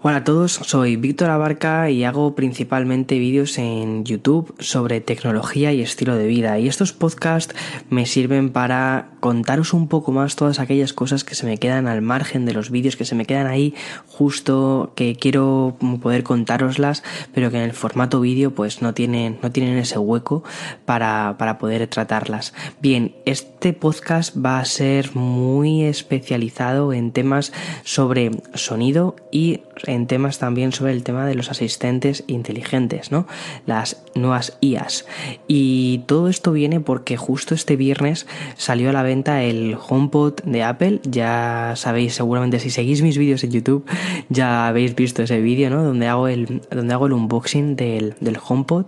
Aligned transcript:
Hola 0.00 0.18
a 0.18 0.24
todos, 0.24 0.52
soy 0.52 0.94
Víctor 0.94 1.28
Abarca 1.28 1.90
y 1.90 2.04
hago 2.04 2.36
principalmente 2.36 3.18
vídeos 3.18 3.58
en 3.58 4.04
YouTube 4.04 4.54
sobre 4.60 5.00
tecnología 5.00 5.72
y 5.72 5.82
estilo 5.82 6.14
de 6.14 6.28
vida. 6.28 6.56
Y 6.60 6.68
estos 6.68 6.92
podcasts 6.92 7.56
me 7.90 8.06
sirven 8.06 8.50
para 8.50 9.10
contaros 9.18 9.72
un 9.72 9.88
poco 9.88 10.12
más 10.12 10.36
todas 10.36 10.60
aquellas 10.60 10.92
cosas 10.92 11.24
que 11.24 11.34
se 11.34 11.46
me 11.46 11.58
quedan 11.58 11.88
al 11.88 12.00
margen 12.00 12.46
de 12.46 12.54
los 12.54 12.70
vídeos, 12.70 12.94
que 12.94 13.04
se 13.04 13.16
me 13.16 13.26
quedan 13.26 13.48
ahí 13.48 13.74
justo 14.06 14.92
que 14.94 15.16
quiero 15.16 15.76
poder 16.00 16.22
contároslas, 16.22 17.02
pero 17.34 17.50
que 17.50 17.56
en 17.56 17.64
el 17.64 17.72
formato 17.72 18.20
vídeo 18.20 18.54
pues 18.54 18.82
no 18.82 18.94
tienen, 18.94 19.40
no 19.42 19.50
tienen 19.50 19.78
ese 19.78 19.98
hueco 19.98 20.44
para, 20.84 21.34
para 21.38 21.58
poder 21.58 21.84
tratarlas. 21.88 22.54
Bien, 22.80 23.16
este 23.24 23.72
podcast 23.72 24.36
va 24.36 24.60
a 24.60 24.64
ser 24.64 25.16
muy 25.16 25.82
especializado 25.82 26.92
en 26.92 27.10
temas 27.10 27.52
sobre 27.82 28.30
sonido 28.54 29.16
y 29.32 29.62
en 29.86 30.06
temas 30.06 30.38
también 30.38 30.72
sobre 30.72 30.92
el 30.92 31.02
tema 31.02 31.26
de 31.26 31.34
los 31.34 31.50
asistentes 31.50 32.24
inteligentes, 32.26 33.10
¿no? 33.10 33.26
Las 33.66 34.02
nuevas 34.14 34.56
IAS. 34.60 35.06
Y 35.46 35.98
todo 36.06 36.28
esto 36.28 36.52
viene 36.52 36.80
porque 36.80 37.16
justo 37.16 37.54
este 37.54 37.76
viernes 37.76 38.26
salió 38.56 38.90
a 38.90 38.92
la 38.92 39.02
venta 39.02 39.42
el 39.42 39.76
HomePod 39.76 40.40
de 40.44 40.62
Apple. 40.62 41.00
Ya 41.04 41.74
sabéis, 41.76 42.14
seguramente 42.14 42.58
si 42.60 42.70
seguís 42.70 43.02
mis 43.02 43.18
vídeos 43.18 43.44
en 43.44 43.50
YouTube, 43.50 43.84
ya 44.28 44.68
habéis 44.68 44.94
visto 44.94 45.22
ese 45.22 45.40
vídeo, 45.40 45.70
¿no? 45.70 45.82
Donde 45.82 46.08
hago 46.08 46.28
el, 46.28 46.62
donde 46.70 46.94
hago 46.94 47.06
el 47.06 47.12
unboxing 47.12 47.76
del, 47.76 48.14
del 48.20 48.38
HomePod. 48.46 48.86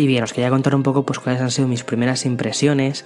Y 0.00 0.06
bien, 0.06 0.24
os 0.24 0.32
quería 0.32 0.48
contar 0.48 0.74
un 0.74 0.82
poco 0.82 1.04
pues 1.04 1.18
cuáles 1.18 1.42
han 1.42 1.50
sido 1.50 1.68
mis 1.68 1.84
primeras 1.84 2.24
impresiones. 2.24 3.04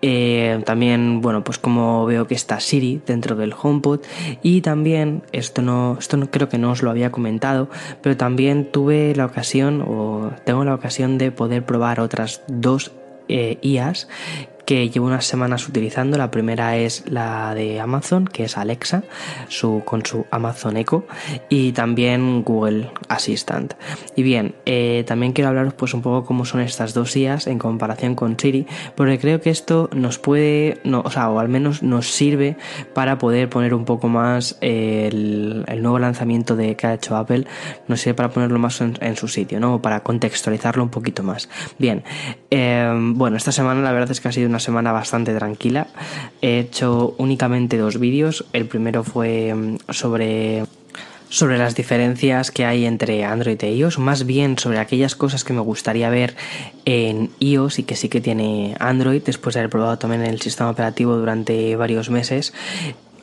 Eh, 0.00 0.62
también, 0.64 1.20
bueno, 1.20 1.42
pues 1.42 1.58
como 1.58 2.06
veo 2.06 2.28
que 2.28 2.36
está 2.36 2.60
Siri 2.60 3.02
dentro 3.04 3.34
del 3.34 3.52
HomePod. 3.60 4.02
Y 4.44 4.60
también, 4.60 5.24
esto 5.32 5.60
no, 5.60 5.96
esto 5.98 6.16
no 6.16 6.30
creo 6.30 6.48
que 6.48 6.56
no 6.56 6.70
os 6.70 6.84
lo 6.84 6.90
había 6.90 7.10
comentado, 7.10 7.68
pero 8.00 8.16
también 8.16 8.70
tuve 8.70 9.12
la 9.16 9.26
ocasión, 9.26 9.82
o 9.84 10.30
tengo 10.44 10.64
la 10.64 10.76
ocasión 10.76 11.18
de 11.18 11.32
poder 11.32 11.66
probar 11.66 11.98
otras 11.98 12.42
dos 12.46 12.92
eh, 13.28 13.58
IAs 13.62 14.06
que 14.66 14.90
llevo 14.90 15.06
unas 15.06 15.24
semanas 15.24 15.66
utilizando. 15.68 16.18
La 16.18 16.30
primera 16.30 16.76
es 16.76 17.04
la 17.08 17.54
de 17.54 17.80
Amazon, 17.80 18.26
que 18.26 18.44
es 18.44 18.58
Alexa, 18.58 19.04
con 19.84 20.04
su 20.04 20.26
Amazon 20.30 20.76
Echo, 20.76 21.06
y 21.48 21.72
también 21.72 22.42
Google 22.42 22.90
Assistant. 23.08 23.74
Y 24.16 24.22
bien, 24.22 24.56
eh, 24.66 25.04
también 25.06 25.32
quiero 25.32 25.48
hablaros 25.48 25.72
pues 25.74 25.94
un 25.94 26.02
poco 26.02 26.26
cómo 26.26 26.44
son 26.44 26.60
estas 26.60 26.92
dos 26.92 27.16
IAs 27.16 27.46
en 27.46 27.58
comparación 27.58 28.14
con 28.16 28.38
Siri, 28.38 28.66
porque 28.96 29.18
creo 29.18 29.40
que 29.40 29.50
esto 29.50 29.88
nos 29.94 30.18
puede, 30.18 30.80
no, 30.84 31.00
o 31.04 31.10
sea, 31.10 31.30
o 31.30 31.38
al 31.38 31.48
menos 31.48 31.82
nos 31.82 32.10
sirve 32.10 32.56
para 32.92 33.18
poder 33.18 33.48
poner 33.48 33.72
un 33.72 33.84
poco 33.84 34.08
más 34.08 34.58
el, 34.60 35.64
nuevo 35.80 35.98
lanzamiento 36.00 36.56
de 36.56 36.74
que 36.74 36.88
ha 36.88 36.94
hecho 36.94 37.16
Apple, 37.16 37.46
nos 37.86 38.00
sirve 38.00 38.14
para 38.14 38.30
ponerlo 38.30 38.58
más 38.58 38.80
en, 38.80 39.16
su 39.16 39.28
sitio, 39.28 39.60
¿no? 39.60 39.80
Para 39.80 40.00
contextualizarlo 40.00 40.82
un 40.82 40.90
poquito 40.90 41.22
más. 41.22 41.48
Bien, 41.78 42.02
eh, 42.50 42.92
bueno, 43.14 43.36
esta 43.36 43.52
semana 43.52 43.80
la 43.82 43.92
verdad 43.92 44.10
es 44.10 44.20
que 44.20 44.28
ha 44.28 44.32
sido 44.32 44.48
una 44.48 44.55
semana 44.58 44.92
bastante 44.92 45.34
tranquila. 45.34 45.88
He 46.40 46.58
hecho 46.58 47.14
únicamente 47.18 47.78
dos 47.78 47.98
vídeos. 47.98 48.44
El 48.52 48.66
primero 48.66 49.04
fue 49.04 49.54
mm, 49.54 49.78
sobre 49.90 50.64
sobre 51.28 51.58
las 51.58 51.74
diferencias 51.74 52.50
que 52.50 52.64
hay 52.64 52.84
entre 52.84 53.24
Android 53.24 53.62
e 53.62 53.74
iOS, 53.74 53.98
más 53.98 54.26
bien 54.26 54.58
sobre 54.58 54.78
aquellas 54.78 55.16
cosas 55.16 55.44
que 55.44 55.52
me 55.52 55.60
gustaría 55.60 56.08
ver 56.08 56.36
en 56.84 57.30
iOS 57.40 57.80
y 57.80 57.82
que 57.82 57.96
sí 57.96 58.08
que 58.08 58.20
tiene 58.20 58.76
Android, 58.78 59.22
después 59.22 59.54
de 59.54 59.60
haber 59.60 59.70
probado 59.70 59.98
también 59.98 60.22
el 60.22 60.40
sistema 60.40 60.70
operativo 60.70 61.16
durante 61.16 61.74
varios 61.76 62.10
meses 62.10 62.52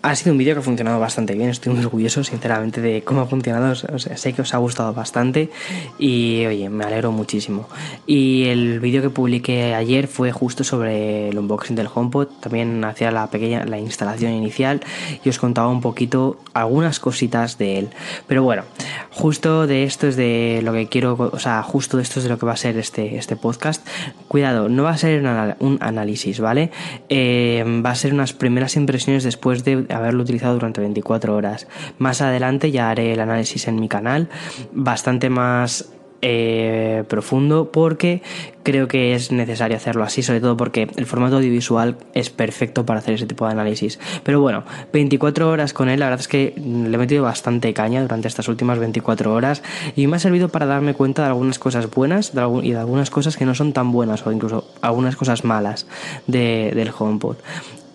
ha 0.03 0.15
sido 0.15 0.33
un 0.33 0.37
vídeo 0.37 0.53
que 0.53 0.59
ha 0.59 0.63
funcionado 0.63 0.99
bastante 0.99 1.33
bien, 1.33 1.49
estoy 1.49 1.73
muy 1.73 1.81
orgulloso 1.81 2.25
sinceramente 2.25 2.81
de 2.81 3.03
cómo 3.03 3.21
ha 3.21 3.25
funcionado, 3.25 3.71
o 3.71 3.99
sea, 3.99 4.17
sé 4.17 4.33
que 4.33 4.41
os 4.41 4.53
ha 4.53 4.57
gustado 4.57 4.93
bastante 4.93 5.49
y 5.97 6.45
oye, 6.45 6.69
me 6.69 6.83
alegro 6.83 7.13
muchísimo. 7.13 7.69
Y 8.05 8.47
el 8.47 8.81
vídeo 8.81 9.01
que 9.01 9.09
publiqué 9.09 9.73
ayer 9.73 10.09
fue 10.09 10.33
justo 10.33 10.65
sobre 10.65 11.29
el 11.29 11.39
unboxing 11.39 11.77
del 11.77 11.87
HomePod, 11.93 12.27
también 12.41 12.83
hacía 12.83 13.11
la 13.11 13.27
pequeña 13.27 13.65
la 13.65 13.79
instalación 13.79 14.33
inicial 14.33 14.81
y 15.23 15.29
os 15.29 15.39
contaba 15.39 15.69
un 15.69 15.79
poquito 15.79 16.37
algunas 16.53 16.99
cositas 16.99 17.57
de 17.57 17.79
él. 17.79 17.89
Pero 18.27 18.43
bueno, 18.43 18.63
justo 19.09 19.67
de 19.67 19.85
esto 19.85 20.07
es 20.07 20.17
de 20.17 20.59
lo 20.63 20.73
que 20.73 20.87
quiero, 20.87 21.13
o 21.13 21.39
sea, 21.39 21.63
justo 21.63 21.95
de 21.95 22.03
esto 22.03 22.19
es 22.19 22.25
de 22.25 22.29
lo 22.29 22.37
que 22.37 22.45
va 22.45 22.51
a 22.51 22.57
ser 22.57 22.77
este, 22.77 23.15
este 23.15 23.37
podcast. 23.37 23.87
Cuidado, 24.27 24.67
no 24.67 24.83
va 24.83 24.89
a 24.89 24.97
ser 24.97 25.23
un, 25.59 25.77
análisis, 25.79 26.41
¿vale? 26.41 26.71
Eh, 27.07 27.63
va 27.85 27.91
a 27.91 27.95
ser 27.95 28.13
unas 28.13 28.33
primeras 28.33 28.75
impresiones 28.75 29.23
después 29.23 29.63
de 29.63 29.92
haberlo 29.93 30.23
utilizado 30.23 30.53
durante 30.53 30.81
24 30.81 31.35
horas. 31.35 31.67
Más 31.97 32.21
adelante 32.21 32.71
ya 32.71 32.89
haré 32.89 33.13
el 33.13 33.19
análisis 33.19 33.67
en 33.67 33.79
mi 33.79 33.87
canal, 33.87 34.29
bastante 34.71 35.29
más 35.29 35.93
eh, 36.25 37.03
profundo 37.09 37.69
porque 37.69 38.21
creo 38.63 38.87
que 38.87 39.13
es 39.13 39.33
necesario 39.33 39.75
hacerlo 39.75 40.05
así, 40.05 40.23
sobre 40.23 40.39
todo 40.39 40.55
porque 40.55 40.87
el 40.95 41.05
formato 41.05 41.35
audiovisual 41.35 41.97
es 42.13 42.29
perfecto 42.29 42.85
para 42.85 42.99
hacer 42.99 43.15
ese 43.15 43.25
tipo 43.25 43.45
de 43.45 43.51
análisis. 43.51 43.99
Pero 44.23 44.39
bueno, 44.39 44.63
24 44.93 45.49
horas 45.49 45.73
con 45.73 45.89
él, 45.89 45.99
la 45.99 46.05
verdad 46.05 46.21
es 46.21 46.29
que 46.29 46.53
le 46.55 46.95
he 46.95 46.97
metido 46.97 47.23
bastante 47.23 47.73
caña 47.73 48.01
durante 48.01 48.29
estas 48.29 48.47
últimas 48.47 48.79
24 48.79 49.33
horas 49.33 49.63
y 49.97 50.07
me 50.07 50.15
ha 50.15 50.19
servido 50.19 50.47
para 50.47 50.65
darme 50.65 50.93
cuenta 50.93 51.23
de 51.23 51.27
algunas 51.27 51.59
cosas 51.59 51.91
buenas 51.91 52.31
y 52.63 52.71
de 52.71 52.77
algunas 52.77 53.09
cosas 53.09 53.35
que 53.35 53.45
no 53.45 53.53
son 53.53 53.73
tan 53.73 53.91
buenas 53.91 54.25
o 54.25 54.31
incluso 54.31 54.65
algunas 54.79 55.17
cosas 55.17 55.43
malas 55.43 55.87
del 56.25 56.89
HomePod. 56.97 57.35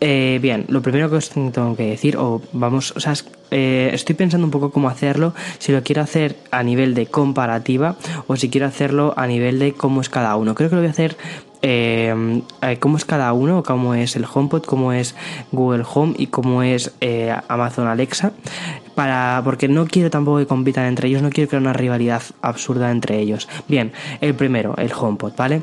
Eh, 0.01 0.39
bien, 0.41 0.65
lo 0.69 0.81
primero 0.81 1.11
que 1.11 1.17
os 1.17 1.31
tengo 1.31 1.75
que 1.75 1.85
decir, 1.85 2.17
o 2.17 2.41
vamos, 2.53 2.93
o 2.97 3.01
sea, 3.01 3.15
eh, 3.51 3.91
estoy 3.93 4.15
pensando 4.15 4.47
un 4.47 4.51
poco 4.53 4.71
cómo 4.71 4.89
hacerlo, 4.89 5.35
si 5.59 5.73
lo 5.73 5.83
quiero 5.83 6.03
hacer 6.03 6.37
a 6.53 6.63
nivel 6.63 6.95
de 6.95 7.07
comparativa 7.07 7.97
o 8.29 8.37
si 8.37 8.49
quiero 8.49 8.67
hacerlo 8.67 9.13
a 9.17 9.27
nivel 9.27 9.59
de 9.59 9.73
cómo 9.73 10.01
es 10.01 10.09
cada 10.09 10.37
uno. 10.37 10.55
Creo 10.55 10.69
que 10.71 10.77
lo 10.77 10.83
voy 10.83 10.89
a 10.89 10.93
hacer 10.93 11.17
eh, 11.63 12.43
cómo 12.79 12.97
es 12.97 13.05
cada 13.05 13.33
uno, 13.33 13.65
cómo 13.65 13.95
es 13.95 14.15
el 14.15 14.25
HomePod, 14.33 14.63
cómo 14.63 14.93
es 14.93 15.17
Google 15.51 15.85
Home 15.93 16.15
y 16.17 16.29
cómo 16.29 16.63
es 16.63 16.93
Amazon 17.49 17.89
Alexa, 17.89 18.33
para, 18.95 19.41
porque 19.43 19.67
no 19.67 19.87
quiero 19.87 20.11
tampoco 20.11 20.39
que 20.39 20.47
compitan 20.47 20.87
entre 20.87 21.09
ellos, 21.09 21.23
no 21.23 21.31
quiero 21.31 21.49
crear 21.49 21.63
una 21.63 21.73
rivalidad 21.73 22.23
absurda 22.41 22.93
entre 22.93 23.19
ellos. 23.19 23.49
Bien, 23.67 23.93
el 24.21 24.35
primero, 24.35 24.77
el 24.77 24.93
HomePod, 24.93 25.33
¿vale? 25.37 25.63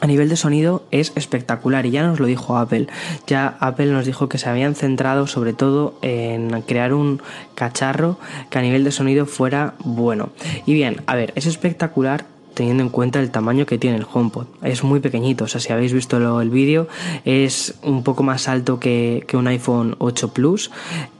A 0.00 0.06
nivel 0.06 0.30
de 0.30 0.36
sonido 0.36 0.82
es 0.90 1.12
espectacular 1.14 1.84
y 1.84 1.90
ya 1.90 2.06
nos 2.06 2.20
lo 2.20 2.26
dijo 2.26 2.56
Apple. 2.56 2.86
Ya 3.26 3.58
Apple 3.60 3.92
nos 3.92 4.06
dijo 4.06 4.28
que 4.28 4.38
se 4.38 4.48
habían 4.48 4.74
centrado 4.74 5.26
sobre 5.26 5.52
todo 5.52 5.98
en 6.00 6.62
crear 6.62 6.94
un 6.94 7.20
cacharro 7.54 8.18
que 8.48 8.58
a 8.58 8.62
nivel 8.62 8.82
de 8.82 8.92
sonido 8.92 9.26
fuera 9.26 9.74
bueno. 9.84 10.30
Y 10.64 10.72
bien, 10.72 11.02
a 11.06 11.16
ver, 11.16 11.32
es 11.36 11.46
espectacular 11.46 12.24
teniendo 12.60 12.82
en 12.82 12.90
cuenta 12.90 13.20
el 13.20 13.30
tamaño 13.30 13.64
que 13.64 13.78
tiene 13.78 13.96
el 13.96 14.04
HomePod. 14.12 14.44
Es 14.60 14.84
muy 14.84 15.00
pequeñito, 15.00 15.44
o 15.44 15.48
sea, 15.48 15.62
si 15.62 15.72
habéis 15.72 15.94
visto 15.94 16.18
el 16.42 16.50
vídeo, 16.50 16.88
es 17.24 17.78
un 17.82 18.02
poco 18.02 18.22
más 18.22 18.48
alto 18.48 18.78
que, 18.78 19.24
un 19.32 19.46
iPhone 19.46 19.96
8 19.98 20.34
Plus 20.34 20.70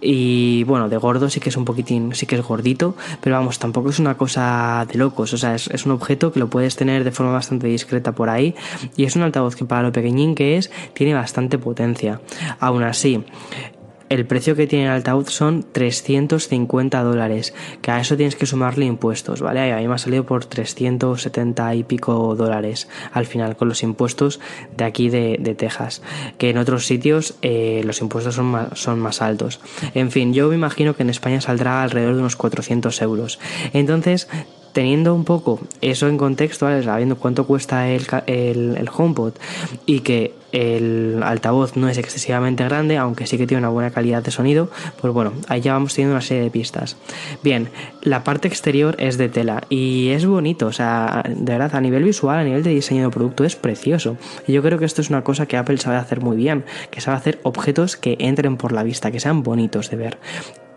y 0.02 0.64
bueno, 0.64 0.90
de 0.90 0.98
gordo 0.98 1.30
sí 1.30 1.40
que 1.40 1.48
es 1.48 1.56
un 1.56 1.64
poquitín, 1.64 2.14
sí 2.14 2.26
que 2.26 2.34
es 2.34 2.42
gordito, 2.42 2.94
pero 3.22 3.36
vamos, 3.36 3.58
tampoco 3.58 3.88
es 3.88 3.98
una 3.98 4.18
cosa 4.18 4.86
de 4.86 4.98
locos, 4.98 5.32
o 5.32 5.38
sea, 5.38 5.54
es, 5.54 5.68
es 5.68 5.86
un 5.86 5.92
objeto 5.92 6.30
que 6.30 6.40
lo 6.40 6.50
puedes 6.50 6.76
tener 6.76 7.04
de 7.04 7.10
forma 7.10 7.32
bastante 7.32 7.68
discreta 7.68 8.12
por 8.12 8.28
ahí 8.28 8.54
y 8.94 9.04
es 9.04 9.16
un 9.16 9.22
altavoz 9.22 9.56
que 9.56 9.64
para 9.64 9.80
lo 9.80 9.92
pequeñín 9.92 10.34
que 10.34 10.58
es, 10.58 10.70
tiene 10.92 11.14
bastante 11.14 11.56
potencia. 11.56 12.20
Aún 12.58 12.82
así, 12.82 13.24
el 14.10 14.26
precio 14.26 14.56
que 14.56 14.66
tiene 14.66 14.86
el 14.86 14.90
altavoz 14.90 15.30
son 15.30 15.64
350 15.72 17.02
dólares, 17.02 17.54
que 17.80 17.92
a 17.92 18.00
eso 18.00 18.16
tienes 18.16 18.34
que 18.34 18.44
sumarle 18.44 18.84
impuestos, 18.84 19.40
¿vale? 19.40 19.72
A 19.72 19.78
mí 19.78 19.86
me 19.86 19.94
ha 19.94 19.98
salido 19.98 20.26
por 20.26 20.44
370 20.44 21.74
y 21.76 21.84
pico 21.84 22.34
dólares 22.34 22.88
al 23.12 23.24
final 23.24 23.56
con 23.56 23.68
los 23.68 23.84
impuestos 23.84 24.40
de 24.76 24.84
aquí 24.84 25.08
de, 25.08 25.38
Texas, 25.56 26.02
que 26.38 26.50
en 26.50 26.58
otros 26.58 26.86
sitios 26.86 27.36
eh, 27.42 27.82
los 27.84 28.00
impuestos 28.00 28.34
son 28.34 28.46
más, 28.46 28.78
son 28.78 28.98
más 28.98 29.22
altos. 29.22 29.60
En 29.94 30.10
fin, 30.10 30.34
yo 30.34 30.48
me 30.48 30.56
imagino 30.56 30.94
que 30.96 31.04
en 31.04 31.10
España 31.10 31.40
saldrá 31.40 31.82
alrededor 31.82 32.14
de 32.14 32.20
unos 32.20 32.36
400 32.36 33.02
euros. 33.02 33.38
Entonces, 33.72 34.28
teniendo 34.72 35.14
un 35.14 35.24
poco 35.24 35.60
eso 35.80 36.08
en 36.08 36.18
contexto, 36.18 36.66
sabiendo 36.82 37.16
cuánto 37.16 37.46
cuesta 37.46 37.88
el, 37.88 38.06
el, 38.26 38.88
HomePod 38.92 39.34
y 39.86 40.00
que 40.00 40.34
el 40.52 41.20
altavoz 41.22 41.76
no 41.76 41.88
es 41.88 41.98
excesivamente 41.98 42.64
grande, 42.64 42.96
aunque 42.96 43.26
sí 43.26 43.38
que 43.38 43.46
tiene 43.46 43.60
una 43.60 43.68
buena 43.68 43.90
calidad 43.90 44.22
de 44.22 44.30
sonido, 44.30 44.68
pues 45.00 45.12
bueno, 45.12 45.32
ahí 45.48 45.60
ya 45.60 45.72
vamos 45.72 45.94
teniendo 45.94 46.14
una 46.14 46.22
serie 46.22 46.42
de 46.42 46.50
pistas. 46.50 46.96
Bien, 47.42 47.68
la 48.02 48.24
parte 48.24 48.48
exterior 48.48 48.96
es 48.98 49.18
de 49.18 49.28
tela 49.28 49.62
y 49.68 50.08
es 50.08 50.26
bonito, 50.26 50.66
o 50.66 50.72
sea, 50.72 51.22
de 51.28 51.52
verdad, 51.52 51.74
a 51.74 51.80
nivel 51.80 52.04
visual, 52.04 52.38
a 52.38 52.44
nivel 52.44 52.62
de 52.62 52.70
diseño 52.70 53.04
de 53.04 53.10
producto 53.10 53.44
es 53.44 53.56
precioso. 53.56 54.16
Y 54.46 54.52
yo 54.52 54.62
creo 54.62 54.78
que 54.78 54.84
esto 54.84 55.00
es 55.00 55.10
una 55.10 55.22
cosa 55.22 55.46
que 55.46 55.56
Apple 55.56 55.78
sabe 55.78 55.96
hacer 55.96 56.20
muy 56.20 56.36
bien, 56.36 56.64
que 56.90 57.00
sabe 57.00 57.16
hacer 57.16 57.40
objetos 57.42 57.96
que 57.96 58.16
entren 58.18 58.56
por 58.56 58.72
la 58.72 58.82
vista, 58.82 59.10
que 59.10 59.20
sean 59.20 59.42
bonitos 59.42 59.90
de 59.90 59.96
ver 59.96 60.18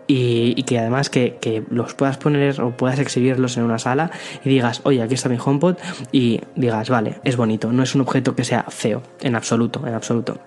y, 0.06 0.62
que 0.64 0.78
además 0.78 1.10
que, 1.10 1.64
los 1.70 1.94
puedas 1.94 2.16
poner 2.18 2.60
o 2.60 2.76
puedas 2.76 2.98
exhibirlos 2.98 3.56
en 3.56 3.64
una 3.64 3.78
sala 3.78 4.10
y 4.44 4.48
digas, 4.48 4.80
oye, 4.84 5.02
aquí 5.02 5.14
está 5.14 5.28
mi 5.28 5.38
HomePod 5.42 5.76
y 6.12 6.40
digas, 6.56 6.90
vale, 6.90 7.16
es 7.24 7.36
bonito, 7.36 7.72
no 7.72 7.82
es 7.82 7.94
un 7.94 8.02
objeto 8.02 8.34
que 8.34 8.44
sea 8.44 8.64
feo, 8.68 9.02
en 9.20 9.36
absoluto, 9.36 9.86
en 9.86 9.94
absoluto. 9.94 10.38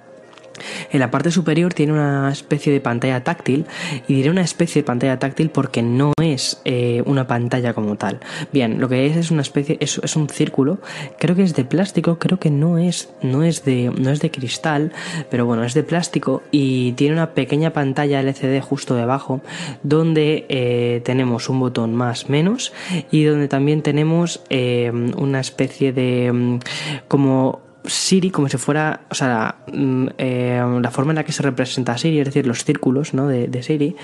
En 0.91 0.99
la 0.99 1.11
parte 1.11 1.31
superior 1.31 1.73
tiene 1.73 1.93
una 1.93 2.31
especie 2.31 2.71
de 2.71 2.81
pantalla 2.81 3.23
táctil 3.23 3.65
y 4.07 4.15
diré 4.15 4.29
una 4.29 4.41
especie 4.41 4.81
de 4.81 4.85
pantalla 4.85 5.19
táctil 5.19 5.49
porque 5.49 5.81
no 5.81 6.13
es 6.21 6.61
eh, 6.65 7.03
una 7.05 7.27
pantalla 7.27 7.73
como 7.73 7.95
tal. 7.95 8.19
Bien, 8.51 8.79
lo 8.79 8.89
que 8.89 9.05
es 9.05 9.17
es 9.17 9.31
una 9.31 9.41
especie, 9.41 9.77
es, 9.79 10.15
un 10.15 10.29
círculo, 10.29 10.79
creo 11.19 11.35
que 11.35 11.43
es 11.43 11.55
de 11.55 11.65
plástico, 11.65 12.19
creo 12.19 12.39
que 12.39 12.49
no 12.49 12.77
es, 12.77 13.09
no 13.21 13.43
es 13.43 13.63
de, 13.63 13.91
no 13.97 14.09
es 14.09 14.19
de 14.19 14.31
cristal, 14.31 14.91
pero 15.29 15.45
bueno, 15.45 15.63
es 15.63 15.73
de 15.73 15.83
plástico 15.83 16.43
y 16.51 16.93
tiene 16.93 17.13
una 17.13 17.31
pequeña 17.31 17.73
pantalla 17.73 18.19
LCD 18.21 18.61
justo 18.61 18.95
debajo 18.95 19.41
donde 19.83 20.45
eh, 20.49 21.01
tenemos 21.03 21.49
un 21.49 21.59
botón 21.59 21.95
más 21.95 22.29
menos 22.29 22.73
y 23.11 23.23
donde 23.23 23.47
también 23.47 23.81
tenemos 23.81 24.41
eh, 24.49 24.91
una 25.17 25.39
especie 25.39 25.93
de 25.93 26.31
mm, 26.31 26.59
como 27.07 27.66
Siri 27.87 28.31
como 28.31 28.49
si 28.49 28.57
fuera, 28.57 29.01
o 29.09 29.15
sea, 29.15 29.55
mm, 29.71 30.07
eh, 30.17 30.79
la 30.81 30.91
forma 30.91 31.11
en 31.11 31.15
la 31.17 31.23
que 31.23 31.31
se 31.31 31.43
representa 31.43 31.97
Siri, 31.97 32.19
es 32.19 32.25
decir, 32.25 32.45
los 32.45 32.63
círculos 32.63 33.13
¿no? 33.13 33.27
de, 33.27 33.63
Siri, 33.63 33.95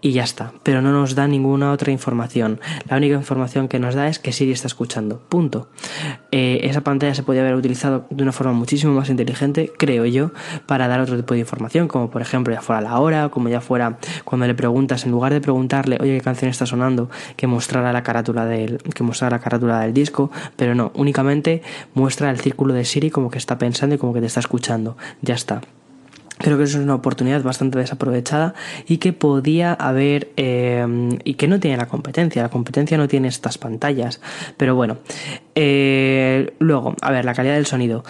y 0.00 0.12
ya 0.12 0.24
está. 0.24 0.52
Pero 0.62 0.82
no 0.82 0.92
nos 0.92 1.14
da 1.14 1.26
ninguna 1.26 1.72
otra 1.72 1.92
información. 1.92 2.60
La 2.88 2.96
única 2.96 3.14
información 3.14 3.68
que 3.68 3.78
nos 3.78 3.94
da 3.94 4.08
es 4.08 4.18
que 4.18 4.32
Siri 4.32 4.52
está 4.52 4.66
escuchando. 4.66 5.20
Punto. 5.28 5.68
Eh, 6.30 6.60
esa 6.64 6.82
pantalla 6.82 7.14
se 7.14 7.22
podría 7.22 7.42
haber 7.42 7.54
utilizado 7.54 8.06
de 8.10 8.22
una 8.22 8.32
forma 8.32 8.52
muchísimo 8.52 8.92
más 8.94 9.10
inteligente, 9.10 9.72
creo 9.76 10.06
yo, 10.06 10.30
para 10.66 10.88
dar 10.88 11.00
otro 11.00 11.16
tipo 11.16 11.34
de 11.34 11.40
información, 11.40 11.88
como 11.88 12.10
por 12.10 12.22
ejemplo 12.22 12.54
ya 12.54 12.60
fuera 12.60 12.80
la 12.80 12.98
hora, 12.98 13.28
como 13.28 13.48
ya 13.48 13.60
fuera 13.60 13.98
cuando 14.24 14.46
le 14.46 14.54
preguntas, 14.54 15.04
en 15.04 15.10
lugar 15.10 15.32
de 15.32 15.40
preguntarle, 15.40 15.98
oye, 16.00 16.14
¿qué 16.14 16.20
canción 16.20 16.50
está 16.50 16.66
sonando? 16.66 17.10
que 17.36 17.46
mostrara 17.46 17.92
la 17.92 18.02
carátula 18.02 18.46
del, 18.46 18.78
que 18.78 19.02
mostrara 19.02 19.36
la 19.36 19.42
carátula 19.42 19.80
del 19.80 19.92
disco, 19.92 20.30
pero 20.56 20.74
no, 20.74 20.92
únicamente 20.94 21.62
muestra 21.94 22.30
el 22.30 22.38
círculo 22.40 22.74
de 22.74 22.84
Siri 22.84 23.10
como 23.10 23.30
que 23.32 23.38
está 23.38 23.58
pensando 23.58 23.96
y 23.96 23.98
como 23.98 24.14
que 24.14 24.20
te 24.20 24.26
está 24.26 24.38
escuchando. 24.38 24.96
Ya 25.22 25.34
está. 25.34 25.60
Creo 26.38 26.58
que 26.58 26.64
eso 26.64 26.78
es 26.78 26.84
una 26.84 26.96
oportunidad 26.96 27.42
bastante 27.42 27.78
desaprovechada 27.78 28.54
y 28.88 28.98
que 28.98 29.12
podía 29.12 29.74
haber 29.74 30.32
eh, 30.36 31.18
y 31.24 31.34
que 31.34 31.46
no 31.46 31.60
tiene 31.60 31.76
la 31.76 31.86
competencia. 31.86 32.42
La 32.42 32.48
competencia 32.48 32.96
no 32.98 33.06
tiene 33.06 33.28
estas 33.28 33.58
pantallas. 33.58 34.20
Pero 34.56 34.74
bueno, 34.74 34.98
eh, 35.54 36.54
luego, 36.58 36.96
a 37.00 37.12
ver, 37.12 37.24
la 37.24 37.34
calidad 37.34 37.54
del 37.54 37.66
sonido. 37.66 38.04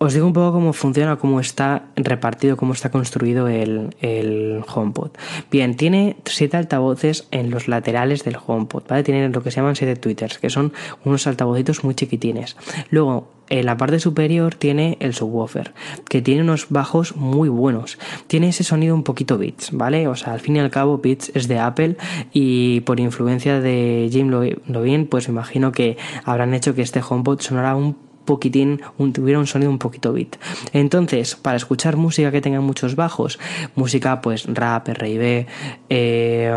Os 0.00 0.14
digo 0.14 0.26
un 0.26 0.32
poco 0.32 0.52
cómo 0.52 0.72
funciona, 0.72 1.16
cómo 1.16 1.40
está 1.40 1.86
repartido, 1.96 2.56
cómo 2.56 2.72
está 2.72 2.90
construido 2.90 3.48
el, 3.48 4.64
HomePod. 4.72 5.10
Bien, 5.50 5.76
tiene 5.76 6.16
siete 6.24 6.56
altavoces 6.56 7.26
en 7.32 7.50
los 7.50 7.66
laterales 7.66 8.22
del 8.22 8.36
HomePod, 8.44 8.84
¿vale? 8.88 9.02
Tiene 9.02 9.28
lo 9.28 9.42
que 9.42 9.50
se 9.50 9.56
llaman 9.56 9.74
siete 9.74 9.96
tweeters, 9.96 10.38
que 10.38 10.50
son 10.50 10.72
unos 11.04 11.26
altavocitos 11.26 11.82
muy 11.82 11.96
chiquitines. 11.96 12.56
Luego, 12.90 13.32
en 13.50 13.66
la 13.66 13.76
parte 13.76 13.98
superior 13.98 14.54
tiene 14.54 14.98
el 15.00 15.14
subwoofer, 15.14 15.72
que 16.08 16.22
tiene 16.22 16.42
unos 16.42 16.66
bajos 16.68 17.16
muy 17.16 17.48
buenos. 17.48 17.98
Tiene 18.28 18.50
ese 18.50 18.62
sonido 18.62 18.94
un 18.94 19.02
poquito 19.02 19.36
Beats, 19.36 19.70
¿vale? 19.72 20.06
O 20.06 20.14
sea, 20.14 20.32
al 20.32 20.40
fin 20.40 20.56
y 20.56 20.60
al 20.60 20.70
cabo 20.70 20.98
Beats 20.98 21.32
es 21.34 21.48
de 21.48 21.58
Apple 21.58 21.96
y 22.32 22.80
por 22.82 23.00
influencia 23.00 23.60
de 23.60 24.08
Jim 24.12 24.28
Lovin, 24.28 25.06
pues 25.06 25.28
me 25.28 25.32
imagino 25.32 25.72
que 25.72 25.96
habrán 26.24 26.54
hecho 26.54 26.74
que 26.74 26.82
este 26.82 27.00
HomePod 27.00 27.40
sonara 27.40 27.74
un 27.74 28.07
poquitín, 28.28 28.80
tuviera 29.14 29.38
un 29.38 29.46
sonido 29.46 29.70
un 29.70 29.78
poquito 29.78 30.12
beat. 30.12 30.36
Entonces, 30.74 31.34
para 31.34 31.56
escuchar 31.56 31.96
música 31.96 32.30
que 32.30 32.42
tenga 32.42 32.60
muchos 32.60 32.94
bajos, 32.94 33.38
música 33.74 34.20
pues 34.20 34.44
rap, 34.44 34.88
R&B, 34.88 35.46
eh, 35.88 36.52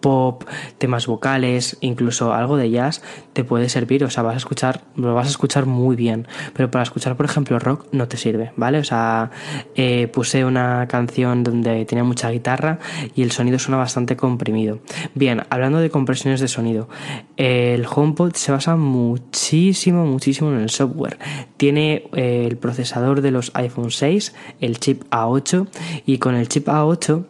pop, 0.00 0.44
temas 0.78 1.06
vocales, 1.06 1.76
incluso 1.80 2.32
algo 2.32 2.56
de 2.56 2.70
jazz, 2.70 3.02
te 3.32 3.44
puede 3.44 3.68
servir, 3.68 4.04
o 4.04 4.10
sea, 4.10 4.22
vas 4.22 4.34
a 4.34 4.38
escuchar, 4.38 4.82
lo 4.96 5.14
vas 5.14 5.26
a 5.26 5.30
escuchar 5.30 5.66
muy 5.66 5.96
bien, 5.96 6.26
pero 6.54 6.70
para 6.70 6.82
escuchar, 6.82 7.16
por 7.16 7.26
ejemplo, 7.26 7.58
rock 7.58 7.86
no 7.92 8.08
te 8.08 8.16
sirve, 8.16 8.52
¿vale? 8.56 8.78
O 8.78 8.84
sea, 8.84 9.30
eh, 9.74 10.08
puse 10.08 10.44
una 10.44 10.86
canción 10.88 11.44
donde 11.44 11.84
tenía 11.84 12.04
mucha 12.04 12.30
guitarra 12.30 12.78
y 13.14 13.22
el 13.22 13.32
sonido 13.32 13.58
suena 13.58 13.78
bastante 13.78 14.16
comprimido. 14.16 14.80
Bien, 15.14 15.42
hablando 15.50 15.78
de 15.78 15.90
compresiones 15.90 16.40
de 16.40 16.48
sonido, 16.48 16.88
el 17.36 17.86
HomePod 17.86 18.34
se 18.34 18.52
basa 18.52 18.76
muchísimo, 18.76 20.04
muchísimo 20.04 20.50
en 20.50 20.60
el 20.60 20.70
software. 20.70 21.18
Tiene 21.56 22.08
eh, 22.14 22.46
el 22.48 22.56
procesador 22.56 23.20
de 23.20 23.30
los 23.30 23.50
iPhone 23.54 23.90
6, 23.90 24.34
el 24.60 24.78
chip 24.78 25.04
A8, 25.10 25.68
y 26.06 26.18
con 26.18 26.34
el 26.34 26.48
chip 26.48 26.68
A8 26.68 27.24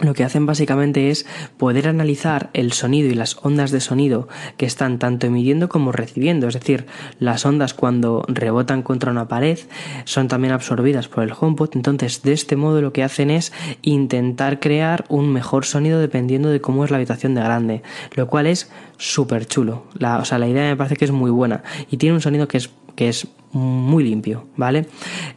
lo 0.00 0.12
que 0.12 0.24
hacen 0.24 0.44
básicamente 0.44 1.10
es 1.10 1.24
poder 1.56 1.88
analizar 1.88 2.50
el 2.52 2.72
sonido 2.72 3.08
y 3.08 3.14
las 3.14 3.38
ondas 3.42 3.70
de 3.70 3.80
sonido 3.80 4.28
que 4.58 4.66
están 4.66 4.98
tanto 4.98 5.26
emitiendo 5.26 5.70
como 5.70 5.90
recibiendo. 5.90 6.48
Es 6.48 6.54
decir, 6.54 6.86
las 7.18 7.46
ondas 7.46 7.72
cuando 7.72 8.22
rebotan 8.28 8.82
contra 8.82 9.10
una 9.10 9.26
pared 9.26 9.58
son 10.04 10.28
también 10.28 10.52
absorbidas 10.52 11.08
por 11.08 11.24
el 11.24 11.32
HomePod. 11.38 11.70
Entonces, 11.74 12.22
de 12.22 12.34
este 12.34 12.56
modo 12.56 12.82
lo 12.82 12.92
que 12.92 13.04
hacen 13.04 13.30
es 13.30 13.52
intentar 13.80 14.60
crear 14.60 15.06
un 15.08 15.32
mejor 15.32 15.64
sonido 15.64 15.98
dependiendo 15.98 16.50
de 16.50 16.60
cómo 16.60 16.84
es 16.84 16.90
la 16.90 16.98
habitación 16.98 17.34
de 17.34 17.40
grande. 17.40 17.82
Lo 18.14 18.26
cual 18.26 18.46
es 18.46 18.70
súper 18.98 19.46
chulo. 19.46 19.86
O 19.98 20.24
sea, 20.26 20.38
la 20.38 20.48
idea 20.48 20.64
me 20.64 20.76
parece 20.76 20.96
que 20.96 21.06
es 21.06 21.12
muy 21.12 21.30
buena. 21.30 21.62
Y 21.90 21.96
tiene 21.96 22.14
un 22.14 22.20
sonido 22.20 22.48
que 22.48 22.58
es 22.58 22.70
que 22.96 23.08
es 23.08 23.28
muy 23.56 24.04
limpio, 24.04 24.46
¿vale? 24.56 24.86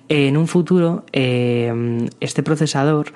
En 0.10 0.38
un 0.38 0.48
futuro, 0.48 1.06
eh, 1.14 2.08
este 2.20 2.44
procesador 2.44 3.14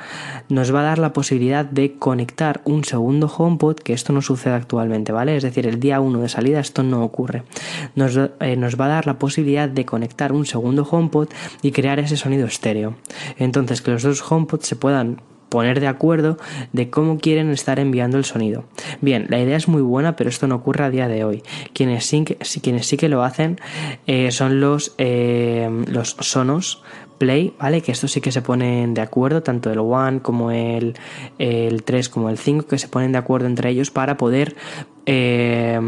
nos 0.49 0.73
va 0.73 0.81
a 0.81 0.83
dar 0.83 0.99
la 0.99 1.13
posibilidad 1.13 1.65
de 1.65 1.93
conectar 1.93 2.61
un 2.65 2.83
segundo 2.83 3.27
HomePod, 3.27 3.77
que 3.77 3.93
esto 3.93 4.13
no 4.13 4.21
sucede 4.21 4.53
actualmente, 4.53 5.11
¿vale? 5.11 5.35
Es 5.35 5.43
decir, 5.43 5.67
el 5.67 5.79
día 5.79 5.99
1 5.99 6.19
de 6.19 6.29
salida 6.29 6.59
esto 6.59 6.83
no 6.83 7.03
ocurre. 7.03 7.43
Nos, 7.95 8.17
eh, 8.39 8.55
nos 8.55 8.79
va 8.79 8.85
a 8.85 8.89
dar 8.89 9.07
la 9.07 9.19
posibilidad 9.19 9.67
de 9.67 9.85
conectar 9.85 10.31
un 10.31 10.45
segundo 10.45 10.87
HomePod 10.89 11.29
y 11.61 11.71
crear 11.71 11.99
ese 11.99 12.17
sonido 12.17 12.45
estéreo. 12.45 12.95
Entonces, 13.37 13.81
que 13.81 13.91
los 13.91 14.03
dos 14.03 14.23
HomePods 14.31 14.67
se 14.67 14.75
puedan 14.75 15.21
poner 15.53 15.79
de 15.79 15.85
acuerdo 15.85 16.37
de 16.71 16.89
cómo 16.89 17.19
quieren 17.19 17.51
estar 17.51 17.79
enviando 17.79 18.17
el 18.17 18.25
sonido. 18.25 18.63
Bien, 19.01 19.27
la 19.29 19.39
idea 19.39 19.55
es 19.55 19.67
muy 19.67 19.83
buena, 19.83 20.15
pero 20.15 20.31
esto 20.31 20.47
no 20.47 20.55
ocurre 20.55 20.83
a 20.83 20.89
día 20.89 21.07
de 21.07 21.23
hoy. 21.23 21.43
Quienes 21.73 22.07
sí 22.07 22.25
que, 22.97 23.07
lo 23.07 23.23
hacen 23.23 23.59
eh, 24.07 24.31
son 24.31 24.59
los, 24.59 24.95
eh, 24.97 25.69
los 25.85 26.17
Sonos 26.21 26.81
Play, 27.19 27.53
¿vale? 27.59 27.81
Que 27.81 27.91
estos 27.91 28.11
sí 28.11 28.19
que 28.19 28.31
se 28.31 28.41
ponen 28.41 28.95
de 28.95 29.01
acuerdo, 29.01 29.43
tanto 29.43 29.71
el 29.71 29.77
One 29.77 30.21
como 30.21 30.49
el, 30.49 30.95
el 31.37 31.83
3 31.83 32.09
como 32.09 32.29
el 32.31 32.39
5, 32.39 32.65
que 32.65 32.79
se 32.79 32.87
ponen 32.87 33.11
de 33.11 33.19
acuerdo 33.19 33.45
entre 33.45 33.69
ellos 33.69 33.91
para 33.91 34.17
poder 34.17 34.55
eh, 35.05 35.79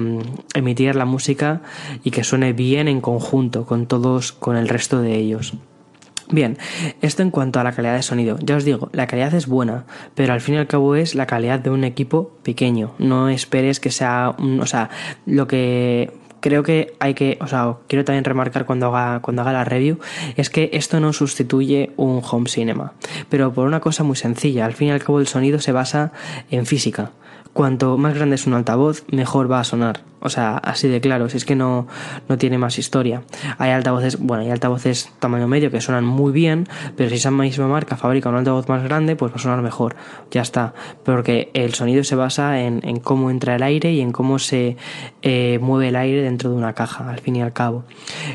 emitir 0.54 0.96
la 0.96 1.06
música 1.06 1.64
y 2.04 2.12
que 2.12 2.24
suene 2.24 2.54
bien 2.54 2.88
en 2.88 3.02
conjunto 3.02 3.66
con 3.66 3.88
todos, 3.88 4.32
con 4.32 4.58
el 4.58 4.68
resto 4.68 5.02
de 5.02 5.16
ellos. 5.16 5.56
Bien, 6.32 6.58
esto 7.02 7.22
en 7.22 7.30
cuanto 7.30 7.60
a 7.60 7.64
la 7.64 7.72
calidad 7.72 7.96
de 7.96 8.02
sonido. 8.02 8.38
Ya 8.42 8.56
os 8.56 8.66
digo, 8.66 8.90
la 8.94 9.06
calidad 9.06 9.34
es 9.34 9.48
buena, 9.48 9.86
pero 10.16 10.34
al 10.34 10.42
fin 10.42 10.56
y 10.56 10.58
al 10.58 10.68
cabo 10.68 10.96
es 10.96 11.14
la 11.14 11.28
calidad 11.28 11.60
de 11.60 11.70
un 11.70 11.84
equipo 11.84 12.32
pequeño. 12.42 12.96
No 12.98 13.30
esperes 13.30 13.80
que 13.80 13.92
sea, 13.92 14.36
o 14.40 14.66
sea, 14.66 14.90
lo 15.28 15.48
que 15.48 16.12
creo 16.40 16.64
que 16.64 16.96
hay 17.00 17.14
que, 17.14 17.38
o 17.42 17.48
sea, 17.48 17.78
quiero 17.88 18.06
también 18.06 18.24
remarcar 18.24 18.66
cuando 18.66 18.88
haga, 18.88 19.20
cuando 19.20 19.42
haga 19.42 19.54
la 19.54 19.64
review, 19.66 20.00
es 20.36 20.50
que 20.50 20.70
esto 20.74 21.00
no 21.00 21.14
sustituye 21.14 21.92
un 21.96 22.22
home 22.24 22.50
cinema, 22.50 22.94
pero 23.30 23.54
por 23.54 23.68
una 23.68 23.80
cosa 23.80 24.04
muy 24.04 24.16
sencilla, 24.16 24.66
al 24.66 24.74
fin 24.74 24.90
y 24.90 24.92
al 24.92 25.04
cabo 25.04 25.20
el 25.20 25.28
sonido 25.28 25.60
se 25.60 25.72
basa 25.72 26.12
en 26.52 26.66
física 26.66 27.12
cuanto 27.56 27.98
más 27.98 28.14
grande 28.14 28.36
es 28.36 28.48
un 28.48 28.54
altavoz, 28.54 29.06
mejor 29.10 29.50
va 29.50 29.62
a 29.62 29.64
sonar. 29.64 30.02
O 30.20 30.28
sea, 30.28 30.58
así 30.58 30.90
de 30.90 31.00
claro, 31.00 31.30
si 31.30 31.38
es 31.38 31.46
que 31.46 31.56
no, 31.56 31.88
no 32.28 32.38
tiene 32.38 32.58
más 32.58 32.78
historia. 32.78 33.24
Hay 33.58 33.72
altavoces, 33.72 34.20
bueno, 34.20 34.44
hay 34.44 34.52
altavoces 34.52 35.10
tamaño 35.20 35.48
medio 35.48 35.72
que 35.72 35.80
suenan 35.80 36.04
muy 36.04 36.34
bien, 36.34 36.68
pero 36.98 37.10
si 37.10 37.16
esa 37.16 37.32
misma 37.32 37.70
marca 37.70 37.96
fabrica 37.96 38.28
un 38.28 38.36
altavoz 38.36 38.68
más 38.68 38.84
grande, 38.84 39.16
pues 39.16 39.32
va 39.32 39.38
a 39.38 39.40
sonar 39.40 39.62
mejor. 39.62 39.96
Ya 40.32 40.42
está. 40.42 40.74
Porque 41.06 41.50
el 41.54 41.74
sonido 41.74 42.04
se 42.04 42.16
basa 42.16 42.60
en, 42.60 42.82
cómo 43.00 43.32
entra 43.32 43.56
el 43.56 43.64
aire 43.64 43.94
y 43.94 44.02
en 44.02 44.12
cómo 44.12 44.38
se 44.38 44.76
eh, 45.22 45.58
mueve 45.62 45.88
el 45.88 45.96
aire 45.96 46.24
dentro 46.24 46.50
de 46.50 46.58
una 46.58 46.74
caja, 46.74 47.10
al 47.10 47.20
fin 47.20 47.38
y 47.38 47.42
al 47.42 47.54
cabo. 47.54 47.86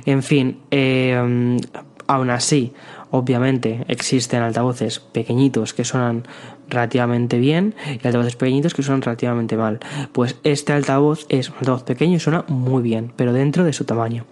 En 0.07 0.23
fin, 0.23 0.61
eh, 0.71 1.59
aún 2.07 2.31
así, 2.31 2.73
obviamente 3.11 3.85
existen 3.89 4.43
altavoces 4.43 4.99
pequeñitos 4.99 5.75
que 5.75 5.85
suenan 5.85 6.25
relativamente 6.71 7.39
bien 7.39 7.75
y 7.87 8.07
altavoces 8.07 8.37
pequeñitos 8.37 8.75
que 8.75 8.83
suenan 8.83 9.03
relativamente 9.03 9.57
mal. 9.57 9.81
Pues 10.13 10.37
este 10.45 10.73
altavoz 10.73 11.27
es 11.29 11.51
un 11.51 11.57
altavoz 11.59 11.83
pequeño 11.83 12.17
y 12.17 12.21
suena 12.21 12.45
muy 12.49 12.83
bien, 12.83 13.13
pero 13.17 13.33
dentro 13.33 13.65
de 13.65 13.73
su 13.73 13.85
tamaño. 13.85 14.25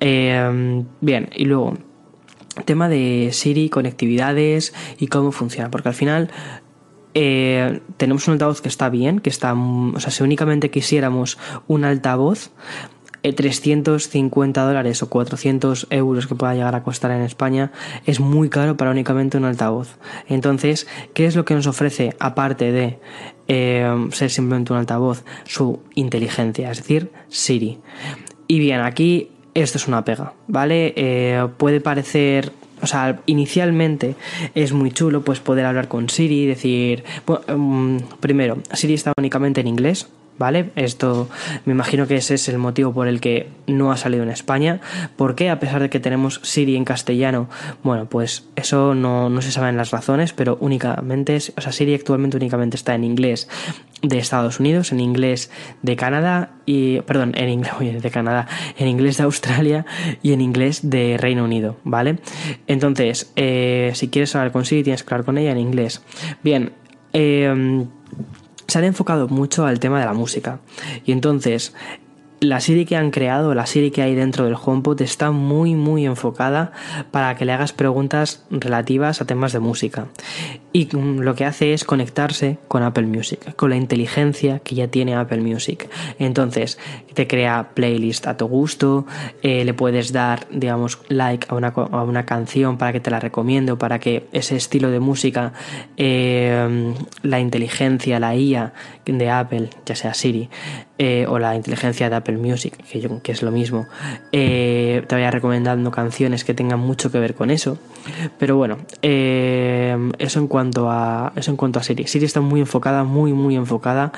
Em, 0.00 0.84
bien, 1.00 1.30
y 1.34 1.44
luego, 1.44 1.74
tema 2.64 2.88
de 2.88 3.30
Siri, 3.32 3.68
conectividades 3.68 4.74
y 4.98 5.06
cómo 5.06 5.30
funciona, 5.32 5.70
porque 5.70 5.88
al 5.88 5.94
final 5.94 6.30
eh, 7.14 7.80
tenemos 7.98 8.26
un 8.26 8.32
altavoz 8.32 8.60
que 8.62 8.68
está 8.68 8.88
bien, 8.88 9.20
que 9.20 9.30
está, 9.30 9.54
o 9.54 10.00
sea, 10.00 10.10
si 10.10 10.22
únicamente 10.22 10.70
quisiéramos 10.70 11.38
un 11.68 11.84
altavoz, 11.84 12.50
350 13.22 14.64
dólares 14.64 15.02
o 15.02 15.08
400 15.08 15.86
euros 15.90 16.26
que 16.26 16.34
pueda 16.34 16.54
llegar 16.54 16.74
a 16.74 16.82
costar 16.82 17.12
en 17.12 17.22
España 17.22 17.70
es 18.04 18.18
muy 18.18 18.48
caro 18.48 18.76
para 18.76 18.90
únicamente 18.90 19.36
un 19.36 19.44
altavoz. 19.44 19.96
Entonces, 20.28 20.88
¿qué 21.14 21.26
es 21.26 21.36
lo 21.36 21.44
que 21.44 21.54
nos 21.54 21.68
ofrece 21.68 22.16
aparte 22.18 22.72
de 22.72 22.98
eh, 23.46 24.08
ser 24.10 24.30
simplemente 24.30 24.72
un 24.72 24.80
altavoz? 24.80 25.24
Su 25.44 25.80
inteligencia, 25.94 26.70
es 26.70 26.78
decir, 26.78 27.12
Siri. 27.28 27.78
Y 28.48 28.58
bien, 28.58 28.80
aquí 28.80 29.30
esto 29.54 29.78
es 29.78 29.86
una 29.86 30.04
pega, 30.04 30.32
¿vale? 30.48 30.92
Eh, 30.96 31.46
puede 31.58 31.80
parecer 31.80 32.52
o 32.82 32.86
sea, 32.88 33.20
inicialmente 33.26 34.16
es 34.56 34.72
muy 34.72 34.90
chulo 34.90 35.22
pues 35.22 35.38
poder 35.38 35.64
hablar 35.66 35.86
con 35.86 36.08
Siri 36.08 36.42
y 36.42 36.46
decir, 36.46 37.04
bueno, 37.24 37.44
em, 37.46 38.00
primero, 38.18 38.58
Siri 38.72 38.94
está 38.94 39.12
únicamente 39.16 39.60
en 39.60 39.68
inglés, 39.68 40.08
¿vale? 40.38 40.70
Esto 40.76 41.28
me 41.64 41.72
imagino 41.72 42.06
que 42.06 42.16
ese 42.16 42.34
es 42.34 42.48
el 42.48 42.58
motivo 42.58 42.92
por 42.92 43.08
el 43.08 43.20
que 43.20 43.48
no 43.66 43.92
ha 43.92 43.96
salido 43.96 44.22
en 44.22 44.30
España. 44.30 44.80
¿Por 45.16 45.34
qué? 45.34 45.50
A 45.50 45.60
pesar 45.60 45.82
de 45.82 45.90
que 45.90 46.00
tenemos 46.00 46.40
Siri 46.42 46.76
en 46.76 46.84
castellano, 46.84 47.48
bueno, 47.82 48.06
pues 48.06 48.48
eso 48.56 48.94
no, 48.94 49.30
no 49.30 49.42
se 49.42 49.52
saben 49.52 49.76
las 49.76 49.90
razones, 49.90 50.32
pero 50.32 50.56
únicamente, 50.60 51.36
o 51.56 51.60
sea, 51.60 51.72
Siri 51.72 51.94
actualmente 51.94 52.36
únicamente 52.36 52.76
está 52.76 52.94
en 52.94 53.04
inglés 53.04 53.48
de 54.02 54.18
Estados 54.18 54.58
Unidos, 54.58 54.92
en 54.92 55.00
inglés 55.00 55.50
de 55.82 55.96
Canadá 55.96 56.50
y, 56.66 57.00
perdón, 57.02 57.32
en 57.36 57.48
inglés 57.48 57.72
de 58.02 58.10
Canadá, 58.10 58.48
en 58.76 58.88
inglés 58.88 59.16
de 59.18 59.24
Australia 59.24 59.86
y 60.22 60.32
en 60.32 60.40
inglés 60.40 60.90
de 60.90 61.16
Reino 61.18 61.44
Unido, 61.44 61.76
¿vale? 61.84 62.18
Entonces, 62.66 63.32
eh, 63.36 63.92
si 63.94 64.08
quieres 64.08 64.34
hablar 64.34 64.52
con 64.52 64.64
Siri, 64.64 64.82
tienes 64.82 65.04
que 65.04 65.14
hablar 65.14 65.24
con 65.24 65.38
ella 65.38 65.52
en 65.52 65.58
inglés. 65.58 66.02
Bien, 66.42 66.72
eh, 67.12 67.86
se 68.66 68.78
han 68.78 68.84
enfocado 68.84 69.28
mucho 69.28 69.66
al 69.66 69.80
tema 69.80 70.00
de 70.00 70.06
la 70.06 70.12
música. 70.12 70.60
Y 71.04 71.12
entonces, 71.12 71.74
la 72.42 72.60
Siri 72.60 72.84
que 72.84 72.96
han 72.96 73.12
creado, 73.12 73.54
la 73.54 73.66
Siri 73.66 73.92
que 73.92 74.02
hay 74.02 74.16
dentro 74.16 74.44
del 74.44 74.56
HomePod 74.62 75.00
está 75.00 75.30
muy 75.30 75.74
muy 75.74 76.04
enfocada 76.06 76.72
para 77.12 77.36
que 77.36 77.44
le 77.44 77.52
hagas 77.52 77.72
preguntas 77.72 78.44
relativas 78.50 79.20
a 79.20 79.26
temas 79.26 79.52
de 79.52 79.60
música. 79.60 80.08
Y 80.72 80.88
lo 80.96 81.34
que 81.34 81.44
hace 81.44 81.74
es 81.74 81.84
conectarse 81.84 82.58
con 82.66 82.82
Apple 82.82 83.06
Music, 83.06 83.54
con 83.56 83.70
la 83.70 83.76
inteligencia 83.76 84.58
que 84.60 84.74
ya 84.74 84.88
tiene 84.88 85.14
Apple 85.14 85.42
Music. 85.42 85.88
Entonces, 86.18 86.78
te 87.12 87.26
crea 87.26 87.68
playlist 87.74 88.26
a 88.26 88.38
tu 88.38 88.46
gusto, 88.46 89.06
eh, 89.42 89.64
le 89.64 89.74
puedes 89.74 90.12
dar, 90.12 90.46
digamos, 90.50 90.98
like 91.08 91.46
a 91.50 91.54
una, 91.54 91.68
a 91.68 92.02
una, 92.02 92.24
canción 92.24 92.78
para 92.78 92.92
que 92.92 93.00
te 93.00 93.10
la 93.10 93.20
recomiende 93.20 93.72
o 93.72 93.78
para 93.78 93.98
que 93.98 94.26
ese 94.32 94.56
estilo 94.56 94.90
de 94.90 94.98
música, 94.98 95.52
eh, 95.98 96.94
la 97.22 97.38
inteligencia, 97.38 98.18
la 98.18 98.34
IA 98.34 98.72
de 99.04 99.30
Apple, 99.30 99.68
ya 99.84 99.94
sea 99.94 100.14
Siri, 100.14 100.48
eh, 101.04 101.26
o 101.28 101.40
la 101.40 101.56
inteligencia 101.56 102.08
de 102.08 102.14
Apple 102.14 102.36
Music, 102.36 102.76
que, 103.24 103.32
es 103.32 103.42
lo 103.42 103.50
mismo, 103.50 103.88
eh, 104.30 105.02
te 105.08 105.16
vaya 105.16 105.32
recomendando 105.32 105.90
canciones 105.90 106.44
que 106.44 106.54
tengan 106.54 106.78
mucho 106.78 107.10
que 107.10 107.18
ver 107.18 107.34
con 107.34 107.50
eso. 107.50 107.76
Pero 108.38 108.54
bueno, 108.56 108.78
eh, 109.02 109.96
eso 110.20 110.38
en 110.38 110.46
cuanto 110.46 110.88
a 110.88 111.32
eso 111.34 111.50
en 111.50 111.56
cuanto 111.56 111.80
a 111.80 111.82
Siri. 111.82 112.06
Siri 112.06 112.26
está 112.26 112.40
muy 112.40 112.60
enfocada, 112.60 113.02
muy 113.02 113.32
muy 113.32 113.56
enfocada 113.56 114.12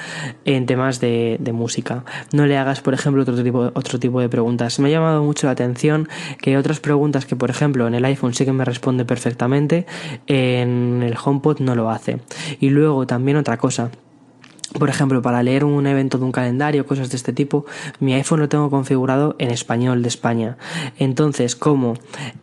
en 0.44 0.66
temas 0.66 1.00
de, 1.00 1.38
de 1.40 1.52
música. 1.54 2.04
No 2.32 2.44
le 2.44 2.58
hagas, 2.58 2.82
por 2.82 2.92
ejemplo, 2.92 3.22
otro 3.22 3.42
tipo, 3.42 3.70
otro 3.72 3.98
tipo 3.98 4.20
de 4.20 4.28
preguntas. 4.28 4.78
Me 4.78 4.90
ha 4.90 4.92
llamado 4.92 5.22
mucho 5.22 5.46
la 5.46 5.52
atención 5.52 6.10
que 6.42 6.58
otras 6.58 6.80
preguntas 6.80 7.24
que, 7.24 7.34
por 7.34 7.48
ejemplo, 7.48 7.88
en 7.88 7.94
el 7.94 8.04
iPhone 8.04 8.34
sí 8.34 8.44
que 8.44 8.52
me 8.52 8.66
responde 8.66 9.06
perfectamente, 9.06 9.86
en 10.26 11.02
el 11.02 11.16
HomePod 11.16 11.60
no 11.60 11.74
lo 11.76 11.88
hace. 11.88 12.18
Y 12.60 12.68
luego 12.68 13.06
también 13.06 13.38
otra 13.38 13.56
cosa 13.56 13.90
por 14.78 14.88
ejemplo, 14.88 15.22
para 15.22 15.42
leer 15.42 15.64
un 15.64 15.86
evento 15.86 16.18
de 16.18 16.24
un 16.24 16.32
calendario, 16.32 16.86
cosas 16.86 17.10
de 17.10 17.16
este 17.16 17.32
tipo, 17.32 17.64
mi 18.00 18.14
iPhone 18.14 18.40
lo 18.40 18.48
tengo 18.48 18.70
configurado 18.70 19.36
en 19.38 19.50
español 19.50 20.02
de 20.02 20.08
España. 20.08 20.56
Entonces, 20.98 21.54
como 21.56 21.94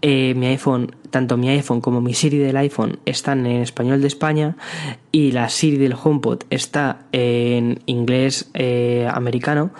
eh, 0.01 0.33
mi 0.35 0.47
iPhone, 0.47 0.95
tanto 1.11 1.37
mi 1.37 1.49
iPhone 1.49 1.81
como 1.81 2.01
mi 2.01 2.13
Siri 2.13 2.37
del 2.37 2.57
iPhone 2.57 2.99
están 3.05 3.45
en 3.45 3.61
español 3.61 4.01
de 4.01 4.07
España 4.07 4.55
y 5.11 5.31
la 5.31 5.49
Siri 5.49 5.77
del 5.77 5.93
HomePod 5.93 6.43
está 6.49 7.01
en 7.11 7.81
inglés 7.85 8.49
eh, 8.53 9.07
americano, 9.13 9.71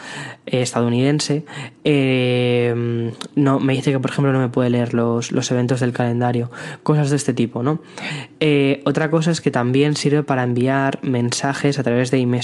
eh, 0.45 0.61
estadounidense, 0.61 1.45
no 3.35 3.59
me 3.59 3.73
dice 3.73 3.91
que, 3.91 3.99
por 3.99 4.11
ejemplo, 4.11 4.33
no 4.33 4.39
me 4.39 4.49
puede 4.49 4.69
leer 4.69 4.93
los, 4.93 5.31
los 5.31 5.49
eventos 5.51 5.79
del 5.79 5.93
calendario, 5.93 6.51
cosas 6.83 7.09
de 7.09 7.15
este 7.15 7.33
tipo, 7.33 7.63
¿no? 7.63 7.81
otra 8.85 9.09
cosa 9.09 9.31
es 9.31 9.39
que 9.39 9.51
también 9.51 9.95
sirve 9.95 10.23
para 10.23 10.43
enviar 10.43 10.99
mensajes 11.03 11.79
a 11.79 11.83
través 11.83 12.11
de 12.11 12.17
email 12.17 12.41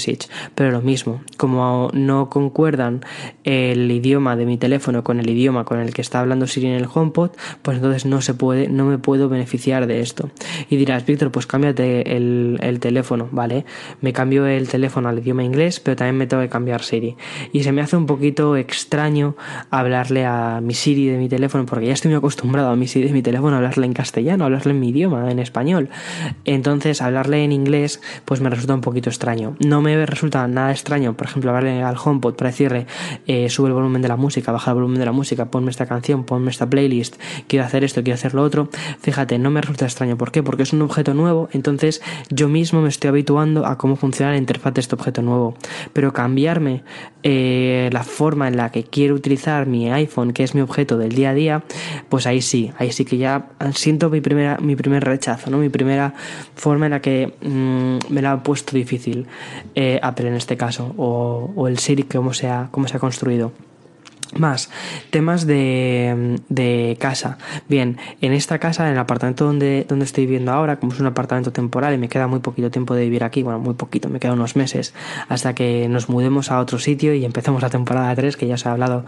pero 0.54 0.70
lo 0.70 0.80
mismo, 0.80 1.20
como 1.36 1.90
no 1.92 2.30
concuerdan 2.30 3.04
el 3.44 3.90
idioma 3.90 4.36
de 4.36 4.46
mi 4.46 4.56
teléfono 4.58 5.04
con 5.04 5.20
el 5.20 5.28
idioma 5.28 5.64
con 5.64 5.80
el 5.80 5.92
que 5.92 6.02
está 6.02 6.20
hablando 6.20 6.46
Siri 6.46 6.66
en 6.68 6.74
el 6.74 6.86
HomePod, 6.92 7.30
pues 7.62 7.76
entonces 7.76 8.06
no 8.06 8.20
se 8.20 8.34
puede, 8.34 8.68
no 8.78 8.86
me 8.86 8.96
puedo 8.96 9.28
beneficiar 9.28 9.86
de 9.86 10.00
esto. 10.00 10.30
Y 10.70 10.76
dirás, 10.76 11.04
Víctor, 11.04 11.30
pues 11.30 11.46
cámbiate 11.46 12.16
el, 12.16 12.58
el 12.62 12.80
teléfono, 12.80 13.28
¿vale? 13.30 13.66
Me 14.00 14.14
cambio 14.14 14.46
el 14.46 14.68
teléfono 14.68 15.10
al 15.10 15.18
idioma 15.18 15.44
inglés, 15.44 15.80
pero 15.80 15.96
también 15.96 16.16
me 16.16 16.26
tengo 16.26 16.42
que 16.42 16.48
cambiar 16.48 16.82
Siri. 16.82 17.16
Y 17.52 17.62
se 17.64 17.72
me 17.72 17.82
hace 17.82 17.96
un 17.96 18.06
poquito 18.06 18.56
extraño 18.56 19.36
hablarle 19.70 20.24
a 20.24 20.60
mi 20.62 20.72
Siri 20.72 21.08
de 21.08 21.18
mi 21.18 21.28
teléfono, 21.28 21.66
porque 21.66 21.86
ya 21.86 21.92
estoy 21.92 22.10
muy 22.10 22.18
acostumbrado 22.18 22.70
a 22.70 22.76
mi 22.76 22.86
Siri 22.86 23.08
de 23.08 23.12
mi 23.12 23.22
teléfono 23.22 23.56
hablarle 23.56 23.84
en 23.84 23.92
castellano, 23.92 24.44
hablarle 24.44 24.72
en 24.72 24.80
mi 24.80 24.88
idioma, 24.88 25.30
en 25.30 25.38
español. 25.38 25.90
Entonces, 26.46 27.02
hablarle 27.02 27.44
en 27.44 27.52
inglés, 27.52 28.00
pues 28.24 28.40
me 28.40 28.48
resulta 28.48 28.74
un 28.74 28.80
poquito 28.80 29.10
extraño. 29.10 29.54
No 29.60 29.82
me 29.82 29.98
me 29.98 30.06
resulta 30.06 30.46
nada 30.46 30.70
extraño, 30.70 31.14
por 31.14 31.26
ejemplo, 31.26 31.50
hablarle 31.50 31.82
al 31.82 31.96
HomePod 32.02 32.34
para 32.34 32.50
decirle 32.50 32.86
eh, 33.26 33.48
sube 33.48 33.68
el 33.68 33.74
volumen 33.74 34.02
de 34.02 34.08
la 34.08 34.16
música, 34.16 34.52
baja 34.52 34.70
el 34.70 34.76
volumen 34.76 34.98
de 34.98 35.04
la 35.04 35.12
música, 35.12 35.50
ponme 35.50 35.70
esta 35.70 35.86
canción, 35.86 36.24
ponme 36.24 36.50
esta 36.50 36.68
playlist, 36.68 37.16
quiero 37.46 37.64
hacer 37.64 37.84
esto, 37.84 38.02
quiero 38.02 38.14
hacer 38.14 38.34
lo 38.34 38.42
otro. 38.42 38.67
Fíjate, 39.00 39.38
no 39.38 39.50
me 39.50 39.60
resulta 39.60 39.84
extraño. 39.84 40.16
¿Por 40.16 40.32
qué? 40.32 40.42
Porque 40.42 40.62
es 40.62 40.72
un 40.72 40.82
objeto 40.82 41.14
nuevo, 41.14 41.48
entonces 41.52 42.02
yo 42.30 42.48
mismo 42.48 42.80
me 42.82 42.88
estoy 42.88 43.08
habituando 43.08 43.66
a 43.66 43.78
cómo 43.78 43.96
funciona 43.96 44.32
la 44.32 44.38
interfaz 44.38 44.74
de 44.74 44.80
este 44.80 44.94
objeto 44.94 45.22
nuevo. 45.22 45.56
Pero 45.92 46.12
cambiarme 46.12 46.82
eh, 47.22 47.90
la 47.92 48.04
forma 48.04 48.48
en 48.48 48.56
la 48.56 48.70
que 48.70 48.84
quiero 48.84 49.14
utilizar 49.14 49.66
mi 49.66 49.90
iPhone, 49.90 50.32
que 50.32 50.44
es 50.44 50.54
mi 50.54 50.60
objeto 50.60 50.98
del 50.98 51.14
día 51.14 51.30
a 51.30 51.34
día, 51.34 51.62
pues 52.08 52.26
ahí 52.26 52.42
sí, 52.42 52.72
ahí 52.78 52.92
sí 52.92 53.04
que 53.04 53.18
ya 53.18 53.48
siento 53.74 54.10
mi 54.10 54.20
primera, 54.20 54.58
mi 54.60 54.76
primer 54.76 55.04
rechazo, 55.04 55.50
¿no? 55.50 55.58
Mi 55.58 55.68
primera 55.68 56.14
forma 56.54 56.86
en 56.86 56.92
la 56.92 57.00
que 57.00 57.34
mm, 57.42 58.12
me 58.12 58.22
la 58.22 58.32
ha 58.32 58.42
puesto 58.42 58.76
difícil. 58.76 59.26
Eh, 59.74 59.98
Apple 60.02 60.28
en 60.28 60.34
este 60.34 60.56
caso, 60.56 60.94
o, 60.96 61.68
el 61.68 61.78
Siri, 61.78 62.04
como 62.04 62.32
se 62.32 62.48
ha, 62.48 62.68
cómo 62.70 62.88
se 62.88 62.96
ha 62.96 63.00
construido. 63.00 63.52
Más 64.36 64.70
temas 65.10 65.46
de, 65.46 66.38
de, 66.48 66.96
casa. 67.00 67.38
Bien, 67.68 67.96
en 68.20 68.32
esta 68.32 68.58
casa, 68.58 68.86
en 68.86 68.92
el 68.92 68.98
apartamento 68.98 69.46
donde, 69.46 69.86
donde 69.88 70.04
estoy 70.04 70.26
viviendo 70.26 70.52
ahora, 70.52 70.76
como 70.76 70.92
es 70.92 71.00
un 71.00 71.06
apartamento 71.06 71.50
temporal 71.50 71.94
y 71.94 71.98
me 71.98 72.08
queda 72.08 72.26
muy 72.26 72.40
poquito 72.40 72.70
tiempo 72.70 72.94
de 72.94 73.04
vivir 73.04 73.24
aquí, 73.24 73.42
bueno, 73.42 73.58
muy 73.58 73.74
poquito, 73.74 74.08
me 74.08 74.20
queda 74.20 74.34
unos 74.34 74.54
meses, 74.54 74.92
hasta 75.28 75.54
que 75.54 75.88
nos 75.88 76.08
mudemos 76.08 76.50
a 76.50 76.60
otro 76.60 76.78
sitio 76.78 77.14
y 77.14 77.24
empecemos 77.24 77.62
la 77.62 77.70
temporada 77.70 78.14
3, 78.14 78.36
que 78.36 78.46
ya 78.46 78.54
os 78.54 78.66
he 78.66 78.68
hablado 78.68 79.04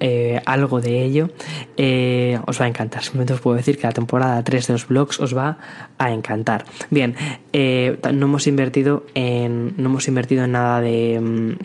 eh, 0.00 0.40
algo 0.46 0.80
de 0.80 1.04
ello, 1.04 1.30
eh, 1.76 2.40
os 2.46 2.60
va 2.60 2.64
a 2.64 2.68
encantar. 2.68 3.02
Simplemente 3.02 3.34
os 3.34 3.40
puedo 3.40 3.56
decir 3.56 3.78
que 3.78 3.86
la 3.86 3.92
temporada 3.92 4.42
3 4.42 4.66
de 4.66 4.72
los 4.72 4.88
blogs 4.88 5.20
os 5.20 5.36
va 5.36 5.58
a 5.98 6.10
encantar. 6.10 6.64
Bien, 6.90 7.14
eh, 7.52 7.98
no 8.12 8.26
hemos 8.26 8.46
invertido 8.46 9.04
en 9.14 9.74
no 9.76 9.88
hemos 9.90 10.08
invertido 10.08 10.44
en 10.44 10.52
nada 10.52 10.80
de, 10.80 11.56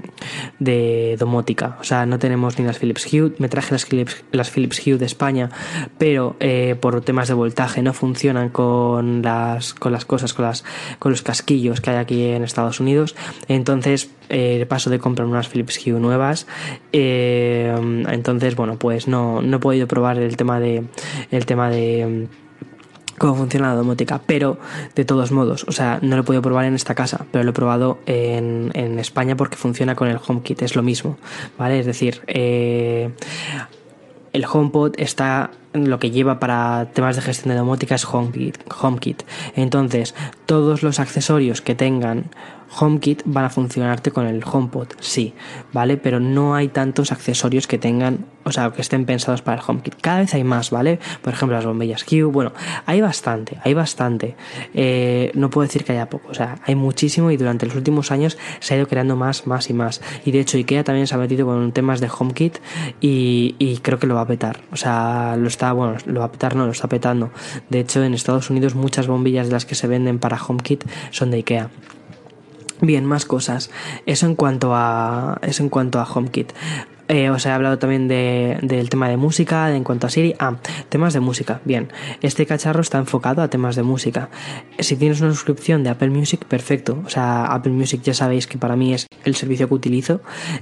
de 0.60 1.15
domótica, 1.20 1.77
o 1.79 1.84
sea, 1.84 2.05
no 2.05 2.20
tenemos 2.20 2.60
ni 2.60 2.65
las 2.65 2.79
Philips 2.93 3.13
Hue, 3.13 3.31
me 3.38 3.48
traje 3.48 3.71
las 3.71 3.86
Philips, 3.86 4.24
las 4.31 4.50
Philips 4.50 4.86
Hue 4.86 4.98
de 4.98 5.05
España, 5.05 5.50
pero 5.98 6.36
eh, 6.39 6.75
por 6.79 7.01
temas 7.01 7.27
de 7.27 7.33
voltaje 7.33 7.81
no 7.81 7.93
funcionan 7.93 8.50
con 8.50 9.21
las, 9.21 9.74
con 9.74 9.91
las 9.91 10.05
cosas, 10.05 10.33
con, 10.33 10.45
las, 10.45 10.63
con 11.00 11.12
los 11.12 11.21
casquillos 11.21 11.79
que 11.79 11.91
hay 11.91 11.98
aquí 11.98 12.25
en 12.25 12.43
Estados 12.43 12.79
Unidos. 12.79 13.15
Entonces, 13.48 14.10
eh, 14.29 14.65
paso 14.67 14.89
de 14.89 15.00
comprar 15.00 15.27
unas 15.27 15.48
Philips 15.48 15.79
Hue 15.86 16.00
nuevas. 16.00 16.48
Eh, 16.91 17.74
entonces, 18.10 18.55
bueno, 18.55 18.77
pues 18.77 19.07
no, 19.07 19.41
no 19.41 19.57
he 19.57 19.60
podido 19.60 19.88
probar 19.88 20.17
el 20.17 20.36
tema 20.36 20.60
de. 20.60 20.83
El 21.31 21.45
tema 21.45 21.69
de 21.69 22.27
cómo 23.21 23.35
funciona 23.35 23.67
la 23.67 23.75
domótica, 23.75 24.19
pero 24.25 24.57
de 24.95 25.05
todos 25.05 25.31
modos, 25.31 25.63
o 25.67 25.71
sea, 25.71 25.99
no 26.01 26.15
lo 26.15 26.23
he 26.23 26.25
podido 26.25 26.41
probar 26.41 26.65
en 26.65 26.73
esta 26.73 26.95
casa, 26.95 27.27
pero 27.29 27.43
lo 27.43 27.51
he 27.51 27.53
probado 27.53 27.99
en, 28.07 28.71
España 28.97 29.37
porque 29.37 29.57
funciona 29.57 29.93
con 29.93 30.07
el 30.07 30.17
HomeKit, 30.17 30.63
es 30.63 30.75
lo 30.75 30.81
mismo, 30.81 31.17
¿vale? 31.55 31.79
Es 31.79 31.85
decir, 31.85 32.21
eh, 32.25 33.11
el 34.33 34.45
HomePod 34.51 34.95
está 34.97 35.51
lo 35.73 35.99
que 35.99 36.09
lleva 36.09 36.39
para 36.39 36.89
temas 36.93 37.15
de 37.15 37.21
gestión 37.21 37.53
de 37.53 37.59
domótica 37.59 37.93
es 37.93 38.05
HomeKit, 38.05 38.57
HomeKit. 38.81 39.21
Entonces, 39.55 40.15
todos 40.47 40.81
los 40.81 40.99
accesorios 40.99 41.61
que 41.61 41.75
tengan 41.75 42.25
HomeKit 42.79 43.23
van 43.25 43.45
a 43.45 43.49
funcionarte 43.49 44.11
con 44.11 44.27
el 44.27 44.43
HomePod, 44.43 44.87
sí, 44.99 45.33
¿vale? 45.73 45.97
Pero 45.97 46.19
no 46.19 46.55
hay 46.55 46.69
tantos 46.69 47.11
accesorios 47.11 47.67
que 47.67 47.77
tengan, 47.77 48.25
o 48.43 48.51
sea, 48.51 48.71
que 48.71 48.81
estén 48.81 49.05
pensados 49.05 49.41
para 49.41 49.57
el 49.57 49.63
HomeKit. 49.67 49.95
Cada 50.01 50.19
vez 50.19 50.33
hay 50.33 50.43
más, 50.43 50.71
¿vale? 50.71 50.99
Por 51.21 51.33
ejemplo, 51.33 51.55
las 51.55 51.65
bombillas 51.65 52.03
Q, 52.03 52.31
bueno, 52.31 52.53
hay 52.85 53.01
bastante, 53.01 53.59
hay 53.63 53.73
bastante. 53.73 54.35
Eh, 54.73 55.31
no 55.35 55.49
puedo 55.49 55.67
decir 55.67 55.83
que 55.83 55.91
haya 55.91 56.09
poco, 56.09 56.29
o 56.29 56.33
sea, 56.33 56.59
hay 56.65 56.75
muchísimo 56.75 57.29
y 57.31 57.37
durante 57.37 57.65
los 57.65 57.75
últimos 57.75 58.11
años 58.11 58.37
se 58.59 58.73
ha 58.73 58.77
ido 58.77 58.87
creando 58.87 59.15
más, 59.15 59.47
más 59.47 59.69
y 59.69 59.73
más. 59.73 60.01
Y 60.25 60.31
de 60.31 60.39
hecho, 60.39 60.57
IKEA 60.57 60.83
también 60.83 61.07
se 61.07 61.15
ha 61.15 61.17
metido 61.17 61.45
con 61.45 61.71
temas 61.73 61.99
de 61.99 62.09
HomeKit 62.09 62.57
y, 63.01 63.55
y 63.59 63.77
creo 63.77 63.99
que 63.99 64.07
lo 64.07 64.15
va 64.15 64.21
a 64.21 64.27
petar. 64.27 64.61
O 64.71 64.77
sea, 64.77 65.35
lo 65.37 65.47
está, 65.47 65.73
bueno, 65.73 65.97
lo 66.05 66.21
va 66.21 66.27
a 66.27 66.31
petar, 66.31 66.55
no, 66.55 66.65
lo 66.65 66.71
está 66.71 66.87
petando. 66.87 67.31
De 67.69 67.81
hecho, 67.81 68.03
en 68.03 68.13
Estados 68.13 68.49
Unidos 68.49 68.75
muchas 68.75 69.07
bombillas 69.07 69.47
de 69.47 69.53
las 69.53 69.65
que 69.65 69.75
se 69.75 69.87
venden 69.87 70.19
para 70.19 70.41
HomeKit 70.41 70.85
son 71.11 71.31
de 71.31 71.37
IKEA. 71.37 71.69
Bien, 72.81 73.05
más 73.05 73.25
cosas. 73.25 73.69
Eso 74.07 74.25
en 74.25 74.35
cuanto 74.35 74.73
a 74.73 75.39
eso 75.43 75.61
en 75.61 75.69
cuanto 75.69 76.00
a 76.00 76.03
HomeKit. 76.03 76.51
Eh, 77.12 77.30
os 77.30 77.46
he 77.46 77.50
hablado 77.50 77.77
también 77.77 78.08
de, 78.08 78.58
del 78.62 78.89
tema 78.89 79.10
de 79.10 79.18
música, 79.18 79.75
en 79.75 79.84
cuanto 79.84 80.08
a 80.08 80.10
Siri. 80.10 80.34
Ah, 80.39 80.56
temas 80.88 81.12
de 81.12 81.20
música. 81.20 81.60
Bien, 81.65 81.89
este 82.22 82.46
cacharro 82.46 82.80
está 82.80 83.00
enfocado 83.00 83.41
a 83.41 83.50
temas 83.50 83.75
de 83.75 83.84
música. 83.84 84.30
Si 84.80 84.96
tienes 84.96 85.20
una 85.20 85.32
suscripción 85.32 85.84
de 85.84 85.89
Apple 85.89 86.10
Music, 86.10 86.46
perfecto. 86.46 87.03
O 87.06 87.10
sea, 87.10 87.48
Apple 87.48 87.74
Music 87.74 88.01
ya 88.01 88.13
sabéis 88.13 88.48
que 88.48 88.58
para 88.58 88.77
mí 88.77 88.94
es 88.94 89.08
el 89.25 89.36
servicio 89.36 89.68
que 89.68 89.74
utilizo. 89.74 90.22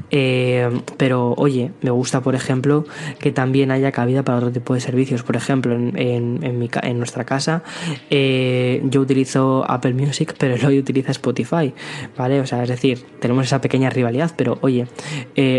Eh, 0.09 0.81
pero 0.97 1.35
oye, 1.37 1.71
me 1.83 1.91
gusta, 1.91 2.21
por 2.21 2.33
ejemplo, 2.33 2.83
que 3.19 3.31
también 3.31 3.69
haya 3.69 3.91
cabida 3.91 4.23
para 4.23 4.39
otro 4.39 4.51
tipo 4.51 4.73
de 4.73 4.79
servicios. 4.79 5.21
Por 5.21 5.35
ejemplo, 5.35 5.75
en, 5.75 5.93
en, 5.99 6.97
nuestra 6.97 7.25
casa, 7.25 7.61
eh, 8.09 8.81
yo 8.85 9.01
utilizo 9.01 9.69
Apple 9.69 9.93
Music, 9.93 10.33
pero 10.39 10.55
hoy 10.67 10.79
utiliza 10.79 11.11
Spotify. 11.11 11.75
¿Vale? 12.17 12.39
O 12.41 12.47
sea, 12.47 12.63
es 12.63 12.69
decir, 12.69 13.05
tenemos 13.19 13.45
esa 13.45 13.61
pequeña 13.61 13.91
rivalidad, 13.91 14.31
pero 14.35 14.57
oye, 14.61 14.87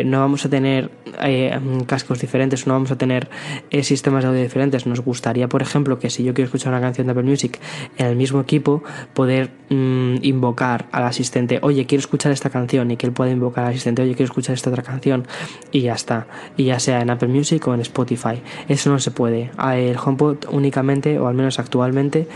no 0.05 0.19
vamos 0.19 0.45
a 0.45 0.49
tener 0.49 0.80
eh, 1.23 1.59
cascos 1.87 2.21
diferentes, 2.21 2.67
no 2.67 2.75
vamos 2.75 2.91
a 2.91 2.97
tener 2.97 3.29
eh, 3.71 3.83
sistemas 3.83 4.25
de 4.25 4.31
audio 4.31 4.43
diferentes. 4.43 4.87
Nos 4.87 5.01
gustaría, 5.01 5.49
por 5.49 5.63
ejemplo, 5.63 5.99
que 5.99 6.11
si 6.11 6.25
yo 6.25 6.35
quiero 6.35 6.47
escuchar 6.47 6.73
una 6.73 6.81
canción 6.81 7.07
de 7.07 7.13
Apple 7.13 7.25
Music 7.25 7.59
en 7.99 8.07
el 8.07 8.17
mismo 8.17 8.41
equipo, 8.41 8.83
poder 9.15 9.51
mm, 9.69 10.17
invocar 10.23 10.87
al 10.93 11.05
asistente, 11.05 11.59
oye, 11.63 11.87
quiero 11.87 12.01
escuchar 12.01 12.33
esta 12.33 12.51
canción, 12.51 12.91
y 12.91 12.97
que 12.97 13.07
él 13.07 13.13
pueda 13.13 13.31
invocar 13.31 13.65
al 13.65 13.71
asistente, 13.71 14.03
oye, 14.03 14.15
quiero 14.15 14.31
escuchar 14.31 14.55
esta 14.55 14.71
otra 14.71 14.83
canción, 14.83 15.27
y 15.73 15.83
ya 15.83 15.95
está. 15.95 16.27
Y 16.57 16.65
ya 16.65 16.79
sea 16.79 17.01
en 17.01 17.11
Apple 17.11 17.29
Music 17.29 17.67
o 17.69 17.75
en 17.75 17.81
Spotify. 17.81 18.43
Eso 18.69 18.91
no 18.91 18.99
se 18.99 19.11
puede. 19.11 19.51
El 19.75 19.97
HomePod 19.97 20.47
únicamente, 20.51 21.19
o 21.19 21.27
al 21.27 21.35
menos 21.35 21.59
actualmente, 21.59 22.29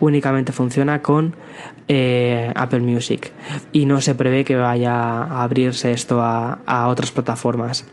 únicamente 0.00 0.52
funciona 0.52 1.02
con 1.02 1.34
eh, 1.88 2.52
Apple 2.54 2.80
Music. 2.80 3.32
Y 3.72 3.86
no 3.86 4.00
se 4.00 4.14
prevé 4.14 4.44
que 4.44 4.56
vaya 4.56 4.92
a 4.94 5.42
abrirse 5.42 5.92
esto 5.92 6.22
a 6.22 6.88
otras 6.88 7.10
plataformas. 7.10 7.84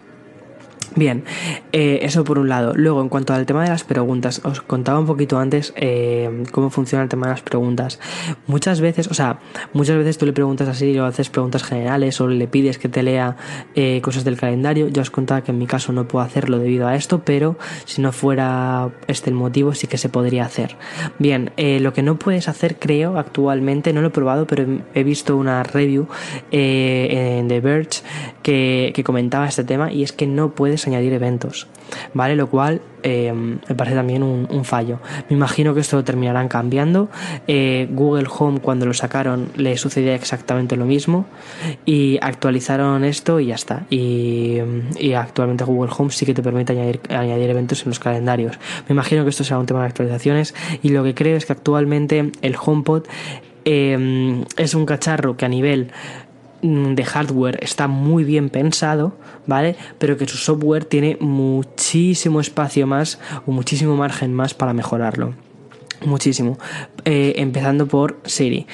Bien, 0.98 1.24
eh, 1.74 2.00
eso 2.02 2.24
por 2.24 2.40
un 2.40 2.50
lado. 2.50 2.74
Luego, 2.76 3.04
en 3.04 3.10
cuanto 3.10 3.32
al 3.32 3.46
tema 3.46 3.62
de 3.64 3.70
las 3.70 3.84
preguntas, 3.84 4.42
os 4.44 4.62
contaba 4.62 5.00
un 5.00 5.06
poquito 5.06 5.38
antes 5.38 5.72
eh, 5.76 6.44
cómo 6.52 6.72
funciona 6.72 7.04
el 7.04 7.10
tema 7.10 7.28
de 7.28 7.34
las 7.34 7.44
preguntas. 7.44 8.00
Muchas 8.48 8.82
veces, 8.82 9.08
o 9.08 9.14
sea, 9.14 9.40
muchas 9.74 9.96
veces 9.96 10.18
tú 10.18 10.26
le 10.26 10.34
preguntas 10.34 10.68
así 10.68 10.98
o 10.98 11.06
haces 11.06 11.30
preguntas 11.30 11.64
generales 11.64 12.20
o 12.20 12.28
le 12.28 12.48
pides 12.48 12.80
que 12.80 12.90
te 12.90 13.04
lea 13.04 13.38
eh, 13.76 14.02
cosas 14.02 14.24
del 14.24 14.38
calendario. 14.38 14.88
Yo 14.88 15.04
os 15.04 15.12
contaba 15.12 15.44
que 15.44 15.52
en 15.52 15.60
mi 15.60 15.68
caso 15.68 15.94
no 15.94 16.08
puedo 16.08 16.26
hacerlo 16.26 16.58
debido 16.58 16.88
a 16.88 16.96
esto, 16.96 17.22
pero 17.24 17.60
si 17.86 18.02
no 18.02 18.12
fuera 18.12 18.90
este 19.06 19.30
el 19.30 19.36
motivo, 19.36 19.76
sí 19.76 19.86
que 19.86 20.00
se 20.00 20.10
podría 20.10 20.46
hacer. 20.46 20.78
Bien, 21.20 21.52
lo 21.58 21.94
que 21.94 22.02
no 22.02 22.18
puedes 22.18 22.48
hacer, 22.48 22.78
creo, 22.80 23.20
actualmente, 23.20 23.94
no 23.94 24.02
lo 24.02 24.08
he 24.08 24.12
probado, 24.12 24.48
pero 24.48 24.66
he 24.96 25.04
visto 25.04 25.38
una 25.38 25.62
review 25.62 26.08
en 26.50 27.48
The 27.50 27.60
Verge 27.60 28.02
que, 28.42 28.94
que 28.96 29.04
comentaba 29.04 29.48
este 29.48 29.64
tema 29.64 29.92
y 29.92 30.04
es 30.04 30.12
que 30.12 30.26
no 30.26 30.56
puedes 30.56 30.87
añadir 30.90 31.14
eventos, 31.14 31.68
¿vale? 32.14 32.36
Lo 32.36 32.50
cual 32.50 32.82
eh, 33.04 33.32
me 33.32 33.76
parece 33.76 33.96
también 33.96 34.24
un, 34.24 34.66
fallo. 34.66 35.00
Me 35.30 35.36
imagino 35.36 35.74
que 35.74 35.82
esto 35.82 35.98
lo 35.98 36.04
terminarán 36.04 36.48
cambiando. 36.48 37.10
Eh, 37.48 37.88
Google 37.92 38.28
Home 38.38 38.60
cuando 38.60 38.86
lo 38.86 38.94
sacaron 38.94 39.50
le 39.56 39.78
sucedía 39.78 40.16
exactamente 40.16 40.76
lo 40.76 40.86
mismo 40.86 41.26
y 41.86 42.18
actualizaron 42.22 43.04
esto 43.04 43.40
y 43.40 43.48
ya 43.48 43.56
está. 43.56 43.86
Y, 43.90 44.60
actualmente 45.16 45.64
Google 45.64 45.92
Home 45.98 46.12
sí 46.12 46.26
que 46.26 46.34
te 46.34 46.44
permite 46.44 46.74
añadir, 46.74 47.00
añadir 47.10 47.50
eventos 47.50 47.84
en 47.84 47.90
los 47.90 48.00
calendarios. 48.00 48.60
Me 48.88 48.94
imagino 48.94 49.24
que 49.24 49.30
esto 49.30 49.44
será 49.44 49.60
un 49.60 49.66
tema 49.66 49.82
de 49.82 49.88
actualizaciones 49.88 50.54
y 50.84 50.90
lo 50.90 51.04
que 51.04 51.16
creo 51.16 51.38
es 51.38 51.46
que 51.46 51.54
actualmente 51.54 52.32
el 52.42 52.56
HomePod 52.56 53.04
eh, 53.70 54.44
es 54.56 54.76
un 54.76 54.86
cacharro 54.86 55.36
que 55.36 55.44
a 55.44 55.50
nivel 55.50 55.92
de 56.62 57.06
hardware 57.06 57.60
está 57.62 57.88
muy 57.88 58.24
bien 58.24 58.50
pensado, 58.50 59.16
¿vale? 59.46 59.76
Pero 60.00 60.18
que 60.18 60.28
su 60.28 60.38
software 60.38 60.86
tiene 60.86 61.18
muchísimo 61.20 62.42
espacio 62.42 62.88
más 62.88 63.20
o 63.46 63.52
muchísimo 63.52 63.96
margen 63.96 64.34
más 64.34 64.54
para 64.54 64.74
mejorarlo. 64.74 65.34
Muchísimo. 66.06 66.58
Eh, 67.06 67.34
empezando 67.38 67.88
por 67.88 68.20
Siri. 68.26 68.68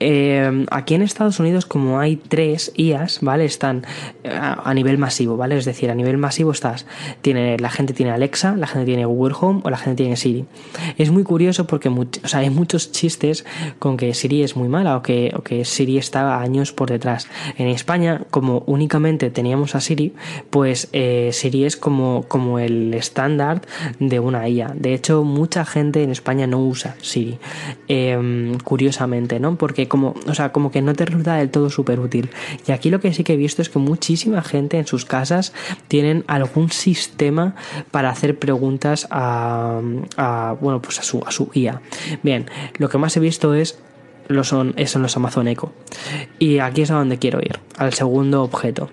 Eh, 0.00 0.66
aquí 0.70 0.94
en 0.94 1.02
Estados 1.02 1.40
Unidos, 1.40 1.66
como 1.66 1.98
hay 1.98 2.16
tres 2.16 2.72
IAs, 2.76 3.18
¿vale? 3.20 3.44
Están 3.44 3.84
eh, 4.24 4.30
a, 4.32 4.72
nivel 4.74 4.98
masivo, 4.98 5.36
¿vale? 5.36 5.56
Es 5.56 5.64
decir, 5.64 5.90
a 5.90 5.94
nivel 5.94 6.18
masivo 6.18 6.52
estás. 6.52 6.86
Tiene, 7.22 7.58
la 7.58 7.70
gente 7.70 7.92
tiene 7.92 8.12
Alexa, 8.12 8.56
la 8.56 8.66
gente 8.66 8.86
tiene 8.86 9.04
Google 9.04 9.34
Home 9.40 9.60
o 9.64 9.70
la 9.70 9.76
gente 9.76 10.02
tiene 10.02 10.16
Siri. 10.16 10.44
Es 10.98 11.10
muy 11.10 11.24
curioso 11.24 11.66
porque 11.66 11.88
o 11.88 12.28
sea, 12.28 12.40
hay 12.40 12.50
muchos 12.50 12.92
chistes 12.92 13.44
con 13.78 13.96
que 13.96 14.14
Siri 14.14 14.42
es 14.42 14.56
muy 14.56 14.68
mala 14.68 14.96
o 14.96 15.02
que, 15.02 15.32
o 15.36 15.42
que 15.42 15.64
Siri 15.64 15.98
está 15.98 16.40
años 16.40 16.72
por 16.72 16.90
detrás. 16.90 17.28
En 17.56 17.68
España, 17.68 18.22
como 18.30 18.62
únicamente 18.66 19.30
teníamos 19.30 19.74
a 19.74 19.80
Siri, 19.80 20.14
pues 20.50 20.88
Siri 21.32 21.64
es 21.64 21.76
como, 21.76 22.24
como 22.28 22.58
el 22.58 22.94
estándar 22.94 23.62
de 23.98 24.20
una 24.20 24.48
IA. 24.48 24.72
De 24.74 24.94
hecho, 24.94 25.24
mucha 25.24 25.64
gente 25.64 26.02
en 26.02 26.10
España 26.10 26.46
no 26.46 26.60
usa 26.60 26.94
Siri. 27.00 27.38
Curiosamente, 28.64 29.40
¿no? 29.40 29.56
Porque 29.56 29.87
como, 29.88 30.14
o 30.26 30.34
sea, 30.34 30.52
como 30.52 30.70
que 30.70 30.82
no 30.82 30.94
te 30.94 31.04
resulta 31.04 31.36
del 31.36 31.50
todo 31.50 31.70
súper 31.70 32.00
útil. 32.00 32.30
Y 32.66 32.72
aquí 32.72 32.90
lo 32.90 33.00
que 33.00 33.12
sí 33.12 33.24
que 33.24 33.34
he 33.34 33.36
visto 33.36 33.62
es 33.62 33.68
que 33.68 33.78
muchísima 33.78 34.42
gente 34.42 34.78
en 34.78 34.86
sus 34.86 35.04
casas 35.04 35.52
tienen 35.88 36.24
algún 36.26 36.70
sistema 36.70 37.54
para 37.90 38.10
hacer 38.10 38.38
preguntas 38.38 39.06
a, 39.10 39.80
bueno, 40.60 40.80
pues 40.82 40.98
a 41.00 41.02
su, 41.02 41.22
a 41.26 41.30
su 41.30 41.50
IA. 41.54 41.80
Bien, 42.22 42.46
lo 42.78 42.88
que 42.88 42.98
más 42.98 43.16
he 43.16 43.20
visto 43.20 43.54
es 43.54 43.78
lo 44.28 44.44
son, 44.44 44.74
son 44.86 45.02
los 45.02 45.16
Amazon 45.16 45.48
Echo. 45.48 45.72
Y 46.38 46.58
aquí 46.58 46.82
es 46.82 46.90
a 46.90 46.94
donde 46.94 47.18
quiero 47.18 47.40
ir, 47.40 47.58
al 47.76 47.92
segundo 47.94 48.42
objeto. 48.42 48.90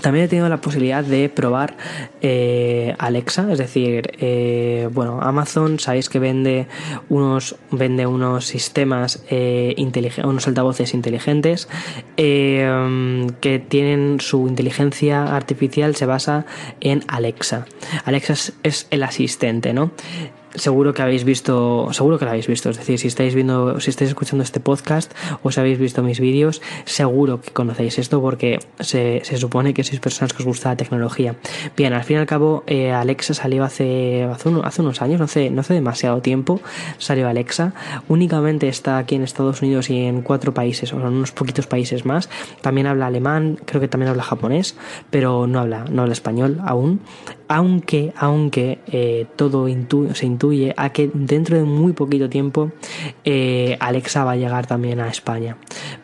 También 0.00 0.26
he 0.26 0.28
tenido 0.28 0.48
la 0.48 0.60
posibilidad 0.60 1.04
de 1.04 1.28
probar 1.28 1.76
eh, 2.22 2.94
Alexa, 2.98 3.50
es 3.52 3.58
decir, 3.58 4.12
eh, 4.20 4.88
bueno, 4.92 5.20
Amazon 5.20 5.78
sabéis 5.78 6.08
que 6.08 6.18
vende 6.18 6.66
unos 7.08 7.56
vende 7.70 8.06
unos 8.06 8.46
sistemas 8.46 9.22
eh, 9.30 9.74
unos 10.24 10.46
altavoces 10.46 10.94
inteligentes 10.94 11.68
que 12.16 13.64
tienen 13.68 14.20
su 14.20 14.46
inteligencia 14.48 15.34
artificial 15.34 15.96
se 15.96 16.06
basa 16.06 16.46
en 16.80 17.02
Alexa. 17.08 17.66
Alexa 18.04 18.52
es 18.62 18.86
el 18.90 19.02
asistente, 19.02 19.72
¿no? 19.72 19.90
Seguro 20.54 20.94
que 20.94 21.02
habéis 21.02 21.24
visto, 21.24 21.88
seguro 21.92 22.18
que 22.18 22.24
lo 22.24 22.32
habéis 22.32 22.46
visto, 22.46 22.70
es 22.70 22.76
decir, 22.76 22.98
si 22.98 23.08
estáis 23.08 23.34
viendo, 23.34 23.80
si 23.80 23.90
estáis 23.90 24.10
escuchando 24.10 24.42
este 24.42 24.60
podcast 24.60 25.12
o 25.42 25.50
si 25.50 25.60
habéis 25.60 25.78
visto 25.78 26.02
mis 26.02 26.20
vídeos, 26.20 26.60
seguro 26.84 27.40
que 27.40 27.50
conocéis 27.52 27.98
esto 27.98 28.20
porque 28.20 28.58
se, 28.80 29.20
se 29.24 29.36
supone 29.36 29.74
que 29.74 29.84
sois 29.84 30.00
personas 30.00 30.32
que 30.32 30.42
os 30.42 30.46
gusta 30.46 30.70
la 30.70 30.76
tecnología. 30.76 31.36
Bien, 31.76 31.92
al 31.92 32.04
fin 32.04 32.16
y 32.16 32.20
al 32.20 32.26
cabo, 32.26 32.64
eh, 32.66 32.92
Alexa 32.92 33.34
salió 33.34 33.64
hace, 33.64 34.24
hace, 34.24 34.48
unos 34.48 35.02
años, 35.02 35.18
no 35.18 35.24
hace, 35.24 35.50
no 35.50 35.60
hace 35.60 35.74
demasiado 35.74 36.20
tiempo, 36.20 36.60
salió 36.98 37.28
Alexa, 37.28 37.72
únicamente 38.08 38.68
está 38.68 38.98
aquí 38.98 39.14
en 39.14 39.22
Estados 39.22 39.62
Unidos 39.62 39.90
y 39.90 40.04
en 40.04 40.22
cuatro 40.22 40.54
países, 40.54 40.92
o 40.92 40.96
en 40.96 41.06
unos 41.06 41.32
poquitos 41.32 41.66
países 41.66 42.04
más, 42.04 42.28
también 42.60 42.86
habla 42.86 43.06
alemán, 43.06 43.58
creo 43.64 43.80
que 43.80 43.88
también 43.88 44.10
habla 44.10 44.22
japonés, 44.22 44.76
pero 45.10 45.46
no 45.46 45.60
habla, 45.60 45.84
no 45.90 46.02
habla 46.02 46.12
español 46.12 46.60
aún, 46.64 47.00
aunque, 47.50 48.12
aunque 48.16 48.78
eh, 48.86 49.26
todo 49.34 49.66
se 50.14 50.24
intuye 50.24 50.72
a 50.76 50.90
que 50.90 51.10
dentro 51.12 51.56
de 51.56 51.64
muy 51.64 51.92
poquito 51.92 52.30
tiempo 52.30 52.70
eh, 53.24 53.76
Alexa 53.80 54.22
va 54.22 54.32
a 54.32 54.36
llegar 54.36 54.68
también 54.68 55.00
a 55.00 55.08
España, 55.08 55.56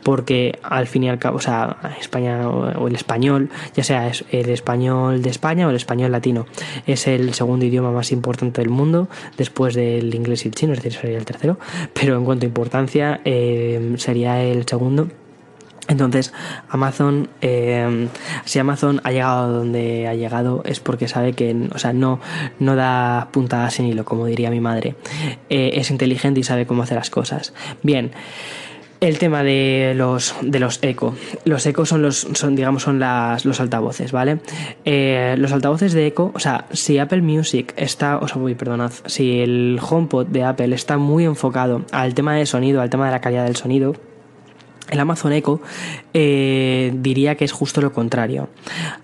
porque 0.03 0.59
al 0.65 0.89
fin 0.89 1.05
y 1.05 1.09
al 1.09 1.21
cabo, 1.21 1.37
o 1.37 1.41
sea, 1.41 1.77
España 2.01 2.49
o 2.49 2.89
el 2.89 2.97
español, 2.97 3.49
ya 3.77 3.85
sea 3.85 4.11
el 4.33 4.51
español 4.51 5.23
de 5.23 5.31
España 5.31 5.69
o 5.69 5.71
el 5.71 5.77
español 5.77 6.11
latino, 6.11 6.47
es 6.85 7.07
el 7.07 7.33
segundo 7.33 7.65
idioma 7.65 7.93
más 7.93 8.11
importante 8.11 8.61
del 8.61 8.71
mundo 8.71 9.09
después 9.37 9.77
del 9.77 10.13
inglés 10.17 10.45
y 10.47 10.49
el 10.49 10.55
chino, 10.57 10.73
es 10.73 10.83
decir, 10.83 10.99
sería 11.01 11.19
el 11.19 11.25
tercero, 11.25 11.61
pero 11.95 12.17
en 12.17 12.25
cuanto 12.25 12.45
a 12.45 12.49
importancia 12.49 13.21
eh, 13.25 13.95
sería 13.99 14.43
el 14.43 14.67
segundo 14.67 15.07
entonces, 15.89 16.33
Amazon, 16.69 17.29
eh, 17.41 18.09
si 18.45 18.59
Amazon 18.59 19.01
ha 19.05 19.13
llegado 19.13 19.53
donde 19.53 20.09
ha 20.09 20.15
llegado 20.15 20.63
es 20.65 20.81
porque 20.81 21.07
sabe 21.09 21.33
que, 21.33 21.69
o 21.75 21.79
sea, 21.79 21.93
no, 21.93 22.21
no 22.59 22.75
da 22.75 23.29
puntadas 23.31 23.75
sin 23.75 23.87
hilo, 23.87 24.05
como 24.05 24.27
diría 24.27 24.51
mi 24.51 24.61
madre. 24.61 24.97
Eh, 25.49 25.73
es 25.75 25.91
inteligente 25.91 26.41
y 26.41 26.43
sabe 26.43 26.67
cómo 26.67 26.83
hacer 26.83 26.97
las 26.97 27.11
cosas. 27.11 27.55
Bien. 27.83 28.11
El 28.99 29.19
tema 29.19 29.43
de 29.43 29.93
los 29.95 30.35
de 30.41 30.59
los 30.59 30.79
eco. 30.83 31.15
Los 31.45 31.67
eco 31.67 31.85
son 31.85 32.01
los 32.01 32.27
son 32.33 32.57
digamos 32.57 32.83
son 32.83 32.99
las 32.99 33.45
los 33.45 33.61
altavoces, 33.61 34.11
¿vale? 34.11 34.39
Eh, 34.87 35.35
los 35.37 35.53
altavoces 35.53 35.93
de 35.93 36.07
eco, 36.07 36.33
o 36.35 36.39
sea, 36.39 36.65
si 36.73 36.99
Apple 36.99 37.21
Music 37.21 37.75
está, 37.77 38.17
o 38.17 38.27
sea, 38.27 38.39
uy, 38.39 38.55
perdonad, 38.55 38.93
si 39.05 39.41
el 39.41 39.79
HomePod 39.87 40.29
de 40.29 40.45
Apple 40.45 40.75
está 40.75 40.97
muy 40.97 41.27
enfocado 41.27 41.85
al 41.93 42.15
tema 42.15 42.37
de 42.37 42.47
sonido, 42.47 42.81
al 42.81 42.89
tema 42.89 43.05
de 43.05 43.13
la 43.13 43.21
calidad 43.21 43.45
del 43.45 43.57
sonido, 43.57 43.97
el 44.91 45.01
Amazon 45.01 45.33
Echo 45.33 45.61
eh, 46.15 46.93
diría 46.95 47.35
que 47.37 47.45
es 47.45 47.53
justo 47.53 47.81
lo 47.81 47.93
contrario. 47.93 48.49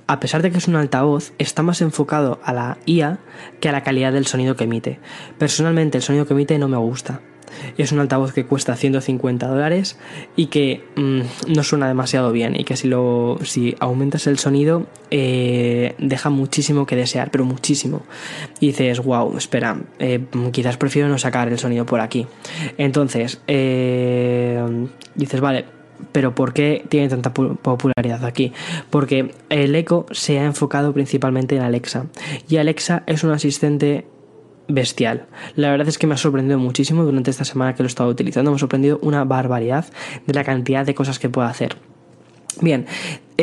A 0.07 0.21
pesar 0.21 0.43
de 0.43 0.51
que 0.51 0.59
es 0.59 0.69
un 0.69 0.77
altavoz, 0.77 1.33
está 1.39 1.63
más 1.63 1.81
enfocado 1.81 2.41
a 2.45 2.53
la 2.53 2.79
IA 2.87 3.19
que 3.61 3.69
a 3.69 3.73
la 3.73 3.83
calidad 3.83 4.13
del 4.13 4.27
sonido 4.27 4.57
que 4.57 4.65
emite. 4.65 5.01
Personalmente 5.39 5.99
el 5.99 6.03
sonido 6.03 6.27
que 6.27 6.35
emite 6.35 6.59
no 6.59 6.69
me 6.69 6.77
gusta. 6.77 7.21
Es 7.79 7.93
un 7.93 8.01
altavoz 8.01 8.33
que 8.33 8.45
cuesta 8.45 8.77
150 8.77 9.47
dólares 9.47 9.99
y 10.37 10.47
que 10.47 10.85
mm, 10.97 11.53
no 11.55 11.63
suena 11.63 11.89
demasiado 11.89 12.33
bien 12.33 12.59
y 12.59 12.65
que 12.65 12.77
si, 12.77 12.89
lo, 12.89 13.39
si 13.43 13.77
aumentas 13.81 14.27
el 14.27 14.39
sonido 14.39 14.87
eh, 15.11 15.95
deja 15.99 16.31
muchísimo 16.31 16.87
que 16.87 16.97
desear, 16.97 17.31
pero 17.31 17.45
muchísimo. 17.45 18.03
Y 18.61 18.69
dices, 18.69 19.01
wow, 19.01 19.37
espera, 19.37 19.77
eh, 19.99 20.25
quizás 20.53 20.77
prefiero 20.77 21.09
no 21.09 21.19
sacar 21.19 21.49
el 21.49 21.59
sonido 21.59 21.87
por 21.87 22.01
aquí. 22.01 22.27
Entonces, 22.79 23.41
eh, 23.47 24.63
dices, 25.15 25.41
vale, 25.41 25.65
pero 26.11 26.35
¿por 26.35 26.53
qué 26.53 26.85
tiene 26.89 27.09
tanta 27.09 27.33
popularidad 27.33 28.25
aquí? 28.25 28.53
Porque 28.91 29.35
el 29.49 29.75
Echo 29.75 30.07
se 30.11 30.39
ha 30.39 30.45
enfocado 30.45 30.93
principalmente 30.93 31.57
en 31.57 31.63
Alexa. 31.63 32.07
Y 32.49 32.57
Alexa 32.57 33.03
es 33.07 33.23
un 33.23 33.31
asistente 33.31 34.07
bestial. 34.69 35.27
La 35.57 35.71
verdad 35.71 35.89
es 35.89 35.99
que 35.99 36.07
me 36.07 36.15
ha 36.15 36.19
sorprendido 36.19 36.59
muchísimo 36.59 37.05
durante 37.05 37.31
esta 37.31 37.45
semana 37.45 37.75
que 37.75 37.83
lo 37.83 37.87
he 37.87 37.89
estado 37.89 38.11
utilizando. 38.11 38.51
Me 38.51 38.57
ha 38.57 38.59
sorprendido 38.59 38.99
una 39.03 39.25
barbaridad 39.25 39.87
de 40.27 40.35
la 40.35 40.45
cantidad 40.45 40.87
de 40.87 40.95
cosas 40.95 41.19
que 41.19 41.29
puede 41.29 41.49
hacer. 41.49 41.77
Bien, 42.61 42.87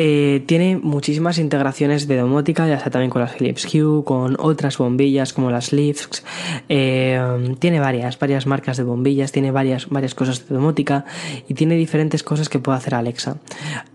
eh, 0.02 0.42
tiene 0.46 0.78
muchísimas 0.78 1.36
integraciones 1.36 2.08
de 2.08 2.16
domótica, 2.16 2.66
ya 2.66 2.80
sea 2.80 2.90
también 2.90 3.10
con 3.10 3.20
las 3.20 3.32
Philips 3.32 3.66
Hue, 3.66 4.02
con 4.02 4.34
otras 4.38 4.78
bombillas 4.78 5.34
como 5.34 5.50
las 5.50 5.74
Lifts. 5.74 6.24
Eh, 6.70 7.54
tiene 7.58 7.80
varias, 7.80 8.18
varias 8.18 8.46
marcas 8.46 8.78
de 8.78 8.84
bombillas, 8.84 9.30
tiene 9.30 9.50
varias, 9.50 9.90
varias 9.90 10.14
cosas 10.14 10.48
de 10.48 10.54
domótica 10.54 11.04
y 11.48 11.52
tiene 11.52 11.74
diferentes 11.74 12.22
cosas 12.22 12.48
que 12.48 12.58
puede 12.58 12.78
hacer 12.78 12.94
Alexa. 12.94 13.36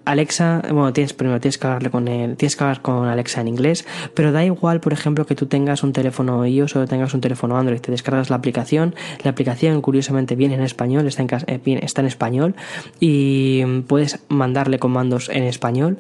Alexa, 0.06 0.62
bueno, 0.70 0.94
tienes 0.94 1.14
primero 1.14 1.40
tienes 1.42 1.58
que 1.58 1.66
hablarle 1.66 1.90
con 1.90 2.08
él, 2.08 2.38
tienes 2.38 2.56
que 2.56 2.64
hablar 2.64 2.84
con 2.84 3.08
Alexa 3.08 3.42
en 3.42 3.48
inglés, 3.48 3.88
pero 4.14 4.32
da 4.32 4.46
igual, 4.46 4.82
por 4.82 4.94
ejemplo, 4.94 5.26
que 5.26 5.34
tú 5.34 5.48
tengas 5.48 5.82
un 5.82 5.92
teléfono 5.92 6.46
iOS 6.46 6.76
o 6.76 6.86
tengas 6.86 7.16
un 7.16 7.22
teléfono 7.22 7.58
Android, 7.58 7.80
te 7.80 7.90
descargas 7.90 8.30
la 8.30 8.36
aplicación, 8.36 8.94
la 9.24 9.32
aplicación 9.32 9.82
curiosamente 9.82 10.36
viene 10.36 10.54
en 10.54 10.62
español, 10.62 11.08
está 11.08 11.24
en, 11.24 11.30
eh, 11.48 11.80
está 11.82 12.02
en 12.02 12.08
español 12.08 12.54
y 13.00 13.66
puedes 13.88 14.20
mandarle 14.30 14.78
comandos 14.78 15.30
en 15.30 15.42
español 15.46 15.95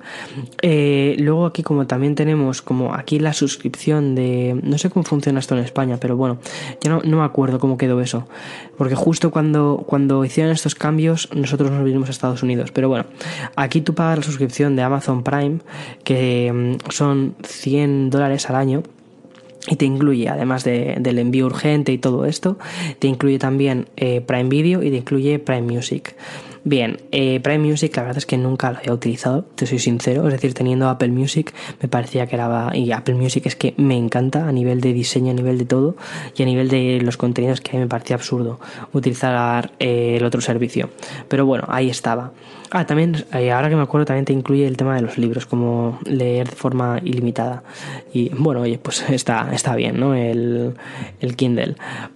eh, 0.61 1.15
luego 1.19 1.45
aquí 1.45 1.63
como 1.63 1.87
también 1.87 2.15
tenemos 2.15 2.61
como 2.61 2.93
aquí 2.93 3.19
la 3.19 3.33
suscripción 3.33 4.15
de... 4.15 4.59
No 4.63 4.77
sé 4.77 4.89
cómo 4.89 5.03
funciona 5.03 5.39
esto 5.39 5.57
en 5.57 5.63
España, 5.63 5.97
pero 5.99 6.17
bueno, 6.17 6.37
ya 6.81 6.89
no, 6.91 7.01
me 7.01 7.23
acuerdo 7.23 7.59
cómo 7.59 7.77
quedó 7.77 8.01
eso. 8.01 8.27
Porque 8.77 8.95
justo 8.95 9.31
cuando, 9.31 9.83
cuando 9.85 10.23
hicieron 10.25 10.51
estos 10.51 10.75
cambios 10.75 11.29
nosotros 11.33 11.71
nos 11.71 11.83
vinimos 11.83 12.09
a 12.09 12.11
Estados 12.11 12.43
Unidos. 12.43 12.71
Pero 12.71 12.89
bueno, 12.89 13.05
aquí 13.55 13.81
tú 13.81 13.93
pagas 13.93 14.17
la 14.19 14.23
suscripción 14.23 14.75
de 14.75 14.81
Amazon 14.81 15.23
Prime, 15.23 15.59
que 16.03 16.51
mm, 16.53 16.91
son 16.91 17.35
100 17.43 18.09
dólares 18.09 18.49
al 18.49 18.55
año 18.55 18.83
y 19.67 19.75
te 19.77 19.85
incluye, 19.85 20.29
además 20.29 20.63
del 20.63 21.19
envío 21.19 21.45
urgente 21.45 21.91
y 21.91 21.97
todo 21.97 22.25
esto, 22.25 22.57
te 22.99 23.07
incluye 23.07 23.39
también 23.39 23.87
eh, 23.97 24.21
Prime 24.21 24.49
Video 24.49 24.83
y 24.83 24.91
te 24.91 24.97
incluye 24.97 25.39
Prime 25.39 25.61
Music. 25.63 26.15
Bien, 26.67 26.97
eh, 27.11 27.39
Prime 27.41 27.59
Music 27.59 27.95
la 27.95 28.01
verdad 28.01 28.17
es 28.17 28.25
que 28.25 28.39
nunca 28.39 28.71
lo 28.71 28.79
había 28.79 28.91
utilizado, 28.91 29.43
te 29.43 29.67
soy 29.67 29.77
sincero, 29.77 30.25
es 30.25 30.33
decir, 30.33 30.55
teniendo 30.55 30.89
Apple 30.89 31.09
Music 31.09 31.53
me 31.79 31.87
parecía 31.87 32.25
que 32.25 32.35
era... 32.35 32.71
Y 32.73 32.91
Apple 32.91 33.13
Music 33.13 33.45
es 33.45 33.55
que 33.55 33.75
me 33.77 33.95
encanta 33.95 34.47
a 34.47 34.51
nivel 34.51 34.81
de 34.81 34.91
diseño, 34.91 35.29
a 35.29 35.35
nivel 35.35 35.59
de 35.59 35.65
todo 35.65 35.95
y 36.35 36.41
a 36.41 36.45
nivel 36.47 36.67
de 36.69 37.01
los 37.03 37.17
contenidos 37.17 37.61
que 37.61 37.77
me 37.77 37.85
parecía 37.85 38.15
absurdo 38.15 38.59
utilizar 38.93 39.73
eh, 39.77 40.15
el 40.17 40.25
otro 40.25 40.41
servicio. 40.41 40.89
Pero 41.27 41.45
bueno, 41.45 41.65
ahí 41.67 41.91
estaba. 41.91 42.31
Ah, 42.71 42.87
también, 42.87 43.25
eh, 43.31 43.51
ahora 43.51 43.69
que 43.69 43.75
me 43.75 43.83
acuerdo, 43.83 44.05
también 44.05 44.25
te 44.25 44.33
incluye 44.33 44.65
el 44.65 44.75
tema 44.75 44.95
de 44.95 45.03
los 45.03 45.19
libros, 45.19 45.45
como 45.45 45.99
leer 46.05 46.49
de 46.49 46.55
forma 46.55 46.99
ilimitada. 47.03 47.61
Y 48.11 48.29
bueno, 48.29 48.61
oye, 48.61 48.79
pues 48.79 49.07
está, 49.11 49.49
está 49.53 49.75
bien, 49.75 49.99
¿no? 49.99 50.15
El, 50.15 50.73
el 51.19 51.35
Kindle, 51.35 51.75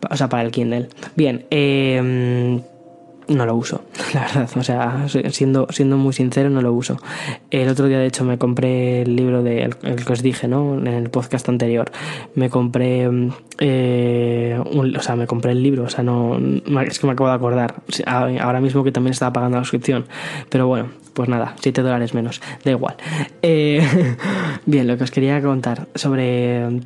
o 0.09 0.17
sea, 0.17 0.27
para 0.27 0.41
el 0.41 0.49
Kindle. 0.49 0.89
Bien, 1.15 1.45
eh 1.51 2.63
no 3.29 3.45
lo 3.45 3.55
uso, 3.55 3.83
la 4.13 4.21
verdad. 4.21 4.49
O 4.55 4.63
sea, 4.63 5.05
siendo, 5.29 5.67
siendo 5.69 5.97
muy 5.97 6.13
sincero, 6.13 6.49
no 6.49 6.61
lo 6.61 6.73
uso. 6.73 6.97
El 7.51 7.69
otro 7.69 7.87
día, 7.87 7.99
de 7.99 8.07
hecho, 8.07 8.25
me 8.25 8.37
compré 8.37 9.03
el 9.03 9.15
libro 9.15 9.43
de 9.43 9.63
el, 9.63 9.75
que 9.75 10.13
os 10.13 10.21
dije, 10.21 10.47
¿no? 10.47 10.77
En 10.77 10.87
el 10.87 11.09
podcast 11.09 11.47
anterior. 11.49 11.91
Me 12.35 12.49
compré. 12.49 13.09
Eh, 13.59 14.59
o 14.65 15.01
sea, 15.01 15.15
me 15.15 15.27
compré 15.27 15.51
el 15.51 15.63
libro. 15.63 15.83
O 15.83 15.89
sea, 15.89 16.03
no. 16.03 16.37
Es 16.81 16.99
que 16.99 17.07
me 17.07 17.13
acabo 17.13 17.29
de 17.29 17.35
acordar. 17.35 17.75
Ahora 18.05 18.59
mismo 18.59 18.83
que 18.83 18.91
también 18.91 19.11
estaba 19.11 19.31
pagando 19.31 19.57
la 19.57 19.63
suscripción. 19.63 20.05
Pero 20.49 20.67
bueno, 20.67 20.89
pues 21.13 21.29
nada, 21.29 21.55
7 21.59 21.81
dólares 21.81 22.13
menos. 22.13 22.41
Da 22.63 22.71
igual. 22.71 22.95
Eh, 23.41 24.15
bien, 24.65 24.87
lo 24.87 24.97
que 24.97 25.03
os 25.03 25.11
quería 25.11 25.41
contar 25.41 25.87
sobre 25.95 26.81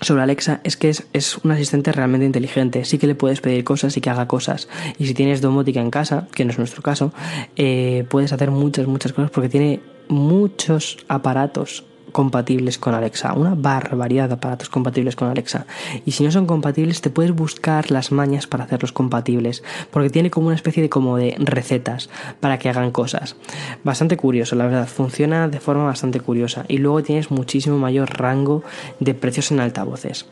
sobre 0.00 0.22
Alexa 0.22 0.60
es 0.64 0.76
que 0.76 0.88
es, 0.88 1.38
un 1.42 1.50
asistente 1.50 1.92
realmente 1.92 2.26
inteligente. 2.26 2.84
Sí 2.84 2.98
que 2.98 3.06
le 3.06 3.14
puedes 3.14 3.40
pedir 3.40 3.64
cosas 3.64 3.96
y 3.96 4.00
que 4.00 4.10
haga 4.10 4.26
cosas. 4.26 4.68
Y 4.98 5.06
si 5.06 5.14
tienes 5.14 5.40
domótica 5.40 5.80
en 5.80 5.90
casa, 5.90 6.28
que 6.34 6.44
no 6.44 6.50
es 6.50 6.58
nuestro 6.58 6.82
caso, 6.82 7.12
eh, 7.56 8.04
puedes 8.08 8.32
hacer 8.32 8.50
muchas, 8.50 8.86
muchas 8.86 9.12
cosas 9.12 9.30
porque 9.30 9.48
tiene 9.48 9.80
muchos 10.08 10.98
aparatos 11.08 11.84
compatibles 12.12 12.78
con 12.78 12.94
Alexa, 12.94 13.32
una 13.32 13.54
barbaridad 13.54 14.28
de 14.28 14.34
aparatos 14.34 14.68
compatibles 14.68 15.16
con 15.16 15.28
Alexa. 15.28 15.66
Y 16.04 16.12
si 16.12 16.24
no 16.24 16.30
son 16.30 16.46
compatibles, 16.46 17.00
te 17.00 17.10
puedes 17.10 17.32
buscar 17.32 17.90
las 17.90 18.12
mañas 18.12 18.46
para 18.46 18.64
hacerlos 18.64 18.92
compatibles, 18.92 19.62
porque 19.90 20.10
tiene 20.10 20.30
como 20.30 20.48
una 20.48 20.56
especie 20.56 20.82
de 20.82 20.88
como 20.88 21.16
de 21.16 21.34
recetas 21.38 22.10
para 22.40 22.58
que 22.58 22.68
hagan 22.68 22.90
cosas. 22.90 23.36
Bastante 23.84 24.16
curioso, 24.16 24.56
la 24.56 24.66
verdad, 24.66 24.86
funciona 24.86 25.48
de 25.48 25.60
forma 25.60 25.84
bastante 25.84 26.20
curiosa. 26.20 26.64
Y 26.68 26.78
luego 26.78 27.02
tienes 27.02 27.30
muchísimo 27.30 27.78
mayor 27.78 28.18
rango 28.18 28.62
de 28.98 29.14
precios 29.14 29.50
en 29.50 29.60
altavoces. 29.60 30.26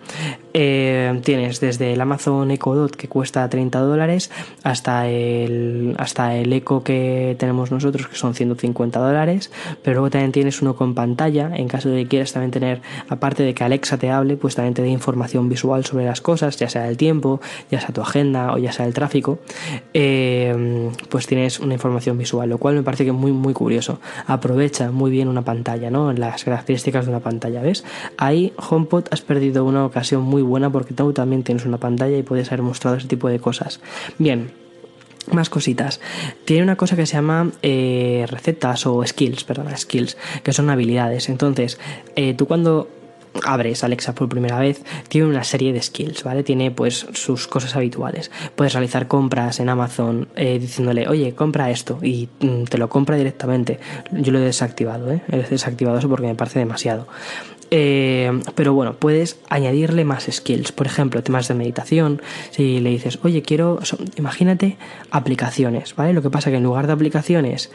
Eh, 0.54 1.20
tienes 1.24 1.60
desde 1.60 1.92
el 1.92 2.00
Amazon 2.00 2.50
Echo 2.50 2.74
Dot 2.74 2.96
que 2.96 3.08
cuesta 3.08 3.48
30 3.48 3.78
dólares 3.80 4.30
hasta 4.62 5.08
el, 5.08 5.94
hasta 5.98 6.34
el 6.34 6.52
Echo 6.52 6.82
que 6.82 7.36
tenemos 7.38 7.70
nosotros 7.70 8.08
que 8.08 8.16
son 8.16 8.34
150 8.34 8.98
dólares, 8.98 9.50
pero 9.82 9.94
luego 9.94 10.10
también 10.10 10.32
tienes 10.32 10.62
uno 10.62 10.74
con 10.76 10.94
pantalla 10.94 11.50
en 11.54 11.67
caso 11.68 11.88
de 11.88 12.02
que 12.02 12.08
quieras 12.08 12.32
también 12.32 12.50
tener, 12.50 12.80
aparte 13.08 13.42
de 13.42 13.54
que 13.54 13.64
Alexa 13.64 13.98
te 13.98 14.10
hable, 14.10 14.36
pues 14.36 14.54
también 14.54 14.74
te 14.74 14.82
dé 14.82 14.88
información 14.88 15.48
visual 15.48 15.84
sobre 15.84 16.04
las 16.04 16.20
cosas, 16.20 16.56
ya 16.56 16.68
sea 16.68 16.88
el 16.88 16.96
tiempo, 16.96 17.40
ya 17.70 17.80
sea 17.80 17.90
tu 17.90 18.00
agenda 18.00 18.52
o 18.52 18.58
ya 18.58 18.72
sea 18.72 18.86
el 18.86 18.94
tráfico, 18.94 19.38
eh, 19.94 20.90
pues 21.08 21.26
tienes 21.26 21.60
una 21.60 21.74
información 21.74 22.18
visual, 22.18 22.48
lo 22.48 22.58
cual 22.58 22.74
me 22.74 22.82
parece 22.82 23.04
que 23.04 23.10
es 23.10 23.16
muy, 23.16 23.32
muy 23.32 23.54
curioso. 23.54 24.00
Aprovecha 24.26 24.90
muy 24.90 25.10
bien 25.10 25.28
una 25.28 25.42
pantalla, 25.42 25.90
¿no? 25.90 26.12
Las 26.12 26.44
características 26.44 27.06
de 27.06 27.10
una 27.10 27.20
pantalla, 27.20 27.62
¿ves? 27.62 27.84
Ahí 28.16 28.52
HomePod 28.56 29.06
has 29.10 29.20
perdido 29.20 29.64
una 29.64 29.84
ocasión 29.84 30.22
muy 30.22 30.42
buena 30.42 30.70
porque 30.70 30.94
tú 30.94 31.12
también 31.12 31.42
tienes 31.42 31.64
una 31.64 31.78
pantalla 31.78 32.16
y 32.16 32.22
puedes 32.22 32.48
haber 32.48 32.62
mostrado 32.62 32.96
ese 32.96 33.08
tipo 33.08 33.28
de 33.28 33.38
cosas. 33.38 33.80
Bien, 34.18 34.50
más 35.30 35.50
cositas. 35.50 36.00
Tiene 36.44 36.62
una 36.62 36.76
cosa 36.76 36.96
que 36.96 37.06
se 37.06 37.14
llama 37.14 37.50
eh, 37.62 38.26
recetas 38.28 38.86
o 38.86 39.04
skills, 39.04 39.44
perdón, 39.44 39.76
skills, 39.76 40.16
que 40.42 40.52
son 40.52 40.70
habilidades. 40.70 41.28
Entonces, 41.28 41.78
eh, 42.16 42.34
tú 42.34 42.46
cuando 42.46 42.88
abres 43.44 43.84
Alexa 43.84 44.14
por 44.14 44.28
primera 44.28 44.58
vez, 44.58 44.82
tiene 45.08 45.26
una 45.26 45.44
serie 45.44 45.72
de 45.72 45.82
skills, 45.82 46.24
¿vale? 46.24 46.42
Tiene 46.42 46.70
pues 46.70 47.06
sus 47.12 47.46
cosas 47.46 47.76
habituales. 47.76 48.30
Puedes 48.56 48.72
realizar 48.72 49.08
compras 49.08 49.60
en 49.60 49.68
Amazon 49.68 50.28
eh, 50.36 50.58
diciéndole, 50.58 51.08
oye, 51.08 51.34
compra 51.34 51.70
esto 51.70 51.98
y 52.02 52.28
mm, 52.40 52.64
te 52.64 52.78
lo 52.78 52.88
compra 52.88 53.16
directamente. 53.16 53.78
Yo 54.12 54.32
lo 54.32 54.38
he 54.38 54.42
desactivado, 54.42 55.12
¿eh? 55.12 55.22
He 55.30 55.42
desactivado 55.42 55.98
eso 55.98 56.08
porque 56.08 56.26
me 56.26 56.34
parece 56.34 56.58
demasiado. 56.58 57.06
Eh, 57.70 58.40
pero 58.54 58.72
bueno, 58.72 58.94
puedes 58.94 59.38
añadirle 59.48 60.04
más 60.04 60.28
skills. 60.30 60.72
Por 60.72 60.86
ejemplo, 60.86 61.22
temas 61.22 61.48
de 61.48 61.54
meditación. 61.54 62.22
Si 62.50 62.80
le 62.80 62.90
dices, 62.90 63.18
oye, 63.22 63.42
quiero. 63.42 63.78
Imagínate 64.16 64.76
aplicaciones, 65.10 65.94
¿vale? 65.94 66.12
Lo 66.12 66.22
que 66.22 66.30
pasa 66.30 66.50
que 66.50 66.56
en 66.56 66.62
lugar 66.62 66.86
de 66.86 66.92
aplicaciones 66.92 67.70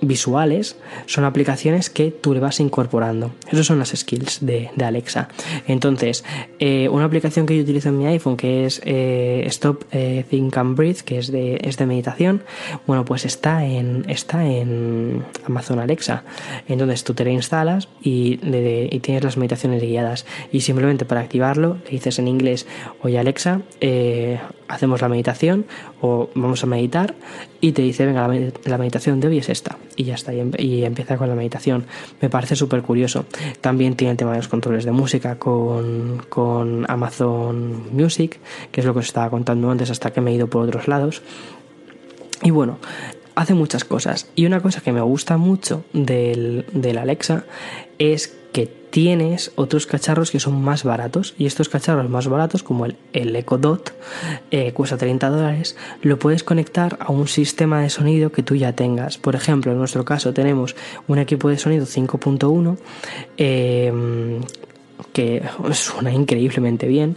visuales 0.00 0.76
son 1.06 1.24
aplicaciones 1.24 1.90
que 1.90 2.10
tú 2.10 2.34
le 2.34 2.40
vas 2.40 2.60
incorporando. 2.60 3.32
Esas 3.50 3.66
son 3.66 3.78
las 3.78 3.90
skills 3.90 4.38
de, 4.44 4.70
Alexa. 4.84 5.28
Entonces, 5.66 6.24
eh, 6.58 6.88
una 6.88 7.04
aplicación 7.04 7.44
que 7.44 7.56
yo 7.56 7.62
utilizo 7.62 7.90
en 7.90 7.98
mi 7.98 8.06
iPhone 8.06 8.36
que 8.36 8.64
es 8.64 8.80
eh, 8.84 9.44
Stop 9.46 9.84
eh, 9.92 10.24
Think 10.28 10.56
and 10.56 10.76
Breathe, 10.76 11.00
que 11.04 11.18
es 11.18 11.30
de, 11.30 11.58
es 11.62 11.76
de 11.76 11.86
meditación, 11.86 12.42
bueno, 12.86 13.04
pues 13.04 13.26
está 13.26 13.66
en, 13.66 14.04
está 14.08 14.46
en 14.46 15.24
Amazon 15.44 15.78
Alexa. 15.78 16.24
Entonces 16.68 17.04
tú 17.04 17.14
te 17.14 17.24
la 17.24 17.30
instalas 17.30 17.88
y, 18.02 18.40
y 18.42 19.00
tienes 19.00 19.24
las 19.24 19.36
meditaciones 19.36 19.82
guiadas. 19.82 20.24
Y 20.52 20.60
simplemente 20.62 21.04
para 21.04 21.20
activarlo 21.20 21.78
le 21.84 21.90
dices 21.90 22.18
en 22.18 22.28
inglés, 22.28 22.66
oye 23.02 23.18
Alexa, 23.18 23.60
hacemos 24.68 25.00
la 25.00 25.08
meditación 25.08 25.66
o 26.00 26.30
vamos 26.34 26.62
a 26.62 26.66
meditar 26.66 27.14
y 27.60 27.72
te 27.72 27.82
dice, 27.82 28.06
venga, 28.06 28.28
la, 28.64 28.78
meditación 28.78 29.20
de 29.20 29.28
hoy 29.28 29.38
es 29.38 29.48
esta 29.48 29.78
y 29.96 30.04
ya 30.04 30.14
está, 30.14 30.32
y, 30.32 30.84
empieza 30.84 31.16
con 31.16 31.28
la 31.28 31.34
meditación. 31.34 31.86
Me 32.20 32.30
parece 32.30 32.54
súper 32.54 32.82
curioso. 32.82 33.24
También 33.60 33.96
tiene 33.96 34.12
el 34.12 34.16
tema 34.16 34.32
de 34.32 34.38
los 34.38 34.48
controles 34.48 34.84
de 34.84 34.92
música 34.92 35.38
con, 35.38 36.22
con 36.28 36.84
Amazon 36.88 37.92
Music, 37.92 38.38
que 38.70 38.80
es 38.80 38.86
lo 38.86 38.92
que 38.92 39.00
os 39.00 39.06
estaba 39.06 39.30
contando 39.30 39.70
antes 39.70 39.90
hasta 39.90 40.12
que 40.12 40.20
me 40.20 40.30
he 40.30 40.34
ido 40.34 40.48
por 40.48 40.62
otros 40.62 40.86
lados. 40.86 41.22
Y 42.42 42.50
bueno, 42.50 42.78
hace 43.34 43.54
muchas 43.54 43.84
cosas. 43.84 44.30
Y 44.34 44.46
una 44.46 44.60
cosa 44.60 44.80
que 44.80 44.92
me 44.92 45.00
gusta 45.00 45.36
mucho 45.36 45.84
del, 45.92 46.66
del 46.72 46.98
Alexa 46.98 47.44
es 47.98 48.37
tienes 48.90 49.52
otros 49.56 49.86
cacharros 49.86 50.30
que 50.30 50.40
son 50.40 50.62
más 50.62 50.84
baratos 50.84 51.34
y 51.38 51.46
estos 51.46 51.68
cacharros 51.68 52.08
más 52.08 52.28
baratos 52.28 52.62
como 52.62 52.86
el, 52.86 52.96
el 53.12 53.34
Echo 53.36 53.58
Dot 53.58 53.92
eh, 54.50 54.72
cuesta 54.72 54.96
30 54.96 55.28
dólares 55.30 55.76
lo 56.02 56.18
puedes 56.18 56.42
conectar 56.42 56.96
a 57.00 57.12
un 57.12 57.28
sistema 57.28 57.80
de 57.82 57.90
sonido 57.90 58.32
que 58.32 58.42
tú 58.42 58.54
ya 58.54 58.72
tengas. 58.72 59.18
Por 59.18 59.34
ejemplo 59.34 59.72
en 59.72 59.78
nuestro 59.78 60.04
caso 60.04 60.32
tenemos 60.32 60.76
un 61.06 61.18
equipo 61.18 61.48
de 61.48 61.58
sonido 61.58 61.86
5.1 61.86 62.76
eh, 63.36 64.40
que 65.12 65.42
suena 65.72 66.12
increíblemente 66.12 66.86
bien, 66.86 67.16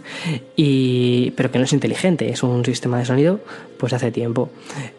y, 0.56 1.32
pero 1.32 1.50
que 1.50 1.58
no 1.58 1.64
es 1.64 1.72
inteligente, 1.72 2.30
es 2.30 2.42
un 2.42 2.64
sistema 2.64 2.98
de 2.98 3.04
sonido 3.04 3.40
pues 3.78 3.92
hace 3.92 4.12
tiempo. 4.12 4.50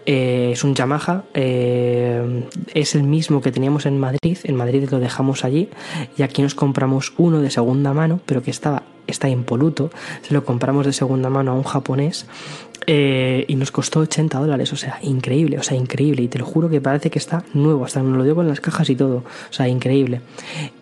Eh, 0.05 0.49
es 0.53 0.63
un 0.63 0.75
Yamaha, 0.75 1.23
eh, 1.33 2.43
es 2.73 2.95
el 2.95 3.03
mismo 3.03 3.41
que 3.41 3.51
teníamos 3.51 3.85
en 3.85 3.97
Madrid, 3.97 4.37
en 4.43 4.55
Madrid 4.55 4.89
lo 4.91 4.99
dejamos 4.99 5.45
allí 5.45 5.69
y 6.17 6.23
aquí 6.23 6.41
nos 6.41 6.53
compramos 6.53 7.13
uno 7.17 7.39
de 7.41 7.49
segunda 7.49 7.93
mano, 7.93 8.19
pero 8.25 8.43
que 8.43 8.51
estaba 8.51 8.83
está 9.07 9.29
impoluto, 9.29 9.91
se 10.21 10.33
lo 10.33 10.45
compramos 10.45 10.85
de 10.85 10.93
segunda 10.93 11.29
mano 11.29 11.51
a 11.51 11.55
un 11.55 11.63
japonés 11.63 12.25
eh, 12.87 13.45
y 13.47 13.55
nos 13.55 13.71
costó 13.71 13.99
80 13.99 14.39
dólares, 14.39 14.73
o 14.73 14.75
sea, 14.75 14.99
increíble, 15.01 15.57
o 15.57 15.63
sea, 15.63 15.77
increíble. 15.77 16.23
Y 16.23 16.27
te 16.27 16.39
lo 16.39 16.45
juro 16.45 16.69
que 16.69 16.81
parece 16.81 17.09
que 17.09 17.19
está 17.19 17.43
nuevo, 17.53 17.85
hasta 17.85 18.01
nos 18.01 18.17
lo 18.17 18.23
dio 18.23 18.35
con 18.35 18.47
las 18.47 18.59
cajas 18.59 18.89
y 18.89 18.95
todo, 18.95 19.17
o 19.17 19.53
sea, 19.53 19.67
increíble. 19.67 20.21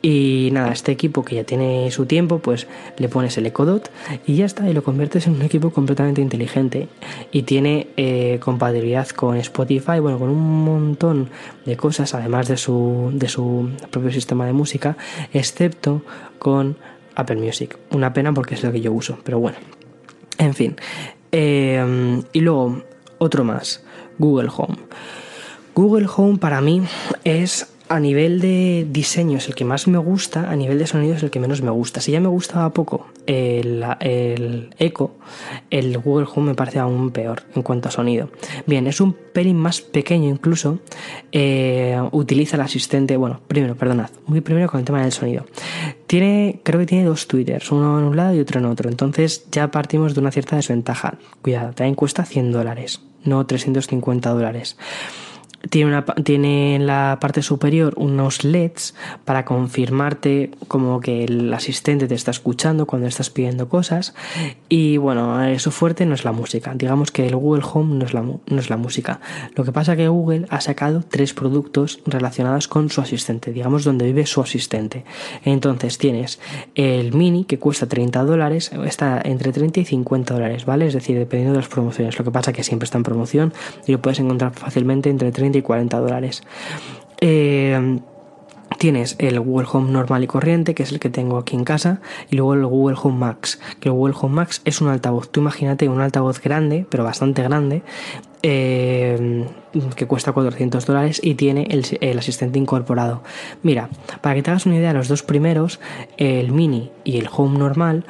Y 0.01 0.49
nada, 0.51 0.71
este 0.71 0.91
equipo 0.91 1.23
que 1.23 1.35
ya 1.35 1.43
tiene 1.43 1.91
su 1.91 2.05
tiempo, 2.05 2.39
pues 2.39 2.67
le 2.97 3.09
pones 3.09 3.37
el 3.37 3.45
Ecodot 3.45 3.91
y 4.25 4.35
ya 4.35 4.45
está, 4.45 4.69
y 4.69 4.73
lo 4.73 4.83
conviertes 4.83 5.27
en 5.27 5.35
un 5.35 5.41
equipo 5.41 5.71
completamente 5.71 6.21
inteligente. 6.21 6.87
Y 7.31 7.43
tiene 7.43 7.87
eh, 7.97 8.39
compatibilidad 8.41 9.07
con 9.09 9.37
Spotify, 9.37 9.99
bueno, 9.99 10.19
con 10.19 10.29
un 10.29 10.63
montón 10.63 11.29
de 11.65 11.77
cosas, 11.77 12.13
además 12.13 12.47
de 12.47 12.57
su, 12.57 13.11
de 13.13 13.29
su 13.29 13.69
propio 13.91 14.11
sistema 14.11 14.45
de 14.45 14.53
música, 14.53 14.97
excepto 15.33 16.01
con 16.39 16.77
Apple 17.15 17.37
Music. 17.37 17.77
Una 17.91 18.13
pena 18.13 18.33
porque 18.33 18.55
es 18.55 18.63
lo 18.63 18.71
que 18.71 18.81
yo 18.81 18.91
uso, 18.91 19.19
pero 19.23 19.39
bueno. 19.39 19.57
En 20.37 20.55
fin, 20.55 20.75
Em, 21.31 22.23
y 22.33 22.41
luego, 22.41 22.83
otro 23.17 23.43
más, 23.43 23.83
Google 24.17 24.49
Home. 24.55 24.77
Google 25.73 26.07
Home 26.15 26.37
para 26.37 26.59
mí 26.61 26.81
es 27.23 27.70
a 27.91 27.99
nivel 27.99 28.39
de 28.39 28.87
diseño 28.89 29.37
es 29.37 29.49
el 29.49 29.55
que 29.55 29.65
más 29.65 29.85
me 29.85 29.97
gusta, 29.97 30.49
a 30.49 30.55
nivel 30.55 30.79
de 30.79 30.87
sonido 30.87 31.15
es 31.15 31.23
el 31.23 31.29
que 31.29 31.41
menos 31.41 31.61
me 31.61 31.71
gusta. 31.71 31.99
Si 31.99 32.13
ya 32.13 32.21
me 32.21 32.29
gustaba 32.29 32.69
poco 32.69 33.07
el, 33.27 33.83
el 33.99 34.69
Echo, 34.79 35.11
el 35.69 35.97
Google 35.97 36.25
Home 36.33 36.51
me 36.51 36.55
parece 36.55 36.79
aún 36.79 37.11
peor 37.11 37.43
en 37.53 37.63
cuanto 37.63 37.89
a 37.89 37.91
sonido. 37.91 38.29
Bien, 38.65 38.87
es 38.87 39.01
un 39.01 39.11
pelín 39.11 39.57
más 39.57 39.81
pequeño 39.81 40.29
incluso, 40.29 40.79
eh, 41.33 42.01
utiliza 42.13 42.55
el 42.55 42.61
asistente, 42.61 43.17
bueno, 43.17 43.41
primero, 43.49 43.75
perdonad, 43.75 44.09
muy 44.25 44.39
primero 44.39 44.69
con 44.69 44.79
el 44.79 44.85
tema 44.85 45.01
del 45.01 45.11
sonido. 45.11 45.45
Tiene, 46.07 46.61
creo 46.63 46.79
que 46.79 46.85
tiene 46.85 47.03
dos 47.03 47.27
tweeters, 47.27 47.73
uno 47.73 47.99
en 47.99 48.05
un 48.05 48.15
lado 48.15 48.33
y 48.33 48.39
otro 48.39 48.59
en 48.59 48.67
otro, 48.67 48.89
entonces 48.89 49.47
ya 49.51 49.69
partimos 49.69 50.13
de 50.13 50.21
una 50.21 50.31
cierta 50.31 50.55
desventaja. 50.55 51.15
Cuidado, 51.41 51.73
también 51.73 51.95
cuesta 51.95 52.23
100 52.23 52.53
dólares, 52.53 53.01
no 53.25 53.45
350 53.45 54.29
dólares. 54.29 54.77
Tiene, 55.69 55.91
una, 55.91 56.05
tiene 56.05 56.75
en 56.75 56.87
la 56.87 57.17
parte 57.21 57.41
superior 57.41 57.93
unos 57.97 58.43
LEDs 58.43 58.95
para 59.25 59.45
confirmarte 59.45 60.51
como 60.67 60.99
que 60.99 61.23
el 61.23 61.53
asistente 61.53 62.07
te 62.07 62.15
está 62.15 62.31
escuchando 62.31 62.85
cuando 62.85 63.07
estás 63.07 63.29
pidiendo 63.29 63.69
cosas. 63.69 64.13
Y 64.69 64.97
bueno, 64.97 65.37
su 65.59 65.71
fuerte 65.71 66.05
no 66.05 66.15
es 66.15 66.25
la 66.25 66.31
música. 66.31 66.73
Digamos 66.75 67.11
que 67.11 67.27
el 67.27 67.35
Google 67.35 67.63
Home 67.73 67.95
no 67.95 68.05
es 68.05 68.13
la, 68.13 68.21
no 68.21 68.59
es 68.59 68.69
la 68.69 68.77
música. 68.77 69.19
Lo 69.55 69.63
que 69.63 69.71
pasa 69.71 69.95
que 69.95 70.07
Google 70.07 70.45
ha 70.49 70.61
sacado 70.61 71.03
tres 71.07 71.33
productos 71.33 71.99
relacionados 72.05 72.67
con 72.67 72.89
su 72.89 73.01
asistente, 73.01 73.51
digamos 73.51 73.83
donde 73.83 74.05
vive 74.05 74.25
su 74.25 74.41
asistente. 74.41 75.03
Entonces 75.43 75.97
tienes 75.97 76.39
el 76.75 77.13
Mini 77.13 77.45
que 77.45 77.59
cuesta 77.59 77.87
30 77.87 78.23
dólares, 78.23 78.71
está 78.85 79.21
entre 79.23 79.51
30 79.51 79.81
y 79.81 79.85
50 79.85 80.33
dólares, 80.33 80.65
¿vale? 80.65 80.87
Es 80.87 80.93
decir, 80.93 81.17
dependiendo 81.17 81.53
de 81.53 81.61
las 81.61 81.69
promociones. 81.69 82.17
Lo 82.17 82.25
que 82.25 82.31
pasa 82.31 82.53
que 82.53 82.63
siempre 82.63 82.85
está 82.85 82.97
en 82.97 83.03
promoción 83.03 83.53
y 83.87 83.91
lo 83.91 84.01
puedes 84.01 84.19
encontrar 84.19 84.53
fácilmente 84.53 85.09
entre 85.09 85.31
30 85.31 85.50
y 85.59 85.61
40 85.61 85.99
dólares. 85.99 86.43
Eh, 87.19 87.99
tienes 88.81 89.15
el 89.19 89.39
Google 89.39 89.67
Home 89.71 89.91
normal 89.91 90.23
y 90.23 90.27
corriente, 90.27 90.73
que 90.73 90.81
es 90.81 90.91
el 90.91 90.99
que 90.99 91.11
tengo 91.11 91.37
aquí 91.37 91.55
en 91.55 91.63
casa, 91.63 92.01
y 92.31 92.35
luego 92.35 92.55
el 92.55 92.65
Google 92.65 92.97
Home 92.99 93.19
Max, 93.19 93.59
que 93.79 93.89
el 93.89 93.93
Google 93.93 94.15
Home 94.19 94.33
Max 94.33 94.63
es 94.65 94.81
un 94.81 94.87
altavoz. 94.87 95.29
Tú 95.29 95.39
imagínate 95.39 95.87
un 95.87 96.01
altavoz 96.01 96.41
grande, 96.41 96.87
pero 96.89 97.03
bastante 97.03 97.43
grande, 97.43 97.83
eh, 98.41 99.45
que 99.95 100.07
cuesta 100.07 100.31
400 100.31 100.83
dólares 100.87 101.21
y 101.23 101.35
tiene 101.35 101.67
el, 101.69 102.17
asistente 102.17 102.57
incorporado. 102.57 103.21
Mira, 103.61 103.89
para 104.21 104.33
que 104.33 104.41
te 104.41 104.49
hagas 104.49 104.65
una 104.65 104.77
idea, 104.77 104.93
los 104.93 105.07
dos 105.07 105.21
primeros, 105.21 105.79
el 106.17 106.51
Mini 106.51 106.89
y 107.03 107.19
el 107.19 107.29
Home 107.31 107.59
normal, 107.59 108.05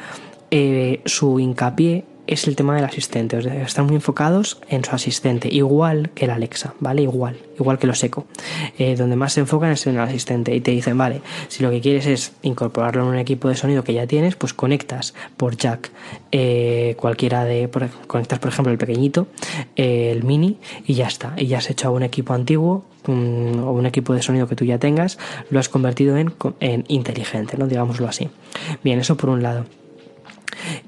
eh, 0.52 1.02
su 1.04 1.38
hincapié 1.40 2.06
es 2.32 2.48
el 2.48 2.56
tema 2.56 2.74
del 2.76 2.86
asistente. 2.86 3.38
están 3.62 3.88
muy 3.88 3.96
enfocados 3.96 4.62
en 4.70 4.86
su 4.86 4.96
asistente, 4.96 5.50
igual 5.52 6.12
que 6.16 6.26
el 6.26 6.32
Alexa, 6.32 6.74
¿vale? 6.80 7.02
Igual, 7.02 7.36
igual 7.60 7.78
que 7.78 7.88
los 7.88 8.02
Echo. 8.06 8.26
Eh, 8.78 8.96
donde 8.96 9.18
más 9.18 9.34
se 9.34 9.42
enfocan 9.42 9.72
es 9.72 9.86
en 9.86 9.96
el 9.96 10.00
asistente 10.02 10.56
y 10.56 10.62
te 10.62 10.72
dicen, 10.72 10.98
vale, 10.98 11.22
si 11.50 11.62
lo 11.62 11.70
que 11.70 11.82
quieres 11.82 12.06
es 12.08 12.32
incorporarlo 12.42 13.04
en 13.04 13.10
un 13.10 13.18
equipo 13.18 13.50
de 13.50 13.56
sonido 13.56 13.84
que 13.84 13.94
ya 13.94 14.08
tienes, 14.08 14.38
pues 14.38 14.54
conectas 14.54 15.14
por 15.36 15.58
jack 15.58 15.92
eh, 16.32 16.96
cualquiera 16.98 17.44
de, 17.44 17.70
conectas 18.08 18.40
por 18.40 18.50
ejemplo 18.50 18.72
el 18.72 18.78
pequeñito, 18.78 19.28
eh, 19.76 20.12
el 20.12 20.24
mini 20.24 20.58
y 20.88 20.94
ya 20.94 21.08
está. 21.08 21.34
Y 21.36 21.48
ya 21.48 21.58
has 21.58 21.70
hecho 21.70 21.90
a 21.90 21.92
un 21.92 22.04
equipo 22.04 22.34
antiguo 22.34 22.86
o 23.08 23.12
un 23.12 23.86
equipo 23.86 24.14
de 24.14 24.22
sonido 24.22 24.48
que 24.48 24.56
tú 24.56 24.64
ya 24.64 24.78
tengas, 24.78 25.18
lo 25.50 25.60
has 25.60 25.68
convertido 25.68 26.16
en, 26.16 26.34
en 26.62 26.86
inteligente, 26.88 27.58
¿no? 27.58 27.68
Digámoslo 27.68 28.08
así. 28.08 28.30
Bien, 28.84 29.00
eso 29.00 29.18
por 29.18 29.30
un 29.32 29.44
lado. 29.44 29.66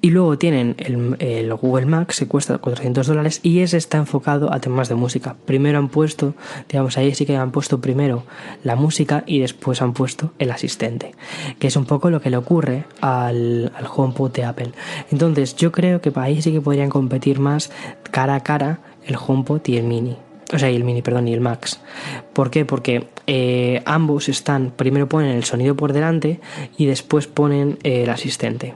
Y 0.06 0.10
luego 0.10 0.38
tienen 0.38 0.76
el, 0.80 1.54
Google 1.54 1.86
Max, 1.86 2.20
que 2.20 2.28
cuesta 2.28 2.58
400 2.58 3.08
dólares 3.08 3.40
y 3.42 3.60
ese 3.60 3.78
está 3.78 4.00
enfocado 4.00 4.52
a 4.52 4.60
temas 4.60 4.90
de 4.90 4.96
música. 4.96 5.38
Primero 5.46 5.80
han 5.80 5.88
puesto, 5.88 6.36
digamos, 6.68 6.98
ahí 6.98 7.16
sí 7.16 7.26
que 7.26 7.38
han 7.38 7.52
puesto 7.52 7.80
primero 7.80 8.26
la 8.66 8.76
música 8.76 9.24
y 9.26 9.40
después 9.40 9.82
han 9.82 9.94
puesto 9.94 10.34
el 10.40 10.52
asistente, 10.52 11.16
que 11.58 11.68
es 11.68 11.78
un 11.78 11.86
poco 11.86 12.10
lo 12.10 12.20
que 12.20 12.30
le 12.30 12.36
ocurre 12.36 12.84
al, 13.00 13.72
al 13.78 13.88
HomePod 13.96 14.34
de 14.34 14.44
Apple. 14.44 14.72
Entonces 15.10 15.56
yo 15.56 15.72
creo 15.72 16.02
que 16.02 16.12
ahí 16.16 16.42
sí 16.42 16.52
que 16.52 16.60
podrían 16.60 16.90
competir 16.90 17.40
más 17.40 17.72
cara 18.12 18.36
a 18.36 18.44
cara 18.44 18.82
el 19.06 19.16
HomePod 19.16 19.62
y 19.68 19.78
el 19.78 19.86
Mini 19.86 20.18
o 20.54 20.60
sea, 20.60 20.70
y 20.70 20.76
el 20.76 20.84
mini, 20.84 21.02
perdón, 21.02 21.28
y 21.28 21.34
el 21.34 21.42
max. 21.42 21.80
¿Por 22.34 22.52
qué? 22.52 22.64
Porque 22.64 23.08
eh, 23.28 23.82
ambos 23.86 24.30
están, 24.30 24.72
primero 24.72 25.10
ponen 25.10 25.32
el 25.32 25.44
sonido 25.44 25.76
por 25.76 25.94
delante 25.94 26.40
y 26.78 26.86
después 26.86 27.28
ponen 27.28 27.80
eh, 27.84 28.04
el 28.04 28.10
asistente. 28.10 28.76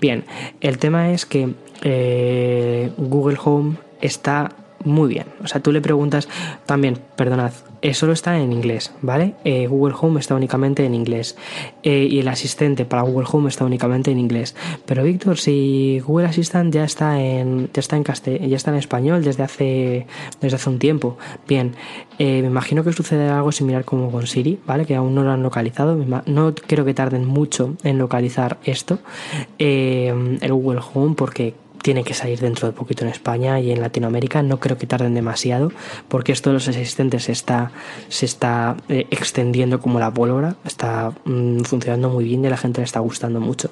Bien, 0.00 0.24
el 0.60 0.78
tema 0.78 1.10
es 1.10 1.26
que 1.26 1.54
eh, 1.82 2.92
Google 2.96 3.38
Home 3.44 3.76
está 4.00 4.50
muy 4.84 5.08
bien. 5.08 5.26
O 5.42 5.48
sea, 5.48 5.60
tú 5.60 5.72
le 5.72 5.80
preguntas 5.80 6.28
también, 6.66 6.98
perdonad, 7.16 7.52
eh, 7.80 7.94
solo 7.94 8.12
está 8.12 8.38
en 8.40 8.52
inglés, 8.52 8.92
¿vale? 9.02 9.34
Eh, 9.44 9.66
Google 9.68 9.94
Home 10.00 10.18
está 10.18 10.34
únicamente 10.34 10.84
en 10.84 10.94
inglés 10.94 11.36
eh, 11.82 12.08
y 12.10 12.18
el 12.18 12.28
asistente 12.28 12.84
para 12.84 13.02
Google 13.02 13.26
Home 13.30 13.48
está 13.48 13.64
únicamente 13.64 14.10
en 14.10 14.18
inglés. 14.18 14.56
Pero 14.84 15.04
Víctor, 15.04 15.38
si 15.38 16.00
Google 16.04 16.26
Assistant 16.26 16.74
ya 16.74 16.84
está 16.84 17.20
en 17.20 17.70
ya 17.72 17.80
está 17.80 17.96
en 17.96 18.04
ya 18.48 18.56
está 18.56 18.70
en 18.70 18.76
español 18.76 19.22
desde 19.22 19.42
hace 19.44 20.06
desde 20.40 20.56
hace 20.56 20.70
un 20.70 20.78
tiempo. 20.78 21.18
Bien, 21.46 21.74
me 22.18 22.38
imagino 22.38 22.82
que 22.82 22.92
sucede 22.92 23.28
algo 23.28 23.52
similar 23.52 23.84
como 23.84 24.10
con 24.10 24.26
Siri, 24.26 24.58
¿vale? 24.66 24.86
Que 24.86 24.96
aún 24.96 25.14
no 25.14 25.22
lo 25.22 25.30
han 25.30 25.42
localizado. 25.42 25.96
No 26.26 26.54
creo 26.54 26.84
que 26.84 26.94
tarden 26.94 27.26
mucho 27.26 27.76
en 27.84 27.98
localizar 27.98 28.58
esto, 28.64 28.98
el 29.58 30.52
Google 30.52 30.80
Home, 30.94 31.14
porque 31.14 31.54
tiene 31.82 32.04
que 32.04 32.14
salir 32.14 32.40
dentro 32.40 32.66
de 32.68 32.72
poquito 32.72 33.04
en 33.04 33.10
España 33.10 33.60
y 33.60 33.70
en 33.70 33.80
Latinoamérica. 33.80 34.42
No 34.42 34.60
creo 34.60 34.78
que 34.78 34.86
tarden 34.86 35.14
demasiado 35.14 35.72
porque 36.08 36.32
esto 36.32 36.50
de 36.50 36.54
los 36.54 36.68
asistentes 36.68 37.24
se 37.24 37.32
está, 37.32 37.72
se 38.08 38.26
está 38.26 38.76
eh, 38.88 39.06
extendiendo 39.10 39.80
como 39.80 39.98
la 39.98 40.12
pólvora, 40.12 40.56
está 40.64 41.12
mm, 41.24 41.60
funcionando 41.60 42.10
muy 42.10 42.24
bien 42.24 42.44
y 42.44 42.46
a 42.46 42.50
la 42.50 42.56
gente 42.56 42.80
le 42.80 42.84
está 42.84 43.00
gustando 43.00 43.40
mucho. 43.40 43.70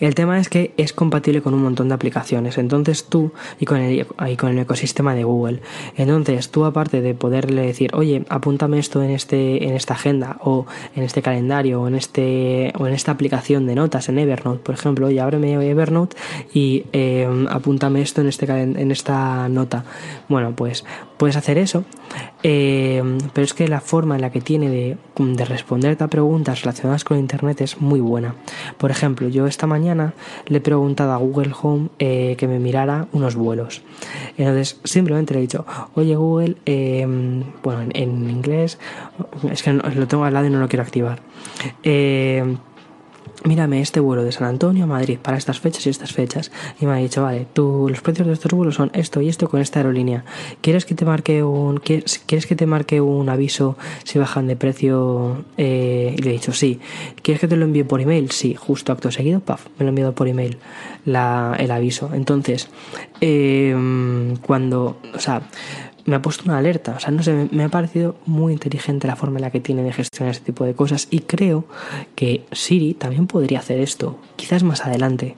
El 0.00 0.14
tema 0.14 0.38
es 0.38 0.48
que 0.48 0.72
es 0.76 0.92
compatible 0.92 1.42
con 1.42 1.54
un 1.54 1.62
montón 1.62 1.88
de 1.88 1.94
aplicaciones, 1.94 2.58
entonces 2.58 3.04
tú 3.04 3.32
y 3.58 3.66
con 3.66 3.78
el, 3.78 4.06
con 4.36 4.50
el 4.50 4.58
ecosistema 4.58 5.14
de 5.14 5.24
Google. 5.24 5.60
Entonces 5.96 6.50
tú 6.50 6.64
aparte 6.64 7.00
de 7.00 7.14
poderle 7.14 7.62
decir, 7.62 7.90
oye, 7.94 8.24
apúntame 8.28 8.78
esto 8.78 9.02
en 9.02 9.10
este 9.10 9.68
en 9.68 9.74
esta 9.74 9.94
agenda 9.94 10.38
o 10.42 10.66
en 10.94 11.02
este 11.02 11.22
calendario 11.22 11.82
o 11.82 11.88
en 11.88 11.94
este 11.94 12.72
o 12.78 12.86
en 12.86 12.92
esta 12.92 13.12
aplicación 13.12 13.66
de 13.66 13.74
notas 13.74 14.08
en 14.08 14.18
Evernote, 14.18 14.60
por 14.62 14.74
ejemplo, 14.74 15.06
oye, 15.06 15.20
ábreme 15.20 15.54
Evernote 15.54 16.16
y 16.52 16.84
em, 16.92 17.46
apúntame 17.48 18.02
esto 18.02 18.20
en 18.20 18.28
este 18.28 18.46
en 18.48 18.90
esta 18.90 19.48
nota. 19.48 19.84
Bueno, 20.28 20.52
pues 20.54 20.84
puedes 21.16 21.36
hacer 21.36 21.58
eso 21.58 21.84
Eh, 22.42 23.02
pero 23.32 23.44
es 23.44 23.52
que 23.52 23.66
la 23.66 23.80
forma 23.80 24.14
en 24.14 24.20
la 24.20 24.30
que 24.30 24.40
tiene 24.40 24.68
de, 24.68 24.96
de 25.16 25.44
responderte 25.44 26.04
a 26.04 26.08
preguntas 26.08 26.62
relacionadas 26.62 27.04
con 27.04 27.18
Internet 27.18 27.60
es 27.60 27.80
muy 27.80 28.00
buena. 28.00 28.34
Por 28.76 28.90
ejemplo, 28.90 29.28
yo 29.28 29.46
esta 29.46 29.66
mañana 29.66 30.14
le 30.46 30.58
he 30.58 30.60
preguntado 30.60 31.12
a 31.12 31.16
Google 31.16 31.52
Home 31.60 31.88
eh, 31.98 32.36
que 32.38 32.46
me 32.46 32.58
mirara 32.58 33.08
unos 33.12 33.34
vuelos. 33.34 33.82
Entonces, 34.36 34.78
simplemente 34.84 35.34
le 35.34 35.40
he 35.40 35.42
dicho, 35.42 35.66
oye 35.94 36.14
Google, 36.14 36.56
em, 36.64 37.42
bueno, 37.62 37.82
en, 37.92 38.30
inglés, 38.30 38.78
es 39.50 39.62
que 39.62 39.72
lo 39.72 40.06
tengo 40.06 40.24
al 40.24 40.34
lado 40.34 40.46
y 40.46 40.50
no 40.50 40.60
lo 40.60 40.68
quiero 40.68 40.82
activar. 40.82 41.20
Eh, 41.82 42.56
mírame 43.44 43.80
este 43.80 44.00
vuelo 44.00 44.24
de 44.24 44.32
San 44.32 44.46
Antonio 44.46 44.84
a 44.84 44.86
Madrid 44.86 45.18
para 45.20 45.36
estas 45.36 45.60
fechas 45.60 45.86
y 45.86 45.90
estas 45.90 46.12
fechas. 46.12 46.50
Y 46.80 46.86
me 46.86 46.92
ha 46.92 46.96
dicho, 46.96 47.22
vale, 47.22 47.46
tú, 47.52 47.86
los 47.88 48.00
precios 48.00 48.26
de 48.26 48.32
estos 48.32 48.52
vuelos 48.52 48.74
son 48.74 48.90
esto 48.94 49.20
y 49.20 49.28
esto 49.28 49.48
con 49.48 49.60
esta 49.60 49.80
aerolínea. 49.80 50.24
¿Quieres 50.60 50.84
que 50.84 50.94
te 50.94 51.04
marque 51.04 51.42
un, 51.42 51.78
quieres, 51.78 52.18
que 52.26 52.56
te 52.56 52.66
marque 52.66 53.00
un 53.00 53.28
aviso 53.28 53.76
si 54.04 54.18
bajan 54.18 54.46
de 54.46 54.56
precio? 54.56 55.44
Eh, 55.56 56.14
y 56.16 56.22
le 56.22 56.30
he 56.30 56.32
dicho, 56.32 56.52
sí. 56.52 56.80
¿Quieres 57.22 57.40
que 57.40 57.48
te 57.48 57.56
lo 57.56 57.64
envíe 57.64 57.84
por 57.84 58.00
email? 58.00 58.30
Sí, 58.30 58.54
justo 58.54 58.92
acto 58.92 59.10
seguido, 59.10 59.40
paf, 59.40 59.66
me 59.78 59.84
lo 59.84 59.86
he 59.86 59.88
enviado 59.90 60.12
por 60.14 60.28
email 60.28 60.58
el 61.06 61.70
aviso. 61.70 62.10
Entonces, 62.12 62.68
eh, 63.20 63.74
cuando, 64.42 64.98
o 65.14 65.18
sea, 65.18 65.42
me 66.08 66.16
ha 66.16 66.22
puesto 66.22 66.44
una 66.46 66.58
alerta. 66.58 66.94
O 66.96 67.00
sea, 67.00 67.10
no 67.10 67.22
sé, 67.22 67.48
me 67.50 67.64
ha 67.64 67.68
parecido 67.68 68.16
muy 68.26 68.52
inteligente 68.52 69.06
la 69.06 69.16
forma 69.16 69.38
en 69.38 69.42
la 69.42 69.50
que 69.50 69.60
tiene 69.60 69.82
de 69.82 69.92
gestionar 69.92 70.32
este 70.32 70.46
tipo 70.46 70.64
de 70.64 70.74
cosas 70.74 71.06
y 71.10 71.20
creo 71.20 71.66
que 72.14 72.44
Siri 72.50 72.94
también 72.94 73.26
podría 73.26 73.58
hacer 73.58 73.78
esto, 73.78 74.18
quizás 74.36 74.62
más 74.62 74.84
adelante. 74.84 75.36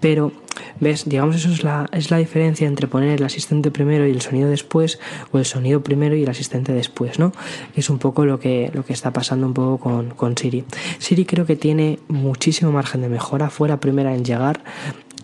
Pero, 0.00 0.32
¿ves? 0.80 1.04
Digamos, 1.08 1.36
eso 1.36 1.48
es 1.48 1.62
la, 1.62 1.88
es 1.92 2.10
la 2.10 2.16
diferencia 2.16 2.66
entre 2.66 2.88
poner 2.88 3.20
el 3.20 3.24
asistente 3.24 3.70
primero 3.70 4.04
y 4.04 4.10
el 4.10 4.20
sonido 4.20 4.50
después, 4.50 4.98
o 5.30 5.38
el 5.38 5.44
sonido 5.44 5.84
primero 5.84 6.16
y 6.16 6.24
el 6.24 6.28
asistente 6.28 6.72
después, 6.72 7.20
¿no? 7.20 7.32
Es 7.76 7.88
un 7.88 8.00
poco 8.00 8.26
lo 8.26 8.40
que, 8.40 8.68
lo 8.74 8.84
que 8.84 8.92
está 8.92 9.12
pasando 9.12 9.46
un 9.46 9.54
poco 9.54 9.78
con, 9.78 10.10
con 10.10 10.36
Siri. 10.36 10.64
Siri 10.98 11.24
creo 11.24 11.46
que 11.46 11.54
tiene 11.54 12.00
muchísimo 12.08 12.72
margen 12.72 13.00
de 13.00 13.08
mejora, 13.08 13.48
fuera 13.48 13.78
primera 13.78 14.12
en 14.12 14.24
llegar 14.24 14.64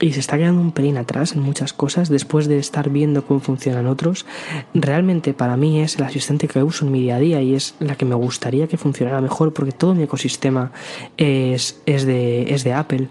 y 0.01 0.13
se 0.13 0.21
está 0.21 0.37
quedando 0.37 0.61
un 0.61 0.73
pelín 0.73 0.97
atrás 0.97 1.35
en 1.35 1.43
muchas 1.43 1.73
cosas 1.73 2.09
después 2.09 2.49
de 2.49 2.59
estar 2.59 2.91
viendo 2.91 3.25
cómo 3.25 3.41
funcionan 3.41 3.87
otros. 3.87 4.27
Realmente 4.75 5.35
para 5.35 5.57
mí 5.57 5.81
es 5.81 5.97
el 5.97 6.05
asistente 6.05 6.49
que 6.49 6.63
uso 6.63 6.87
en 6.87 6.93
mi 6.93 7.01
día 7.01 7.17
a 7.17 7.19
día 7.19 7.43
y 7.43 7.55
es 7.55 7.75
la 7.81 7.97
que 7.97 8.05
me 8.05 8.15
gustaría 8.15 8.69
que 8.69 8.77
funcionara 8.77 9.21
mejor 9.21 9.53
porque 9.53 9.73
todo 9.73 9.95
mi 9.95 10.03
ecosistema 10.05 10.73
es, 11.17 11.81
es, 11.87 12.07
de, 12.07 12.55
es 12.55 12.65
de 12.65 12.73
Apple. 12.73 13.09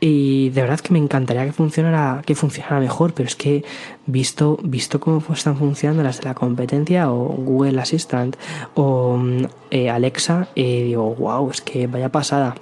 Y 0.00 0.50
de 0.50 0.60
verdad 0.60 0.80
que 0.80 0.92
me 0.92 0.98
encantaría 0.98 1.46
que 1.46 1.52
funcionara, 1.52 2.22
que 2.26 2.34
funcionara 2.34 2.78
mejor, 2.78 3.14
pero 3.14 3.26
es 3.26 3.36
que 3.36 3.64
visto, 4.06 4.58
visto 4.62 5.00
cómo 5.00 5.22
están 5.32 5.56
funcionando 5.56 6.02
las 6.02 6.18
de 6.20 6.24
la 6.24 6.34
competencia 6.34 7.10
o 7.10 7.28
Google 7.28 7.80
Assistant 7.80 8.36
o 8.74 9.18
eh, 9.70 9.88
Alexa, 9.88 10.48
eh, 10.56 10.84
digo, 10.84 11.14
wow, 11.14 11.50
es 11.50 11.62
que 11.62 11.86
vaya 11.86 12.10
pasada. 12.10 12.54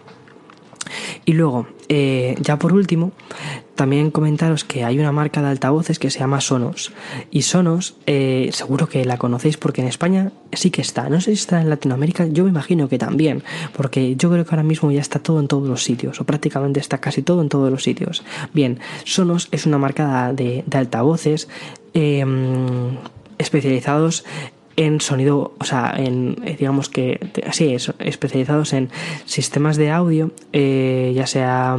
Y 1.24 1.32
luego, 1.32 1.66
eh, 1.88 2.36
ya 2.40 2.58
por 2.58 2.72
último, 2.72 3.12
también 3.74 4.10
comentaros 4.10 4.64
que 4.64 4.84
hay 4.84 4.98
una 4.98 5.12
marca 5.12 5.40
de 5.40 5.48
altavoces 5.48 5.98
que 5.98 6.10
se 6.10 6.18
llama 6.18 6.40
Sonos. 6.40 6.92
Y 7.30 7.42
Sonos, 7.42 7.96
eh, 8.06 8.50
seguro 8.52 8.88
que 8.88 9.04
la 9.04 9.16
conocéis 9.16 9.56
porque 9.56 9.80
en 9.80 9.88
España 9.88 10.32
sí 10.52 10.70
que 10.70 10.82
está. 10.82 11.08
No 11.08 11.20
sé 11.20 11.34
si 11.34 11.42
está 11.42 11.60
en 11.60 11.70
Latinoamérica, 11.70 12.26
yo 12.26 12.44
me 12.44 12.50
imagino 12.50 12.88
que 12.88 12.98
también, 12.98 13.42
porque 13.76 14.16
yo 14.16 14.30
creo 14.30 14.44
que 14.44 14.50
ahora 14.50 14.62
mismo 14.62 14.90
ya 14.90 15.00
está 15.00 15.18
todo 15.18 15.40
en 15.40 15.48
todos 15.48 15.68
los 15.68 15.82
sitios, 15.82 16.20
o 16.20 16.24
prácticamente 16.24 16.80
está 16.80 16.98
casi 16.98 17.22
todo 17.22 17.42
en 17.42 17.48
todos 17.48 17.70
los 17.70 17.82
sitios. 17.82 18.22
Bien, 18.52 18.80
Sonos 19.04 19.48
es 19.50 19.66
una 19.66 19.78
marca 19.78 20.32
de, 20.32 20.64
altavoces. 20.72 21.48
Em, 21.94 22.96
especializados 23.38 24.24
en 24.76 25.00
sonido, 25.00 25.52
o 25.58 25.64
sea, 25.64 25.94
en 25.96 26.36
eh, 26.44 26.56
digamos 26.58 26.88
que 26.88 27.20
así 27.46 27.74
es, 27.74 27.92
especializados 27.98 28.72
en 28.72 28.90
sistemas 29.24 29.76
de 29.76 29.90
audio, 29.90 30.30
eh, 30.52 31.12
ya 31.14 31.26
sea 31.26 31.76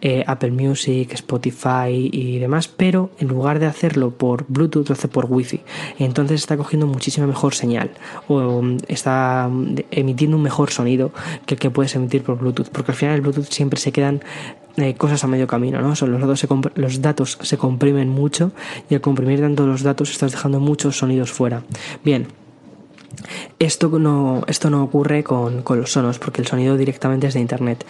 eh, 0.00 0.24
Apple 0.26 0.50
Music, 0.52 1.12
Spotify 1.14 2.10
y 2.12 2.38
demás, 2.38 2.68
pero 2.68 3.10
en 3.18 3.28
lugar 3.28 3.58
de 3.58 3.66
hacerlo 3.66 4.10
por 4.10 4.44
Bluetooth 4.48 4.88
lo 4.88 4.92
hace 4.92 5.08
por 5.08 5.26
Wi-Fi. 5.28 5.60
Entonces 5.98 6.40
está 6.40 6.56
cogiendo 6.56 6.86
muchísima 6.86 7.26
mejor 7.26 7.54
señal 7.54 7.90
o 8.28 8.62
mm, 8.62 8.78
está 8.88 9.48
mm, 9.50 9.76
emitiendo 9.90 10.36
un 10.36 10.42
mejor 10.42 10.70
sonido 10.70 11.12
que 11.46 11.54
el 11.54 11.60
que 11.60 11.70
puedes 11.70 11.94
emitir 11.94 12.22
por 12.22 12.38
Bluetooth, 12.38 12.68
porque 12.68 12.92
al 12.92 12.96
final 12.96 13.14
el 13.16 13.20
Bluetooth 13.20 13.50
siempre 13.50 13.80
se 13.80 13.92
quedan 13.92 14.22
cosas 14.96 15.24
a 15.24 15.26
medio 15.26 15.46
camino, 15.46 15.80
¿no? 15.80 15.96
Son 15.96 16.12
los 16.12 16.20
datos, 16.20 16.40
se 16.40 16.48
los 16.74 17.02
datos 17.02 17.38
se 17.40 17.58
comprimen 17.58 18.08
mucho 18.08 18.52
y 18.88 18.94
al 18.94 19.00
comprimir 19.00 19.40
tanto 19.40 19.66
los 19.66 19.82
datos 19.82 20.10
estás 20.10 20.32
dejando 20.32 20.60
muchos 20.60 20.98
sonidos 20.98 21.32
fuera. 21.32 21.62
Bien, 22.04 22.28
esto 23.58 23.88
no, 23.98 24.42
esto 24.46 24.70
no 24.70 24.82
ocurre 24.82 25.24
con, 25.24 25.64
los 25.68 25.92
sonos 25.92 26.18
porque 26.18 26.40
el 26.40 26.46
sonido 26.46 26.76
directamente 26.76 27.26
es 27.26 27.34
de 27.34 27.40
internet. 27.40 27.84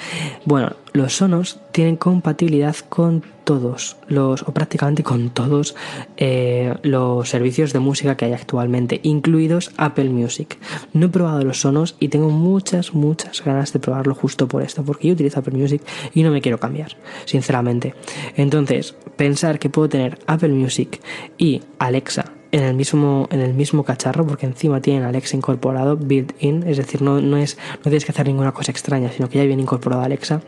Bueno, 0.44 0.76
los 0.92 1.16
sonos 1.16 1.60
tienen 1.72 1.96
compatibilidad 1.96 2.76
con 2.88 3.22
todos 3.44 3.96
los, 4.08 4.42
o 4.42 4.52
prácticamente 4.52 5.02
con 5.02 5.30
todos 5.30 5.74
eh, 6.16 6.74
los 6.82 7.28
servicios 7.28 7.72
de 7.72 7.78
música 7.78 8.16
que 8.16 8.26
hay 8.26 8.32
actualmente, 8.32 9.00
incluidos 9.02 9.70
Apple 9.76 10.10
Music. 10.10 10.58
No 10.92 11.06
he 11.06 11.08
probado 11.08 11.42
los 11.44 11.60
sonos 11.60 11.96
y 11.98 12.08
tengo 12.08 12.30
muchas, 12.30 12.94
muchas 12.94 13.42
ganas 13.42 13.72
de 13.72 13.78
probarlo 13.78 14.14
justo 14.14 14.48
por 14.48 14.62
esto, 14.62 14.84
porque 14.84 15.08
yo 15.08 15.14
utilizo 15.14 15.40
Apple 15.40 15.56
Music 15.56 15.82
y 16.14 16.22
no 16.22 16.30
me 16.30 16.40
quiero 16.40 16.58
cambiar, 16.58 16.96
sinceramente. 17.24 17.94
Entonces, 18.36 18.94
pensar 19.16 19.58
que 19.58 19.70
puedo 19.70 19.88
tener 19.88 20.18
Apple 20.26 20.50
Music 20.50 21.00
y 21.38 21.62
Alexa 21.78 22.32
en 22.52 22.64
el 22.64 22.74
mismo, 22.74 23.28
en 23.30 23.40
el 23.40 23.54
mismo 23.54 23.84
cacharro, 23.84 24.26
porque 24.26 24.46
encima 24.46 24.80
tienen 24.80 25.02
Alexa 25.04 25.36
incorporado, 25.36 25.96
built-in, 25.96 26.64
es 26.66 26.76
decir, 26.76 27.02
no, 27.02 27.20
no, 27.20 27.36
es, 27.36 27.58
no 27.78 27.82
tienes 27.82 28.04
que 28.04 28.12
hacer 28.12 28.26
ninguna 28.26 28.52
cosa 28.52 28.72
extraña, 28.72 29.10
sino 29.10 29.28
que 29.28 29.38
ya 29.38 29.44
viene 29.44 29.62
incorporado 29.62 30.02
Alexa, 30.02 30.40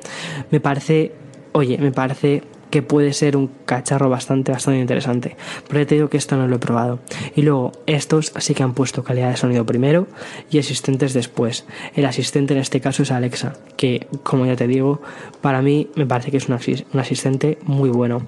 me 0.51 0.61
parece, 0.61 1.13
oye, 1.53 1.79
me 1.79 1.93
parece 1.93 2.43
que 2.71 2.83
puede 2.83 3.13
ser 3.13 3.37
un 3.37 3.51
cacharro 3.65 4.09
bastante, 4.09 4.53
bastante 4.53 4.81
interesante. 4.81 5.37
Pero 5.69 5.81
ya 5.81 5.87
te 5.87 5.95
digo 5.97 6.09
que 6.09 6.17
esto 6.17 6.37
no 6.37 6.47
lo 6.47 6.57
he 6.57 6.59
probado. 6.59 7.01
Y 7.35 7.43
luego, 7.43 7.73
estos 7.87 8.33
sí 8.39 8.55
que 8.55 8.63
han 8.63 8.75
puesto 8.75 9.05
calidad 9.05 9.31
de 9.31 9.37
sonido 9.37 9.67
primero 9.67 10.07
y 10.51 10.59
asistentes 10.59 11.13
después. 11.13 11.65
El 11.95 12.05
asistente 12.05 12.55
en 12.55 12.61
este 12.61 12.81
caso 12.81 13.03
es 13.03 13.11
Alexa, 13.11 13.55
que 13.77 14.07
como 14.23 14.47
ya 14.47 14.57
te 14.57 14.67
digo, 14.67 15.01
para 15.41 15.63
mí 15.63 15.89
me 15.95 16.07
parece 16.07 16.31
que 16.31 16.37
es 16.37 16.49
un, 16.49 16.59
asistente 16.99 17.59
muy 17.65 17.91
bueno. 17.91 18.23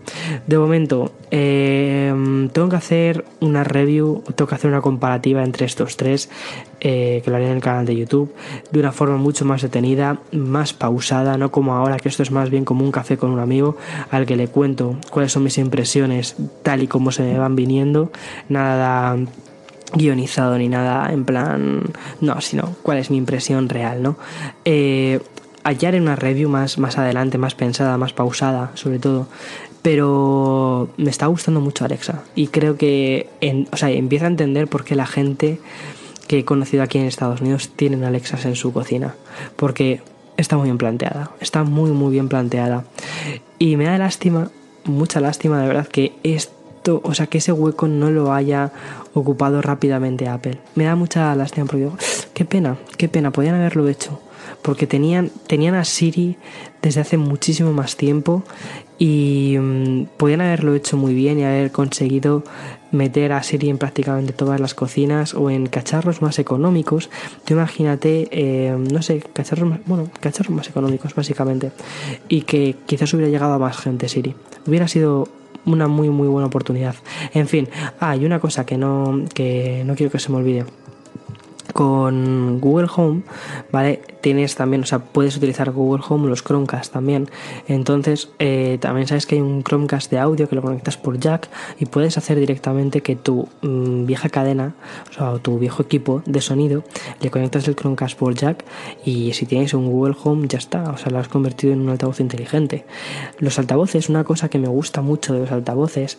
De 0.46 0.58
momento, 0.58 1.12
em, 1.30 2.48
tengo 2.48 2.68
que 2.68 2.76
hacer 2.76 3.24
una 3.40 3.64
review, 3.64 4.22
tengo 4.34 4.48
que 4.48 4.54
hacer 4.54 4.70
una 4.70 4.80
comparativa 4.80 5.42
entre 5.42 5.66
estos 5.66 5.96
tres, 5.96 6.28
eh, 6.84 7.22
que 7.24 7.30
lo 7.30 7.36
haré 7.36 7.46
en 7.46 7.52
el 7.52 7.62
canal 7.62 7.86
de 7.86 7.94
YouTube, 7.94 8.34
de 8.72 8.80
una 8.80 8.90
forma 8.90 9.16
mucho 9.16 9.44
más 9.44 9.62
detenida, 9.62 10.18
más 10.32 10.72
pausada, 10.72 11.38
no 11.38 11.52
como 11.52 11.74
ahora, 11.74 11.96
que 11.96 12.08
esto 12.08 12.24
es 12.24 12.32
más 12.32 12.50
bien 12.50 12.64
como 12.64 12.84
un 12.84 12.90
café 12.90 13.16
con 13.16 13.30
un 13.30 13.38
amigo, 13.38 13.76
al 14.10 14.26
que 14.26 14.34
le 14.34 14.48
cuento 14.48 14.96
cuáles 15.10 15.30
son 15.30 15.44
mis 15.44 15.58
impresiones 15.58 16.34
tal 16.64 16.82
y 16.82 16.88
como 16.88 17.12
se 17.12 17.22
me 17.22 17.38
van 17.38 17.54
viniendo, 17.54 18.10
nada 18.48 19.16
guionizado 19.94 20.58
ni 20.58 20.68
nada 20.68 21.12
en 21.12 21.24
plan, 21.24 21.82
no, 22.20 22.40
sino 22.40 22.74
cuál 22.82 22.98
es 22.98 23.12
mi 23.12 23.16
impresión 23.16 23.68
real, 23.68 24.02
¿no? 24.02 24.16
Eh, 24.64 25.20
en 25.64 26.02
una 26.02 26.16
review 26.16 26.48
más, 26.48 26.78
más 26.78 26.98
adelante, 26.98 27.38
más 27.38 27.54
pensada, 27.54 27.96
más 27.96 28.12
pausada, 28.12 28.72
sobre 28.74 28.98
todo. 28.98 29.28
Pero 29.82 30.90
me 30.96 31.10
está 31.10 31.26
gustando 31.26 31.60
mucho 31.60 31.84
Alexa 31.84 32.22
y 32.34 32.48
creo 32.48 32.76
que, 32.76 33.28
en, 33.40 33.68
o 33.72 33.76
sea, 33.76 33.90
empieza 33.90 34.26
a 34.26 34.28
entender 34.28 34.68
por 34.68 34.84
qué 34.84 34.94
la 34.94 35.06
gente 35.06 35.58
que 36.32 36.38
he 36.38 36.44
conocido 36.46 36.82
aquí 36.82 36.96
en 36.96 37.04
Estados 37.04 37.42
Unidos 37.42 37.68
tienen 37.76 38.04
Alexas 38.04 38.46
en 38.46 38.56
su 38.56 38.72
cocina. 38.72 39.14
Porque 39.56 40.00
está 40.38 40.56
muy 40.56 40.64
bien 40.64 40.78
planteada, 40.78 41.30
está 41.40 41.62
muy 41.62 41.90
muy 41.90 42.10
bien 42.10 42.30
planteada. 42.30 42.84
Y 43.58 43.76
me 43.76 43.84
da 43.84 43.98
lástima, 43.98 44.50
mucha 44.84 45.20
lástima 45.20 45.60
de 45.60 45.66
verdad 45.68 45.86
que 45.86 46.14
esto, 46.22 47.02
o 47.04 47.12
sea, 47.12 47.26
que 47.26 47.36
ese 47.36 47.52
hueco 47.52 47.86
no 47.86 48.10
lo 48.10 48.32
haya 48.32 48.72
ocupado 49.12 49.60
rápidamente 49.60 50.26
Apple. 50.26 50.58
Me 50.74 50.84
da 50.84 50.96
mucha 50.96 51.34
lástima 51.34 51.66
porque 51.66 51.84
digo, 51.84 51.98
qué 52.32 52.46
pena, 52.46 52.78
qué 52.96 53.10
pena, 53.10 53.30
podían 53.30 53.56
haberlo 53.56 53.86
hecho. 53.86 54.18
Porque 54.62 54.86
tenían, 54.86 55.30
tenían 55.46 55.74
a 55.74 55.84
Siri 55.84 56.36
desde 56.82 57.00
hace 57.00 57.16
muchísimo 57.16 57.72
más 57.72 57.96
tiempo 57.96 58.42
y 58.98 59.56
mm, 59.58 60.04
podían 60.16 60.40
haberlo 60.40 60.74
hecho 60.74 60.96
muy 60.96 61.14
bien 61.14 61.40
y 61.40 61.44
haber 61.44 61.72
conseguido 61.72 62.44
meter 62.92 63.32
a 63.32 63.42
Siri 63.42 63.68
en 63.68 63.78
prácticamente 63.78 64.32
todas 64.32 64.60
las 64.60 64.74
cocinas 64.74 65.34
o 65.34 65.50
en 65.50 65.66
cacharros 65.66 66.22
más 66.22 66.38
económicos. 66.38 67.10
Tú 67.44 67.54
imagínate, 67.54 68.28
eh, 68.30 68.76
no 68.78 69.02
sé, 69.02 69.20
cacharros 69.32 69.68
más, 69.68 69.80
bueno, 69.86 70.08
cacharros 70.20 70.54
más 70.54 70.68
económicos 70.68 71.14
básicamente. 71.14 71.72
Y 72.28 72.42
que 72.42 72.76
quizás 72.86 73.12
hubiera 73.14 73.30
llegado 73.30 73.54
a 73.54 73.58
más 73.58 73.76
gente 73.76 74.08
Siri. 74.08 74.34
Hubiera 74.66 74.86
sido 74.86 75.28
una 75.64 75.88
muy 75.88 76.10
muy 76.10 76.28
buena 76.28 76.46
oportunidad. 76.46 76.94
En 77.34 77.48
fin, 77.48 77.68
hay 77.98 78.24
una 78.24 78.40
cosa 78.40 78.66
que 78.66 78.76
no, 78.76 79.24
que 79.34 79.82
no 79.84 79.94
quiero 79.94 80.12
que 80.12 80.18
se 80.18 80.30
me 80.30 80.38
olvide. 80.38 80.64
Con 81.72 82.60
Google 82.60 82.88
Home, 82.96 83.22
¿vale? 83.70 84.02
Tienes 84.20 84.54
también, 84.54 84.82
o 84.82 84.86
sea, 84.86 85.00
puedes 85.00 85.36
utilizar 85.36 85.70
Google 85.72 86.02
Home, 86.08 86.28
los 86.28 86.42
Chromecast 86.44 86.92
también. 86.92 87.28
Entonces, 87.66 88.30
eh, 88.38 88.78
también 88.80 89.06
sabes 89.08 89.26
que 89.26 89.36
hay 89.36 89.40
un 89.40 89.62
Chromecast 89.62 90.10
de 90.10 90.18
audio 90.18 90.48
que 90.48 90.54
lo 90.54 90.62
conectas 90.62 90.96
por 90.96 91.18
jack 91.18 91.48
y 91.78 91.86
puedes 91.86 92.18
hacer 92.18 92.38
directamente 92.38 93.00
que 93.00 93.16
tu 93.16 93.48
mm, 93.62 94.06
vieja 94.06 94.28
cadena, 94.28 94.74
o 95.10 95.12
sea, 95.12 95.38
tu 95.38 95.58
viejo 95.58 95.82
equipo 95.82 96.22
de 96.26 96.40
sonido, 96.40 96.84
le 97.20 97.30
conectas 97.30 97.66
el 97.68 97.76
Chromecast 97.76 98.18
por 98.18 98.34
jack 98.34 98.64
y 99.04 99.32
si 99.32 99.46
tienes 99.46 99.74
un 99.74 99.90
Google 99.90 100.16
Home 100.22 100.46
ya 100.48 100.58
está, 100.58 100.90
o 100.90 100.96
sea, 100.96 101.10
lo 101.10 101.18
has 101.18 101.28
convertido 101.28 101.72
en 101.72 101.80
un 101.80 101.88
altavoz 101.88 102.20
inteligente. 102.20 102.84
Los 103.38 103.58
altavoces, 103.58 104.08
una 104.08 104.24
cosa 104.24 104.48
que 104.48 104.58
me 104.58 104.68
gusta 104.68 105.02
mucho 105.02 105.34
de 105.34 105.40
los 105.40 105.52
altavoces 105.52 106.18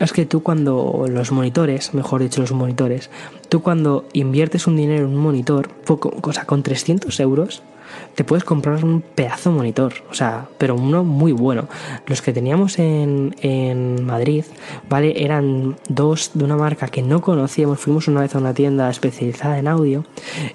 es 0.00 0.12
que 0.12 0.26
tú 0.26 0.42
cuando 0.42 1.06
los 1.08 1.30
monitores, 1.32 1.94
mejor 1.94 2.22
dicho 2.22 2.40
los 2.40 2.52
monitores, 2.52 3.10
tú 3.48 3.62
cuando 3.62 4.06
inviertes 4.12 4.66
un 4.66 4.76
dinero 4.76 5.06
en 5.06 5.14
un 5.14 5.20
monitor, 5.20 5.68
poco, 5.68 6.10
cosa 6.20 6.44
con 6.44 6.62
300 6.62 7.18
euros, 7.20 7.62
te 8.14 8.24
puedes 8.24 8.44
comprar 8.44 8.84
un 8.84 9.02
pedazo 9.02 9.50
de 9.50 9.56
monitor, 9.56 9.94
o 10.10 10.14
sea, 10.14 10.48
pero 10.58 10.74
uno 10.74 11.04
muy 11.04 11.32
bueno. 11.32 11.68
Los 12.06 12.22
que 12.22 12.32
teníamos 12.32 12.78
en, 12.78 13.34
en, 13.40 14.04
Madrid, 14.04 14.44
¿vale? 14.88 15.24
Eran 15.24 15.76
dos 15.88 16.30
de 16.34 16.44
una 16.44 16.56
marca 16.56 16.88
que 16.88 17.02
no 17.02 17.20
conocíamos. 17.20 17.80
Fuimos 17.80 18.08
una 18.08 18.20
vez 18.20 18.34
a 18.34 18.38
una 18.38 18.54
tienda 18.54 18.90
especializada 18.90 19.58
en 19.58 19.68
audio 19.68 20.04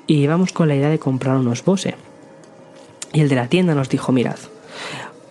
y 0.08 0.16
íbamos 0.16 0.54
con 0.54 0.68
la 0.68 0.76
idea 0.76 0.90
de 0.90 1.00
comprar 1.00 1.38
unos 1.38 1.64
Bose. 1.64 1.96
Y 3.14 3.22
el 3.22 3.30
de 3.30 3.36
la 3.36 3.48
tienda 3.48 3.74
nos 3.74 3.90
dijo, 3.90 4.12
mirad, 4.12 4.38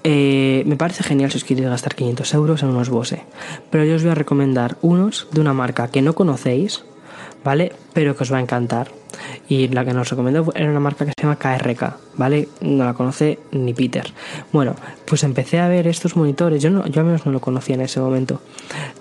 eh, 0.04 0.62
me 0.66 0.76
parece 0.76 1.04
genial 1.04 1.30
si 1.30 1.38
os 1.38 1.44
queréis 1.44 1.68
gastar 1.68 1.94
500 1.94 2.34
euros 2.34 2.62
en 2.62 2.70
unos 2.70 2.88
Bose, 2.88 3.22
pero 3.70 3.84
yo 3.84 3.96
os 3.96 4.02
voy 4.02 4.12
a 4.12 4.14
recomendar 4.14 4.76
unos 4.82 5.28
de 5.32 5.40
una 5.40 5.52
marca 5.52 5.88
que 5.88 6.02
no 6.02 6.14
conocéis, 6.14 6.84
¿vale? 7.44 7.72
Pero 7.92 8.16
que 8.16 8.24
os 8.24 8.32
va 8.32 8.38
a 8.38 8.40
encantar. 8.40 8.88
Y 9.48 9.68
la 9.68 9.84
que 9.84 9.92
nos 9.92 10.10
recomendó 10.10 10.52
era 10.54 10.70
una 10.70 10.80
marca 10.80 11.04
que 11.04 11.12
se 11.18 11.22
llama 11.22 11.36
KRK, 11.36 11.96
¿vale? 12.16 12.48
No 12.60 12.84
la 12.84 12.94
conoce 12.94 13.38
ni 13.50 13.72
Peter. 13.72 14.04
Bueno, 14.52 14.76
pues 15.06 15.24
empecé 15.24 15.58
a 15.58 15.68
ver 15.68 15.86
estos 15.86 16.16
monitores, 16.16 16.62
yo, 16.62 16.70
no, 16.70 16.86
yo 16.86 17.00
al 17.00 17.06
menos 17.06 17.24
no 17.24 17.32
lo 17.32 17.40
conocía 17.40 17.74
en 17.74 17.80
ese 17.80 18.00
momento. 18.00 18.40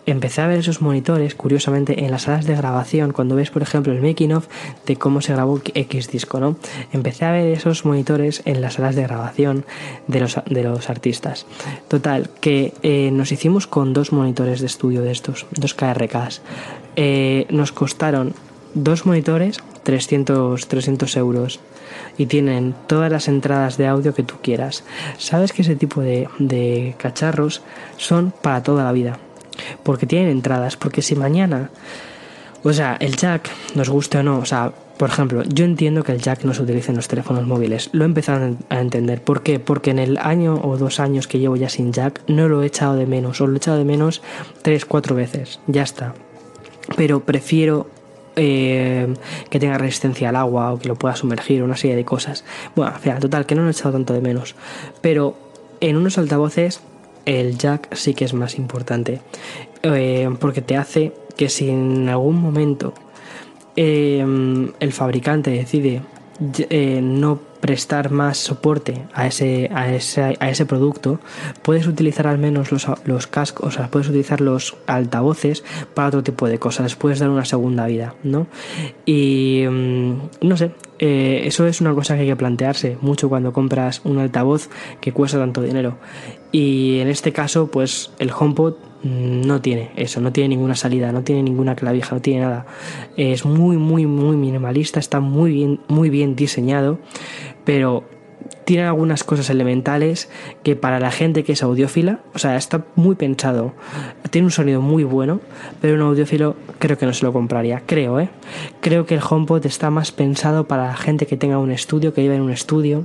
Empecé 0.06 0.42
a 0.42 0.48
ver 0.48 0.60
esos 0.60 0.82
monitores, 0.82 1.36
curiosamente, 1.36 2.06
en 2.06 2.12
las 2.12 2.24
salas 2.24 2.46
de 2.46 2.56
grabación, 2.56 3.12
cuando 3.12 3.36
ves, 3.36 3.52
por 3.52 3.62
ejemplo, 3.62 3.92
el 3.92 4.02
making 4.02 4.34
of 4.34 4.48
de 4.86 4.96
cómo 4.96 5.22
se 5.22 5.34
grabó 5.34 5.60
X 5.74 6.10
disco, 6.10 6.40
¿no? 6.40 6.56
Empecé 6.94 7.26
a 7.26 7.32
ver 7.32 7.48
esos 7.48 7.86
monitores 7.86 8.42
en 8.46 8.62
las 8.62 8.76
salas 8.76 8.96
de 8.96 9.04
grabación 9.04 9.66
de 10.08 10.22
los, 10.22 10.40
de 10.50 10.64
los 10.64 10.90
artistas. 10.90 11.46
Total, 11.90 12.30
que 12.40 12.74
eh, 12.84 13.12
nos 13.12 13.32
hicimos 13.34 13.68
con 13.68 13.94
dos 13.94 14.14
monitores 14.14 14.62
de 14.62 14.68
estudio 14.68 15.02
de 15.02 15.12
estos, 15.12 15.46
dos 15.52 15.74
KRKs. 15.74 16.42
Eh, 17.00 17.46
nos 17.52 17.72
costaron 17.72 18.34
dos 18.74 19.06
monitores 19.06 19.60
300, 19.84 20.68
300 20.68 21.16
euros 21.16 21.60
y 22.18 22.26
tienen 22.26 22.76
todas 22.88 23.12
las 23.12 23.28
entradas 23.28 23.78
de 23.78 23.88
audio 23.88 24.14
que 24.14 24.24
tú 24.24 24.36
quieras. 24.42 24.84
Sabes 25.18 25.54
que 25.54 25.62
ese 25.62 25.76
tipo 25.76 26.02
de, 26.02 26.96
cacharros 26.98 27.62
son 27.98 28.34
para 28.42 28.64
toda 28.64 28.84
la 28.84 28.92
vida 28.92 29.20
porque 29.84 30.06
tienen 30.06 30.30
entradas, 30.30 30.76
porque 30.76 31.02
si 31.02 31.16
mañana, 31.16 31.70
o 32.64 32.74
sea, 32.74 32.98
el 33.00 33.16
jack, 33.16 33.50
nos 33.76 33.90
guste 33.90 34.18
o 34.18 34.24
no, 34.24 34.40
o 34.40 34.46
sea, 34.46 34.74
por 34.98 35.10
ejemplo, 35.10 35.44
yo 35.44 35.64
entiendo 35.66 36.04
que 36.04 36.12
el 36.12 36.22
jack 36.22 36.44
no 36.44 36.54
se 36.54 36.64
utiliza 36.64 36.92
en 36.92 36.98
los 36.98 37.08
teléfonos 37.08 37.46
móviles. 37.46 37.90
Lo 37.94 38.04
he 38.04 38.08
empezado 38.08 38.58
a 38.70 38.82
entender. 38.82 39.22
¿Por 39.22 39.44
qué? 39.44 39.60
Porque 39.60 39.92
en 39.92 40.00
el 40.00 40.18
año 40.18 40.60
o 40.64 40.76
dos 40.78 41.00
años 41.00 41.28
que 41.28 41.38
llevo 41.38 41.56
ya 41.56 41.70
sin 41.70 41.94
jack, 41.94 42.22
no 42.28 42.50
lo 42.50 42.64
he 42.64 42.66
echado 42.66 42.96
de 42.96 43.06
menos. 43.06 43.40
O 43.40 43.46
lo 43.46 43.54
he 43.54 43.58
echado 43.58 43.78
de 43.78 43.86
menos 43.86 44.24
tres, 44.64 44.86
cuatro 44.86 45.16
veces. 45.16 45.60
Ya 45.68 45.84
está. 45.84 46.16
Pero 46.96 47.22
prefiero 47.22 47.88
eh, 48.36 49.14
que 49.50 49.60
tenga 49.60 49.78
resistencia 49.78 50.30
al 50.30 50.36
agua 50.36 50.74
o 50.74 50.80
que 50.80 50.88
lo 50.88 50.96
pueda 50.96 51.16
sumergir, 51.16 51.64
una 51.64 51.76
serie 51.76 51.96
de 51.96 52.06
cosas. 52.06 52.44
Bueno, 52.76 52.94
al 52.94 53.20
total, 53.20 53.46
que 53.46 53.56
no 53.56 53.64
lo 53.64 53.68
he 53.68 53.72
echado 53.72 53.94
tanto 53.94 54.14
de 54.14 54.22
menos. 54.22 54.56
Pero 55.02 55.36
en 55.82 55.98
unos 55.98 56.18
altavoces 56.18 56.82
el 57.26 57.58
jack 57.58 57.94
sí 57.96 58.14
que 58.14 58.26
es 58.26 58.34
más 58.34 58.58
importante. 58.58 59.22
Eh, 59.84 60.30
porque 60.40 60.62
te 60.62 60.78
hace 60.78 61.14
que 61.36 61.50
si 61.50 61.70
en 61.70 62.10
algún 62.10 62.42
momento 62.42 62.94
eh, 63.76 64.26
el 64.80 64.94
fabricante 64.94 65.52
decide 65.52 66.02
no 67.02 67.40
prestar 67.60 68.12
más 68.12 68.38
soporte 68.38 69.06
a 69.14 69.28
ese, 69.28 69.70
a 69.74 69.94
ese, 69.94 70.38
a 70.40 70.50
ese 70.50 70.66
producto, 70.66 71.20
puedes 71.62 71.88
utilizar 71.88 72.28
al 72.28 72.38
menos 72.38 72.72
los, 72.72 72.88
los 73.06 73.28
cascos, 73.28 73.68
o 73.68 73.72
sea, 73.72 73.90
puedes 73.90 74.08
utilizar 74.10 74.42
los 74.42 74.76
altavoces 74.86 75.64
para 75.94 76.10
otro 76.10 76.24
tipo 76.24 76.48
de 76.48 76.60
cosas, 76.60 76.96
puedes 76.96 77.20
dar 77.20 77.30
una 77.30 77.46
segunda 77.46 77.88
vida, 77.88 78.16
¿no? 78.24 78.48
Y 79.06 79.66
mm, 79.70 80.14
no 80.42 80.58
sé, 80.58 80.72
eh, 81.00 81.42
eso 81.46 81.68
es 81.68 81.82
una 81.82 81.94
cosa 81.94 82.16
que 82.16 82.22
hay 82.22 82.28
que 82.28 82.36
plantearse 82.36 82.98
mucho 83.02 83.30
cuando 83.30 83.54
compras 83.54 84.02
un 84.04 84.18
altavoz 84.20 84.70
que 85.02 85.12
cuesta 85.12 85.38
tanto 85.38 85.62
dinero. 85.62 85.98
Y 86.52 87.00
en 87.00 87.08
este 87.08 87.34
caso, 87.34 87.68
pues 87.68 88.12
el 88.20 88.32
HomePod 88.32 88.76
no 89.04 89.62
tiene 89.62 89.92
eso, 89.96 90.22
no 90.22 90.32
tiene 90.32 90.50
ninguna 90.50 90.76
salida, 90.76 91.12
no 91.12 91.24
tiene 91.24 91.44
ninguna 91.44 91.76
clavija, 91.76 92.16
no 92.16 92.22
tiene 92.22 92.42
nada. 92.42 92.66
Es 93.16 93.46
muy, 93.46 93.78
muy, 93.78 94.06
muy 94.06 94.36
minimalista, 94.38 95.00
está 95.00 95.20
muy 95.20 95.52
bien, 95.52 95.80
muy 95.88 96.10
bien 96.10 96.36
diseñado, 96.36 97.00
pero 97.64 98.04
tiene 98.66 98.84
algunas 98.84 99.24
cosas 99.24 99.50
elementales 99.50 100.30
que 100.64 100.76
para 100.76 101.00
la 101.00 101.12
gente 101.12 101.44
que 101.44 101.54
es 101.54 101.64
audiófila, 101.64 102.20
o 102.34 102.40
sea, 102.40 102.58
está 102.58 102.86
muy 102.96 103.16
pensado. 103.16 103.74
Tiene 104.30 104.48
un 104.48 104.52
sonido 104.52 104.82
muy 104.82 105.04
bueno, 105.04 105.40
pero 105.80 105.96
un 105.96 106.02
audiófilo 106.02 106.56
creo 106.78 106.98
que 106.98 107.06
no 107.06 107.14
se 107.14 107.26
lo 107.26 107.32
compraría. 107.32 107.84
Creo, 107.86 108.20
¿eh? 108.20 108.30
Creo 108.82 109.06
que 109.06 109.16
el 109.16 109.22
HomePod 109.28 109.66
está 109.66 109.90
más 109.90 110.12
pensado 110.12 110.68
para 110.68 110.88
la 110.88 110.98
gente 110.98 111.28
que 111.28 111.38
tenga 111.38 111.60
un 111.60 111.72
estudio, 111.72 112.14
que 112.14 112.22
vive 112.22 112.36
en 112.36 112.42
un 112.42 112.52
estudio 112.52 113.04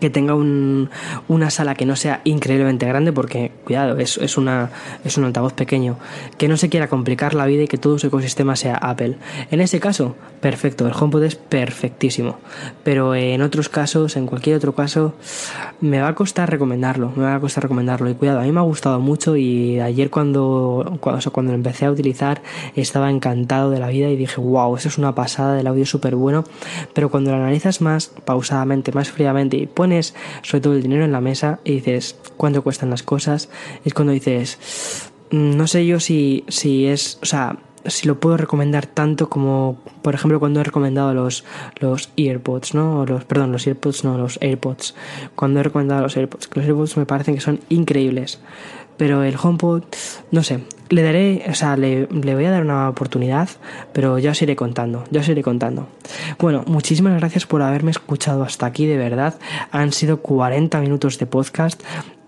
que 0.00 0.10
tenga 0.10 0.34
un, 0.34 0.90
una 1.28 1.50
sala 1.50 1.74
que 1.74 1.86
no 1.86 1.96
sea 1.96 2.20
increíblemente 2.24 2.86
grande, 2.86 3.12
porque, 3.12 3.52
cuidado, 3.64 3.98
es, 3.98 4.16
es, 4.18 4.36
una, 4.36 4.70
es 5.04 5.18
un 5.18 5.24
altavoz 5.24 5.52
pequeño, 5.52 5.96
que 6.36 6.48
no 6.48 6.56
se 6.56 6.68
quiera 6.68 6.88
complicar 6.88 7.34
la 7.34 7.46
vida 7.46 7.64
y 7.64 7.68
que 7.68 7.78
todo 7.78 7.98
su 7.98 8.06
ecosistema 8.06 8.56
sea 8.56 8.76
Apple. 8.76 9.16
En 9.50 9.60
ese 9.60 9.80
caso, 9.80 10.16
perfecto, 10.40 10.86
el 10.86 10.92
HomePod 10.92 11.24
es 11.24 11.34
perfectísimo, 11.36 12.38
pero 12.84 13.14
en 13.14 13.42
otros 13.42 13.68
casos, 13.68 14.16
en 14.16 14.26
cualquier 14.26 14.56
otro 14.56 14.74
caso, 14.74 15.14
me 15.80 16.00
va 16.00 16.08
a 16.08 16.14
costar 16.14 16.50
recomendarlo, 16.50 17.12
me 17.16 17.24
va 17.24 17.34
a 17.34 17.40
costar 17.40 17.64
recomendarlo. 17.64 18.08
Y 18.10 18.14
cuidado, 18.14 18.40
a 18.40 18.44
mí 18.44 18.52
me 18.52 18.60
ha 18.60 18.64
gustado 18.64 19.00
mucho 19.00 19.36
y 19.36 19.80
ayer 19.80 20.10
cuando, 20.10 20.98
cuando, 21.00 21.30
cuando 21.30 21.52
lo 21.52 21.56
empecé 21.56 21.86
a 21.86 21.90
utilizar 21.90 22.42
estaba 22.74 23.10
encantado 23.10 23.70
de 23.70 23.78
la 23.78 23.88
vida 23.88 24.08
y 24.08 24.16
dije, 24.16 24.40
wow, 24.40 24.76
eso 24.76 24.88
es 24.88 24.98
una 24.98 25.14
pasada, 25.14 25.54
del 25.54 25.66
audio 25.66 25.86
súper 25.86 26.14
bueno, 26.14 26.44
pero 26.94 27.10
cuando 27.10 27.30
lo 27.30 27.36
analizas 27.36 27.80
más 27.80 28.08
pausadamente, 28.24 28.92
más 28.92 29.10
fríamente, 29.10 29.57
pones 29.66 30.14
sobre 30.42 30.60
todo 30.60 30.74
el 30.74 30.82
dinero 30.82 31.04
en 31.04 31.12
la 31.12 31.20
mesa 31.20 31.60
y 31.64 31.72
dices 31.72 32.16
cuánto 32.36 32.62
cuestan 32.62 32.90
las 32.90 33.02
cosas, 33.02 33.48
es 33.84 33.94
cuando 33.94 34.12
dices, 34.12 35.10
mm, 35.30 35.56
no 35.56 35.66
sé 35.66 35.86
yo 35.86 36.00
si, 36.00 36.44
si 36.48 36.86
es, 36.86 37.18
o 37.22 37.26
sea, 37.26 37.58
si 37.86 38.06
lo 38.06 38.20
puedo 38.20 38.36
recomendar 38.36 38.86
tanto 38.86 39.28
como, 39.28 39.78
por 40.02 40.14
ejemplo, 40.14 40.40
cuando 40.40 40.60
he 40.60 40.64
recomendado 40.64 41.14
los, 41.14 41.44
los 41.76 42.10
AirPods, 42.16 42.74
¿no? 42.74 43.06
los, 43.06 43.24
perdón, 43.24 43.52
los 43.52 43.66
AirPods, 43.66 44.04
no, 44.04 44.18
los 44.18 44.38
AirPods. 44.40 44.94
Cuando 45.34 45.60
he 45.60 45.62
recomendado 45.62 46.02
los 46.02 46.16
AirPods, 46.16 46.50
los 46.54 46.64
AirPods 46.64 46.96
me 46.96 47.06
parecen 47.06 47.34
que 47.34 47.40
son 47.40 47.60
increíbles. 47.68 48.40
Pero 48.96 49.22
el 49.22 49.36
HomePod, 49.40 49.84
no 50.32 50.42
sé, 50.42 50.60
le 50.90 51.02
daré, 51.02 51.44
o 51.48 51.54
sea, 51.54 51.76
le, 51.76 52.06
voy 52.06 52.44
a 52.44 52.50
dar 52.50 52.62
una 52.62 52.88
oportunidad, 52.88 53.48
pero 53.92 54.18
ya 54.18 54.30
os 54.30 54.42
iré 54.42 54.56
contando, 54.56 55.04
ya 55.10 55.20
os 55.20 55.28
iré 55.28 55.42
contando. 55.42 55.88
Bueno, 56.38 56.64
muchísimas 56.66 57.18
gracias 57.18 57.46
por 57.46 57.62
haberme 57.62 57.90
escuchado 57.90 58.42
hasta 58.42 58.66
aquí, 58.66 58.86
de 58.86 58.96
verdad. 58.96 59.38
Han 59.70 59.92
sido 59.92 60.20
40 60.22 60.80
minutos 60.80 61.18
de 61.18 61.26
podcast. 61.26 61.82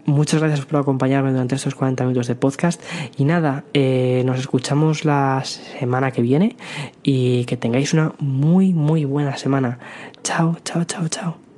Muchas 0.06 0.40
gracias 0.40 0.64
por 0.64 0.80
acompañarme 0.80 1.30
durante 1.30 1.54
estos 1.54 1.74
40 1.74 2.04
minutos 2.04 2.26
de 2.26 2.34
podcast. 2.34 2.82
Y 3.16 3.24
nada, 3.24 3.64
eh, 3.74 4.22
nos 4.24 4.38
escuchamos 4.38 5.04
la 5.04 5.42
semana 5.44 6.10
que 6.10 6.22
viene 6.22 6.56
y 7.02 7.44
que 7.44 7.56
tengáis 7.56 7.92
una 7.92 8.12
muy, 8.18 8.72
muy 8.72 9.04
buena 9.04 9.36
semana. 9.36 9.78
Chao, 10.22 10.56
chao, 10.64 10.84
chao, 10.84 11.08
chao. 11.08 11.49